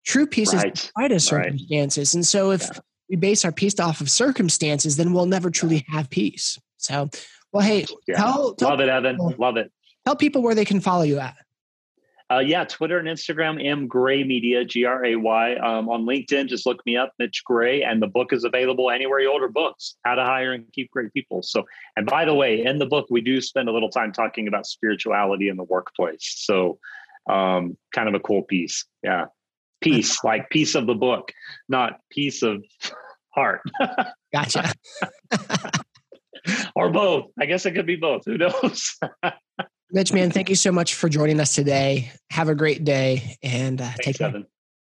true 0.04 0.26
peace 0.26 0.54
right. 0.54 0.66
is 0.72 0.82
despite 0.82 1.10
of 1.10 1.20
circumstances 1.20 2.14
right. 2.14 2.18
and 2.18 2.24
so 2.24 2.52
if 2.52 2.62
yeah. 2.62 2.78
we 3.10 3.16
base 3.16 3.44
our 3.44 3.52
peace 3.52 3.80
off 3.80 4.00
of 4.00 4.08
circumstances 4.08 4.96
then 4.96 5.12
we'll 5.12 5.26
never 5.26 5.50
truly 5.50 5.84
have 5.88 6.08
peace 6.10 6.60
so 6.76 7.10
well 7.52 7.64
hey 7.66 7.84
yeah. 8.06 8.16
tell, 8.18 8.54
tell 8.54 8.70
love 8.70 8.80
it 8.80 8.88
evan 8.88 9.16
love 9.36 9.56
it 9.56 9.72
tell 10.04 10.14
people 10.14 10.42
where 10.42 10.54
they 10.54 10.64
can 10.64 10.80
follow 10.80 11.02
you 11.02 11.18
at 11.18 11.34
uh, 12.32 12.40
yeah, 12.40 12.64
Twitter 12.64 12.98
and 12.98 13.06
Instagram, 13.06 13.64
M 13.64 13.86
Gray 13.86 14.24
Media, 14.24 14.64
G 14.64 14.84
R 14.84 15.04
A 15.04 15.16
Y. 15.16 15.54
Um, 15.56 15.88
on 15.88 16.04
LinkedIn, 16.04 16.48
just 16.48 16.66
look 16.66 16.84
me 16.84 16.96
up, 16.96 17.12
Mitch 17.20 17.42
Gray, 17.44 17.82
and 17.82 18.02
the 18.02 18.08
book 18.08 18.32
is 18.32 18.42
available 18.42 18.90
anywhere 18.90 19.20
you 19.20 19.32
order 19.32 19.48
books. 19.48 19.96
How 20.04 20.16
to 20.16 20.24
hire 20.24 20.52
and 20.52 20.64
keep 20.72 20.90
great 20.90 21.12
people. 21.12 21.42
So, 21.42 21.64
and 21.96 22.04
by 22.04 22.24
the 22.24 22.34
way, 22.34 22.64
in 22.64 22.78
the 22.78 22.86
book, 22.86 23.06
we 23.10 23.20
do 23.20 23.40
spend 23.40 23.68
a 23.68 23.72
little 23.72 23.90
time 23.90 24.12
talking 24.12 24.48
about 24.48 24.66
spirituality 24.66 25.48
in 25.48 25.56
the 25.56 25.62
workplace. 25.62 26.34
So, 26.36 26.80
um, 27.30 27.76
kind 27.94 28.08
of 28.08 28.14
a 28.14 28.20
cool 28.20 28.42
piece. 28.42 28.84
Yeah, 29.04 29.26
piece 29.80 30.24
like 30.24 30.50
piece 30.50 30.74
of 30.74 30.88
the 30.88 30.94
book, 30.94 31.30
not 31.68 32.00
piece 32.10 32.42
of 32.42 32.64
heart. 33.30 33.60
gotcha. 34.32 34.72
or 36.74 36.90
both. 36.90 37.26
I 37.38 37.46
guess 37.46 37.66
it 37.66 37.72
could 37.72 37.86
be 37.86 37.96
both. 37.96 38.22
Who 38.26 38.36
knows? 38.36 38.98
Mitch, 39.96 40.12
man, 40.12 40.30
thank 40.30 40.50
you 40.50 40.56
so 40.56 40.70
much 40.70 40.92
for 40.92 41.08
joining 41.08 41.40
us 41.40 41.54
today. 41.54 42.12
Have 42.28 42.50
a 42.50 42.54
great 42.54 42.84
day 42.84 43.38
and 43.42 43.80
uh, 43.80 43.90
take 44.02 44.18
care. 44.18 44.44